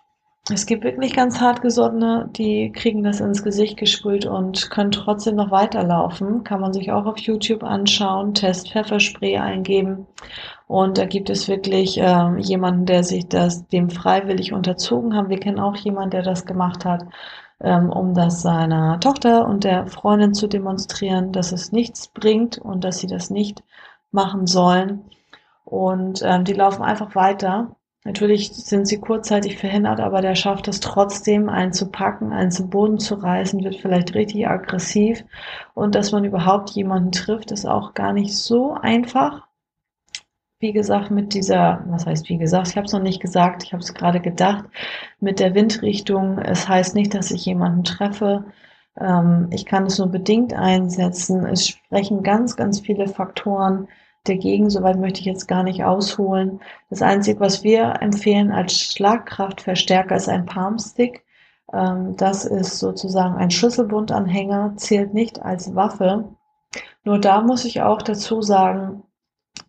Es 0.52 0.66
gibt 0.66 0.84
wirklich 0.84 1.16
ganz 1.16 1.40
hartgesottene, 1.40 2.30
die 2.32 2.72
kriegen 2.72 3.04
das 3.04 3.20
ins 3.20 3.44
Gesicht 3.44 3.78
gesprüht 3.78 4.26
und 4.26 4.72
können 4.72 4.90
trotzdem 4.90 5.36
noch 5.36 5.52
weiterlaufen. 5.52 6.44
Kann 6.44 6.62
man 6.62 6.74
sich 6.74 6.92
auch 6.92 7.06
auf 7.06 7.20
YouTube 7.20 7.64
anschauen, 7.64 8.34
Test 8.34 8.72
Pfefferspray 8.72 9.38
eingeben. 9.38 10.08
Und 10.68 10.98
da 10.98 11.06
gibt 11.06 11.30
es 11.30 11.48
wirklich 11.48 12.00
äh, 12.00 12.38
jemanden, 12.40 12.86
der 12.86 13.04
sich 13.04 13.28
das 13.28 13.68
dem 13.68 13.90
freiwillig 13.92 14.52
unterzogen 14.52 15.16
hat. 15.16 15.30
Wir 15.30 15.40
kennen 15.40 15.60
auch 15.60 15.76
jemanden, 15.76 16.12
der 16.12 16.24
das 16.24 16.46
gemacht 16.46 16.84
hat, 16.84 17.06
ähm, 17.62 17.90
um 17.92 18.16
das 18.16 18.42
seiner 18.42 19.00
Tochter 19.00 19.48
und 19.48 19.64
der 19.64 19.86
Freundin 19.88 20.34
zu 20.34 20.48
demonstrieren, 20.48 21.32
dass 21.32 21.52
es 21.52 21.72
nichts 21.72 22.08
bringt 22.08 22.58
und 22.58 22.84
dass 22.84 23.00
sie 23.00 23.08
das 23.08 23.30
nicht 23.30 23.64
machen 24.12 24.48
sollen. 24.48 25.04
Und 25.64 26.22
ähm, 26.24 26.44
die 26.44 26.54
laufen 26.54 26.82
einfach 26.82 27.14
weiter 27.14 27.76
Natürlich 28.10 28.52
sind 28.52 28.88
sie 28.88 29.00
kurzzeitig 29.00 29.60
verhindert, 29.60 30.00
aber 30.00 30.22
der 30.22 30.34
schafft 30.34 30.68
es 30.68 30.80
trotzdem, 30.80 31.48
einen 31.48 31.74
zu 31.74 31.92
packen, 31.92 32.34
einen 32.34 32.50
zum 32.50 32.72
Boden 32.72 32.98
zu 32.98 33.14
reißen, 33.14 33.64
wird 33.64 33.76
vielleicht 33.76 34.16
richtig 34.16 34.48
aggressiv. 34.48 35.24
Und 35.76 35.94
dass 35.94 36.12
man 36.12 36.26
überhaupt 36.26 36.72
jemanden 36.72 37.12
trifft, 37.12 37.52
ist 37.52 37.68
auch 37.68 37.94
gar 37.94 38.12
nicht 38.12 38.36
so 38.36 38.74
einfach. 38.74 39.46
Wie 40.60 40.74
gesagt, 40.74 41.12
mit 41.12 41.36
dieser, 41.36 41.84
was 41.86 42.08
heißt 42.08 42.30
wie 42.30 42.40
gesagt, 42.40 42.70
ich 42.70 42.78
habe 42.78 42.86
es 42.86 42.94
noch 42.94 43.04
nicht 43.04 43.22
gesagt, 43.22 43.62
ich 43.64 43.74
habe 43.74 43.84
es 43.84 43.94
gerade 43.94 44.20
gedacht, 44.20 44.66
mit 45.20 45.40
der 45.40 45.54
Windrichtung. 45.54 46.40
Es 46.40 46.68
heißt 46.68 46.96
nicht, 46.96 47.14
dass 47.14 47.30
ich 47.30 47.46
jemanden 47.46 47.84
treffe. 47.84 48.46
Ähm, 49.00 49.50
ich 49.52 49.68
kann 49.68 49.86
es 49.86 50.00
nur 50.00 50.08
bedingt 50.08 50.56
einsetzen. 50.56 51.46
Es 51.46 51.68
sprechen 51.68 52.24
ganz, 52.24 52.56
ganz 52.56 52.80
viele 52.80 53.08
Faktoren 53.08 53.88
dagegen. 54.24 54.70
Soweit 54.70 55.00
möchte 55.00 55.20
ich 55.22 55.26
jetzt 55.26 55.48
gar 55.48 55.64
nicht 55.64 55.84
ausholen. 55.84 56.62
Das 56.90 57.02
Einzige, 57.02 57.40
was 57.40 57.64
wir 57.64 58.02
empfehlen 58.02 58.52
als 58.52 58.74
Schlagkraftverstärker, 58.74 60.16
ist 60.16 60.30
ein 60.30 60.46
Palmstick. 60.46 61.24
Ähm, 61.74 62.16
das 62.18 62.46
ist 62.46 62.80
sozusagen 62.80 63.36
ein 63.36 63.52
Schlüsselbundanhänger, 63.52 64.74
zählt 64.78 65.14
nicht 65.14 65.42
als 65.42 65.76
Waffe. 65.76 66.36
Nur 67.04 67.20
da 67.20 67.42
muss 67.42 67.66
ich 67.66 67.82
auch 67.82 68.02
dazu 68.02 68.42
sagen, 68.42 69.04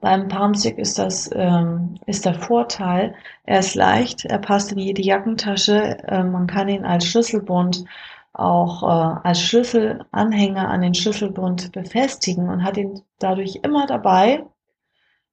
Beim 0.01 0.29
Palmstick 0.29 0.79
ist 0.79 0.99
das 0.99 1.29
ähm, 1.35 1.97
ist 2.07 2.25
der 2.25 2.35
Vorteil, 2.35 3.15
er 3.45 3.59
ist 3.59 3.75
leicht, 3.75 4.25
er 4.25 4.39
passt 4.39 4.73
in 4.73 4.79
jede 4.79 5.03
Jackentasche, 5.03 5.99
äh, 6.07 6.23
man 6.23 6.47
kann 6.47 6.69
ihn 6.69 6.85
als 6.85 7.07
Schlüsselbund 7.07 7.85
auch 8.33 8.83
äh, 8.83 9.21
als 9.29 9.41
Schlüsselanhänger 9.43 10.69
an 10.69 10.83
den 10.83 10.95
Schlüsselbund 10.95 11.73
befestigen 11.73 12.49
und 12.49 12.65
hat 12.65 12.77
ihn 12.77 13.03
dadurch 13.19 13.61
immer 13.63 13.87
dabei. 13.87 14.45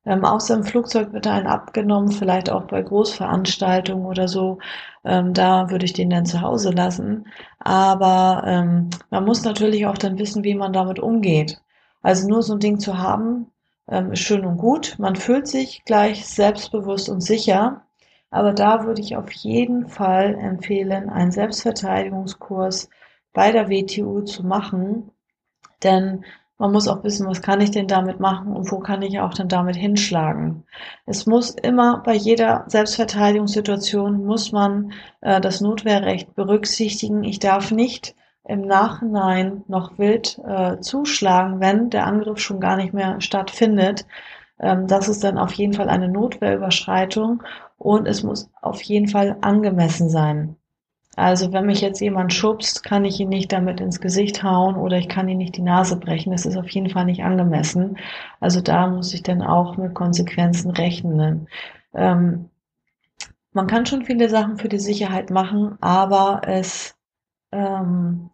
Ähm, 0.06 0.24
außer 0.24 0.56
im 0.56 0.64
Flugzeug 0.64 1.12
wird 1.14 1.26
er 1.26 1.34
einen 1.34 1.48
abgenommen, 1.48 2.12
vielleicht 2.12 2.50
auch 2.50 2.64
bei 2.64 2.82
Großveranstaltungen 2.82 4.06
oder 4.06 4.28
so. 4.28 4.60
Ähm, 5.04 5.34
da 5.34 5.70
würde 5.70 5.86
ich 5.86 5.93
den 5.93 6.10
dann 6.10 6.26
zu 6.26 6.41
Hause 6.41 6.72
lassen. 6.72 7.28
Aber 7.60 8.43
ähm, 8.45 8.89
man 9.10 9.26
muss 9.26 9.43
natürlich 9.43 9.86
auch 9.86 9.98
dann 9.98 10.18
wissen, 10.18 10.43
wie 10.43 10.56
man 10.56 10.72
damit 10.74 11.00
umgeht. 11.00 11.62
Also 12.02 12.28
nur 12.28 12.41
so 12.41 12.54
ein 12.54 12.60
Ding 12.60 12.80
zu 12.80 12.98
haben, 12.98 13.48
ähm, 13.89 14.14
ist 14.14 14.22
schön 14.22 14.45
und 14.45 14.58
gut. 14.58 14.95
Man 14.98 15.16
fühlt 15.16 15.48
sich 15.48 15.84
gleich 15.86 16.26
selbstbewusst 16.26 17.10
und 17.10 17.22
sicher. 17.22 17.86
Aber 18.30 18.53
da 18.53 18.86
würde 18.86 19.01
ich 19.01 19.15
auf 19.15 19.32
jeden 19.32 19.88
Fall 19.88 20.36
empfehlen, 20.36 21.09
einen 21.09 21.32
Selbstverteidigungskurs 21.32 22.89
bei 23.34 23.51
der 23.51 23.69
WTU 23.69 24.21
zu 24.21 24.45
machen. 24.45 25.11
Denn 25.84 26.25
man 26.57 26.71
muss 26.71 26.88
auch 26.88 27.03
wissen, 27.03 27.28
was 27.28 27.41
kann 27.41 27.61
ich 27.61 27.71
denn 27.71 27.88
damit 27.88 28.19
machen 28.19 28.55
und 28.55 28.71
wo 28.71 28.80
kann 28.80 29.03
ich 29.03 29.19
auch 29.19 29.34
dann 29.34 29.47
damit 29.47 29.75
hinschlagen. 29.75 30.63
Es 31.05 31.28
muss 31.28 31.51
immer 31.51 32.01
bei 32.03 32.15
jeder 32.15 32.63
Selbstverteidigungssituation 32.67 34.25
muss 34.25 34.51
man 34.51 34.91
äh, 35.21 35.39
das 35.39 35.61
Notwehrrecht 35.61 36.34
berücksichtigen. 36.36 37.23
Ich 37.23 37.38
darf 37.39 37.71
nicht 37.71 38.15
im 38.43 38.61
Nachhinein 38.61 39.63
noch 39.67 39.99
wild 39.99 40.39
äh, 40.47 40.80
zuschlagen, 40.80 41.59
wenn 41.59 41.91
der 41.91 42.07
Angriff 42.07 42.39
schon 42.39 42.59
gar 42.59 42.78
nicht 42.78 42.93
mehr 42.93 43.21
stattfindet. 43.21 44.07
Ähm, 44.59 44.88
das 44.88 45.09
ist 45.09 45.23
dann 45.23 45.38
auf 45.38 45.53
jeden 45.53 45.73
Fall 45.73 45.89
eine 45.89 46.09
Notwehrüberschreitung 46.09 47.43
und 47.88 48.05
es 48.05 48.21
muss 48.21 48.49
auf 48.61 48.81
jeden 48.81 49.07
Fall 49.07 49.38
angemessen 49.39 50.09
sein. 50.09 50.57
Also 51.15 51.53
wenn 51.53 51.65
mich 51.65 51.79
jetzt 51.79 52.01
jemand 52.01 52.33
schubst, 52.33 52.83
kann 52.83 53.05
ich 53.05 53.17
ihn 53.17 53.29
nicht 53.29 53.53
damit 53.53 53.79
ins 53.79 54.01
Gesicht 54.01 54.43
hauen 54.43 54.75
oder 54.75 54.97
ich 54.97 55.07
kann 55.07 55.29
ihn 55.29 55.38
nicht 55.38 55.55
die 55.55 55.61
Nase 55.61 55.95
brechen. 55.95 56.33
Das 56.33 56.45
ist 56.45 56.57
auf 56.57 56.67
jeden 56.69 56.89
Fall 56.89 57.05
nicht 57.05 57.23
angemessen. 57.23 57.97
Also 58.41 58.59
da 58.59 58.88
muss 58.88 59.13
ich 59.13 59.23
dann 59.23 59.41
auch 59.41 59.77
mit 59.77 59.95
Konsequenzen 59.95 60.71
rechnen. 60.71 61.47
Ähm, 61.93 62.49
man 63.53 63.67
kann 63.67 63.85
schon 63.85 64.03
viele 64.03 64.27
Sachen 64.27 64.57
für 64.57 64.67
die 64.67 64.79
Sicherheit 64.79 65.29
machen, 65.29 65.77
aber 65.79 66.41
es 66.45 66.93
ähm, 67.53 68.29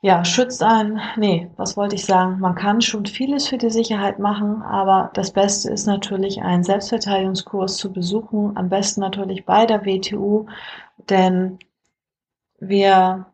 ja, 0.00 0.24
schützt 0.24 0.62
einen, 0.62 1.00
nee, 1.16 1.50
was 1.56 1.76
wollte 1.76 1.96
ich 1.96 2.04
sagen? 2.04 2.38
Man 2.38 2.54
kann 2.54 2.80
schon 2.80 3.04
vieles 3.06 3.48
für 3.48 3.58
die 3.58 3.70
Sicherheit 3.70 4.18
machen, 4.20 4.62
aber 4.62 5.10
das 5.14 5.32
Beste 5.32 5.70
ist 5.70 5.86
natürlich, 5.86 6.40
einen 6.40 6.62
Selbstverteidigungskurs 6.62 7.76
zu 7.76 7.92
besuchen. 7.92 8.56
Am 8.56 8.68
besten 8.68 9.00
natürlich 9.00 9.44
bei 9.44 9.66
der 9.66 9.84
WTU, 9.84 10.46
denn 11.10 11.58
wir 12.60 13.26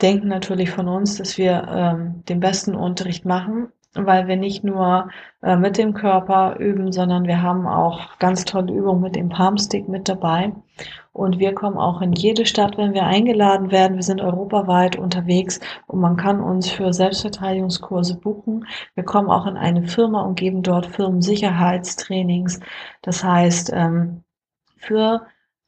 denken 0.00 0.28
natürlich 0.28 0.70
von 0.70 0.88
uns, 0.88 1.16
dass 1.16 1.36
wir 1.38 1.66
ähm, 1.68 2.24
den 2.28 2.40
besten 2.40 2.74
Unterricht 2.74 3.24
machen, 3.26 3.72
weil 4.04 4.28
wir 4.28 4.36
nicht 4.36 4.64
nur 4.64 5.08
äh, 5.42 5.56
mit 5.56 5.78
dem 5.78 5.94
Körper 5.94 6.56
üben, 6.58 6.92
sondern 6.92 7.26
wir 7.26 7.40
haben 7.40 7.66
auch 7.66 8.18
ganz 8.18 8.44
tolle 8.44 8.72
Übungen 8.72 9.00
mit 9.00 9.16
dem 9.16 9.28
Palmstick 9.28 9.88
mit 9.88 10.08
dabei. 10.08 10.52
Und 11.12 11.38
wir 11.38 11.54
kommen 11.54 11.78
auch 11.78 12.02
in 12.02 12.12
jede 12.12 12.44
Stadt, 12.44 12.76
wenn 12.76 12.92
wir 12.92 13.04
eingeladen 13.04 13.70
werden. 13.70 13.96
Wir 13.96 14.02
sind 14.02 14.20
europaweit 14.20 14.96
unterwegs 14.96 15.60
und 15.86 16.00
man 16.00 16.16
kann 16.16 16.40
uns 16.40 16.68
für 16.68 16.92
Selbstverteidigungskurse 16.92 18.18
buchen. 18.18 18.66
Wir 18.94 19.04
kommen 19.04 19.30
auch 19.30 19.46
in 19.46 19.56
eine 19.56 19.84
Firma 19.84 20.20
und 20.22 20.34
geben 20.34 20.62
dort 20.62 20.84
Firmensicherheitstrainings. 20.84 22.60
Das 23.00 23.24
heißt, 23.24 23.70
ähm, 23.72 24.24
für 24.76 25.26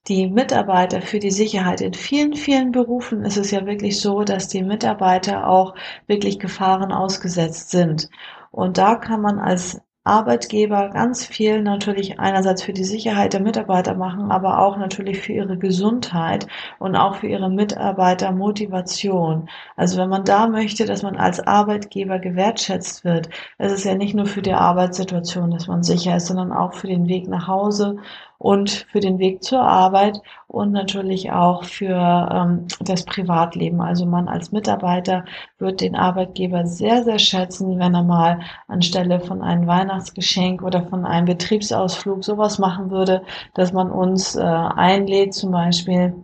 die 0.08 0.28
Mitarbeiter 0.28 1.02
für 1.02 1.18
die 1.18 1.30
Sicherheit. 1.30 1.80
In 1.80 1.94
vielen, 1.94 2.34
vielen 2.34 2.72
Berufen 2.72 3.24
ist 3.24 3.36
es 3.36 3.50
ja 3.50 3.66
wirklich 3.66 4.00
so, 4.00 4.22
dass 4.24 4.48
die 4.48 4.62
Mitarbeiter 4.62 5.48
auch 5.48 5.74
wirklich 6.06 6.38
Gefahren 6.38 6.92
ausgesetzt 6.92 7.70
sind. 7.70 8.08
Und 8.50 8.78
da 8.78 8.96
kann 8.96 9.20
man 9.20 9.38
als 9.38 9.80
Arbeitgeber 10.08 10.88
ganz 10.88 11.26
viel 11.26 11.62
natürlich 11.62 12.18
einerseits 12.18 12.62
für 12.62 12.72
die 12.72 12.84
Sicherheit 12.84 13.34
der 13.34 13.42
Mitarbeiter 13.42 13.94
machen, 13.94 14.30
aber 14.30 14.60
auch 14.60 14.78
natürlich 14.78 15.20
für 15.20 15.34
ihre 15.34 15.58
Gesundheit 15.58 16.46
und 16.78 16.96
auch 16.96 17.16
für 17.16 17.26
ihre 17.26 17.50
Mitarbeitermotivation. 17.50 19.50
Also 19.76 20.00
wenn 20.00 20.08
man 20.08 20.24
da 20.24 20.48
möchte, 20.48 20.86
dass 20.86 21.02
man 21.02 21.16
als 21.16 21.40
Arbeitgeber 21.40 22.18
gewertschätzt 22.18 23.04
wird, 23.04 23.28
es 23.58 23.72
ist 23.72 23.84
ja 23.84 23.94
nicht 23.94 24.14
nur 24.14 24.26
für 24.26 24.40
die 24.40 24.54
Arbeitssituation, 24.54 25.50
dass 25.50 25.66
man 25.66 25.82
sicher 25.82 26.16
ist, 26.16 26.26
sondern 26.26 26.52
auch 26.52 26.72
für 26.72 26.86
den 26.86 27.06
Weg 27.06 27.28
nach 27.28 27.46
Hause 27.46 27.98
und 28.38 28.70
für 28.90 29.00
den 29.00 29.18
Weg 29.18 29.42
zur 29.42 29.60
Arbeit 29.60 30.20
und 30.46 30.72
natürlich 30.72 31.32
auch 31.32 31.64
für 31.64 32.28
ähm, 32.32 32.66
das 32.80 33.04
Privatleben. 33.04 33.80
Also 33.80 34.06
man 34.06 34.28
als 34.28 34.52
Mitarbeiter 34.52 35.24
wird 35.58 35.80
den 35.80 35.96
Arbeitgeber 35.96 36.64
sehr, 36.66 37.02
sehr 37.02 37.18
schätzen, 37.18 37.78
wenn 37.78 37.94
er 37.94 38.04
mal 38.04 38.40
anstelle 38.68 39.20
von 39.20 39.42
einem 39.42 39.66
Weihnachtsgeschenk 39.66 40.62
oder 40.62 40.86
von 40.86 41.04
einem 41.04 41.26
Betriebsausflug 41.26 42.24
sowas 42.24 42.58
machen 42.58 42.90
würde, 42.90 43.22
dass 43.54 43.72
man 43.72 43.90
uns 43.90 44.36
äh, 44.36 44.40
einlädt 44.42 45.34
zum 45.34 45.50
Beispiel 45.50 46.14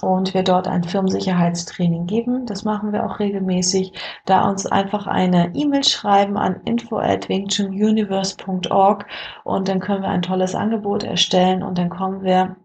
und 0.00 0.34
wir 0.34 0.42
dort 0.42 0.66
ein 0.66 0.84
Firmensicherheitstraining 0.84 2.06
geben. 2.06 2.46
Das 2.46 2.64
machen 2.64 2.92
wir 2.92 3.04
auch 3.06 3.18
regelmäßig. 3.18 3.92
Da 4.24 4.48
uns 4.48 4.66
einfach 4.66 5.06
eine 5.06 5.54
E-Mail 5.54 5.84
schreiben 5.84 6.36
an 6.36 6.60
info 6.64 6.98
at 6.98 7.26
info@wingchununiverse.org 7.26 9.06
und 9.44 9.68
dann 9.68 9.80
können 9.80 10.02
wir 10.02 10.08
ein 10.08 10.22
tolles 10.22 10.54
Angebot 10.54 11.04
erstellen 11.04 11.62
und 11.62 11.78
dann 11.78 11.90
kommen 11.90 12.22
wir 12.22 12.56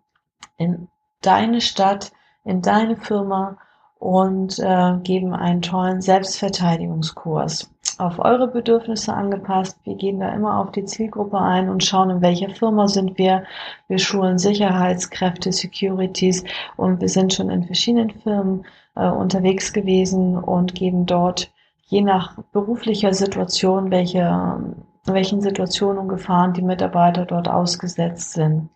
in 0.58 0.88
deine 1.22 1.62
Stadt, 1.62 2.12
in 2.44 2.62
deine 2.62 2.96
Firma 2.96 3.58
und 4.00 4.60
äh, 4.60 4.98
geben 5.04 5.34
einen 5.34 5.62
tollen 5.62 6.02
Selbstverteidigungskurs 6.02 7.70
auf 8.00 8.20
eure 8.20 8.48
Bedürfnisse 8.48 9.14
angepasst. 9.14 9.80
Wir 9.84 9.96
gehen 9.96 10.20
da 10.20 10.30
immer 10.34 10.60
auf 10.60 10.72
die 10.72 10.86
Zielgruppe 10.86 11.40
ein 11.40 11.70
und 11.70 11.84
schauen, 11.84 12.10
in 12.10 12.22
welcher 12.22 12.50
Firma 12.50 12.88
sind 12.88 13.18
wir. 13.18 13.44
Wir 13.88 14.00
schulen 14.00 14.38
Sicherheitskräfte, 14.38 15.52
Securities 15.52 16.44
und 16.76 17.02
wir 17.02 17.10
sind 17.10 17.34
schon 17.34 17.50
in 17.50 17.64
verschiedenen 17.64 18.12
Firmen 18.12 18.66
äh, 18.96 19.08
unterwegs 19.08 19.74
gewesen 19.74 20.38
und 20.38 20.76
geben 20.76 21.06
dort 21.06 21.52
je 21.88 22.02
nach 22.02 22.38
beruflicher 22.52 23.14
Situation, 23.14 23.92
welche, 23.92 24.60
welchen 25.06 25.42
Situationen 25.42 26.00
und 26.00 26.10
Gefahren 26.10 26.54
die 26.54 26.62
Mitarbeiter 26.62 27.26
dort 27.26 27.48
ausgesetzt 27.48 28.34
sind. 28.34 28.70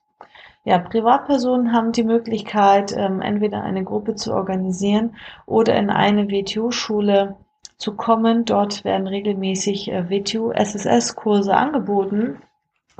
Ja, 0.64 0.78
Privatpersonen 0.78 1.74
haben 1.74 1.92
die 1.92 2.04
Möglichkeit, 2.04 2.94
ähm, 2.96 3.22
entweder 3.22 3.64
eine 3.64 3.84
Gruppe 3.84 4.16
zu 4.16 4.32
organisieren 4.34 5.16
oder 5.48 5.76
in 5.76 5.90
eine 5.90 6.30
WTO-Schule 6.30 7.36
zu 7.82 7.96
kommen. 7.96 8.46
Dort 8.46 8.84
werden 8.84 9.08
regelmäßig 9.08 9.92
äh, 9.92 10.10
WTO-SSS-Kurse 10.10 11.56
angeboten. 11.56 12.38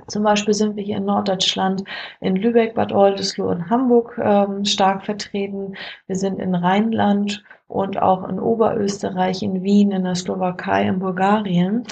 Zum 0.08 0.24
Beispiel 0.24 0.54
sind 0.54 0.76
wir 0.76 0.84
hier 0.84 0.98
in 0.98 1.06
Norddeutschland 1.06 1.84
in 2.20 2.36
Lübeck, 2.36 2.74
Bad 2.74 2.92
Oldesloe 2.92 3.50
und 3.50 3.70
Hamburg 3.70 4.20
ähm, 4.22 4.66
stark 4.66 5.06
vertreten. 5.06 5.76
Wir 6.08 6.16
sind 6.16 6.40
in 6.40 6.56
Rheinland 6.56 7.44
und 7.68 8.02
auch 8.02 8.28
in 8.28 8.40
Oberösterreich, 8.40 9.44
in 9.44 9.64
Wien, 9.64 9.92
in 9.92 10.04
der 10.04 10.16
Slowakei, 10.16 10.88
in 10.88 11.00
Bulgarien. 11.00 11.86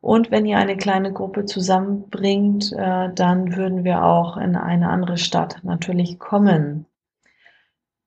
Und 0.00 0.32
wenn 0.32 0.46
ihr 0.46 0.58
eine 0.58 0.76
kleine 0.76 1.12
Gruppe 1.12 1.44
zusammenbringt, 1.44 2.72
äh, 2.72 3.10
dann 3.14 3.54
würden 3.54 3.84
wir 3.84 4.04
auch 4.04 4.36
in 4.36 4.56
eine 4.56 4.88
andere 4.88 5.16
Stadt 5.16 5.60
natürlich 5.62 6.18
kommen. 6.18 6.86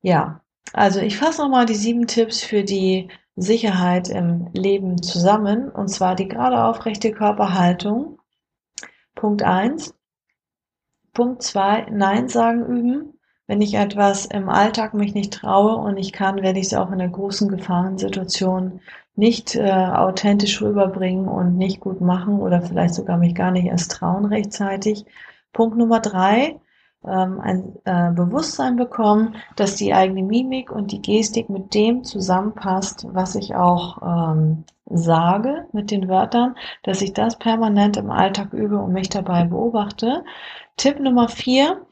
Ja, 0.02 0.42
also 0.74 1.00
ich 1.00 1.18
fasse 1.18 1.42
nochmal 1.42 1.66
die 1.66 1.76
sieben 1.76 2.06
Tipps 2.06 2.44
für 2.44 2.64
die 2.64 3.08
Sicherheit 3.36 4.10
im 4.10 4.48
Leben 4.54 5.02
zusammen, 5.02 5.70
und 5.70 5.90
zwar 5.90 6.16
die 6.16 6.28
gerade 6.28 6.64
aufrechte 6.64 7.12
Körperhaltung. 7.12 8.20
Punkt 9.14 9.44
eins. 9.44 9.94
Punkt 11.14 11.44
zwei, 11.44 11.88
Nein 11.92 12.30
sagen 12.30 12.66
üben. 12.66 13.20
Wenn 13.48 13.62
ich 13.62 13.76
etwas 13.76 14.26
im 14.26 14.50
Alltag 14.50 14.94
mich 14.94 15.14
nicht 15.14 15.34
traue 15.34 15.76
und 15.76 15.98
ich 15.98 16.12
kann, 16.12 16.42
werde 16.42 16.60
ich 16.60 16.68
es 16.68 16.74
auch 16.74 16.92
in 16.92 16.98
der 16.98 17.10
großen 17.10 17.48
Gefahrensituation 17.48 18.80
nicht 19.16 19.56
äh, 19.56 19.72
authentisch 19.72 20.62
rüberbringen 20.62 21.28
und 21.28 21.56
nicht 21.56 21.80
gut 21.80 22.02
machen 22.02 22.40
oder 22.40 22.62
vielleicht 22.62 22.96
sogar 22.96 23.18
mich 23.18 23.36
gar 23.36 23.52
nicht 23.52 23.66
erst 23.66 23.92
trauen 23.92 24.26
rechtzeitig. 24.26 25.06
Punkt 25.54 25.78
Nummer 25.78 26.00
drei, 26.00 26.60
ähm, 27.08 27.40
ein 27.40 27.76
äh, 27.86 28.12
Bewusstsein 28.12 28.76
bekommen, 28.76 29.36
dass 29.56 29.76
die 29.76 29.94
eigene 29.94 30.24
Mimik 30.24 30.72
und 30.72 30.92
die 30.92 31.02
Gestik 31.02 31.50
mit 31.50 31.74
dem 31.74 32.04
zusammenpasst, 32.04 33.08
was 33.12 33.36
ich 33.36 33.56
auch 33.56 34.02
ähm, 34.02 34.64
sage 34.86 35.68
mit 35.72 35.92
den 35.92 36.08
Wörtern, 36.08 36.56
dass 36.84 37.02
ich 37.02 37.14
das 37.14 37.38
permanent 37.38 37.98
im 37.98 38.12
Alltag 38.12 38.54
übe 38.54 38.78
und 38.78 38.94
mich 38.94 39.10
dabei 39.10 39.46
beobachte. 39.46 40.24
Tipp 40.78 41.00
Nummer 41.00 41.30
vier, 41.30 41.86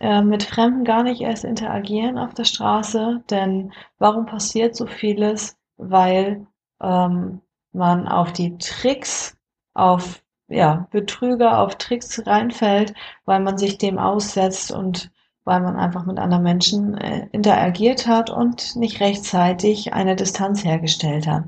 äh, 0.00 0.22
mit 0.22 0.42
Fremden 0.42 0.84
gar 0.84 1.02
nicht 1.02 1.20
erst 1.20 1.44
interagieren 1.44 2.18
auf 2.18 2.34
der 2.34 2.44
Straße, 2.44 3.22
denn 3.30 3.72
warum 3.98 4.26
passiert 4.26 4.76
so 4.76 4.86
vieles? 4.86 5.58
Weil 5.76 6.46
ähm, 6.80 7.40
man 7.72 8.08
auf 8.08 8.32
die 8.32 8.56
Tricks, 8.58 9.36
auf 9.74 10.22
ja, 10.48 10.86
Betrüger 10.90 11.60
auf 11.60 11.76
Tricks 11.76 12.26
reinfällt, 12.26 12.94
weil 13.24 13.40
man 13.40 13.58
sich 13.58 13.78
dem 13.78 13.98
aussetzt 13.98 14.70
und 14.70 15.10
weil 15.44 15.60
man 15.60 15.76
einfach 15.76 16.04
mit 16.06 16.18
anderen 16.18 16.42
Menschen 16.42 16.98
äh, 16.98 17.28
interagiert 17.32 18.06
hat 18.06 18.30
und 18.30 18.76
nicht 18.76 19.00
rechtzeitig 19.00 19.92
eine 19.92 20.16
Distanz 20.16 20.64
hergestellt 20.64 21.26
hat. 21.26 21.44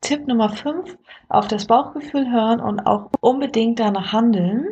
Tipp 0.00 0.26
Nummer 0.26 0.48
5, 0.48 0.96
auf 1.28 1.48
das 1.48 1.66
Bauchgefühl 1.66 2.30
hören 2.30 2.60
und 2.60 2.80
auch 2.80 3.10
unbedingt 3.20 3.80
danach 3.80 4.12
handeln. 4.12 4.66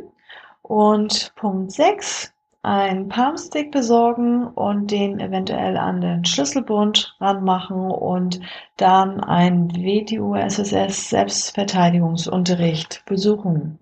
Und 0.63 1.33
Punkt 1.37 1.73
6, 1.73 2.34
ein 2.65 3.09
Palmstick 3.09 3.71
besorgen 3.71 4.47
und 4.47 4.91
den 4.91 5.21
eventuell 5.21 5.77
an 5.77 6.01
den 6.01 6.25
Schlüsselbund 6.25 7.15
ranmachen 7.21 7.91
und 7.91 8.41
dann 8.79 9.21
ein 9.21 9.71
WTU-SSS 9.71 11.11
Selbstverteidigungsunterricht 11.11 13.05
besuchen. 13.05 13.79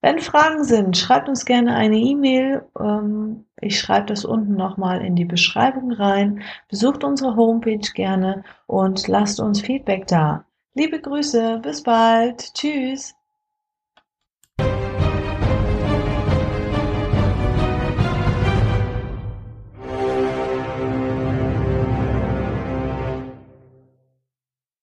Wenn 0.00 0.20
Fragen 0.20 0.64
sind, 0.64 0.96
schreibt 0.96 1.28
uns 1.28 1.44
gerne 1.44 1.74
eine 1.74 1.98
E-Mail. 1.98 2.64
Ähm, 2.80 3.44
ich 3.60 3.78
schreibe 3.78 4.06
das 4.06 4.24
unten 4.24 4.54
nochmal 4.54 5.04
in 5.04 5.14
die 5.14 5.24
Beschreibung 5.24 5.92
rein. 5.92 6.42
Besucht 6.70 7.04
unsere 7.04 7.36
Homepage 7.36 7.92
gerne 7.94 8.44
und 8.66 9.08
lasst 9.08 9.40
uns 9.40 9.60
Feedback 9.60 10.06
da. 10.06 10.44
Liebe 10.74 11.00
Grüße, 11.00 11.60
bis 11.62 11.82
bald. 11.82 12.54
Tschüss. 12.54 13.14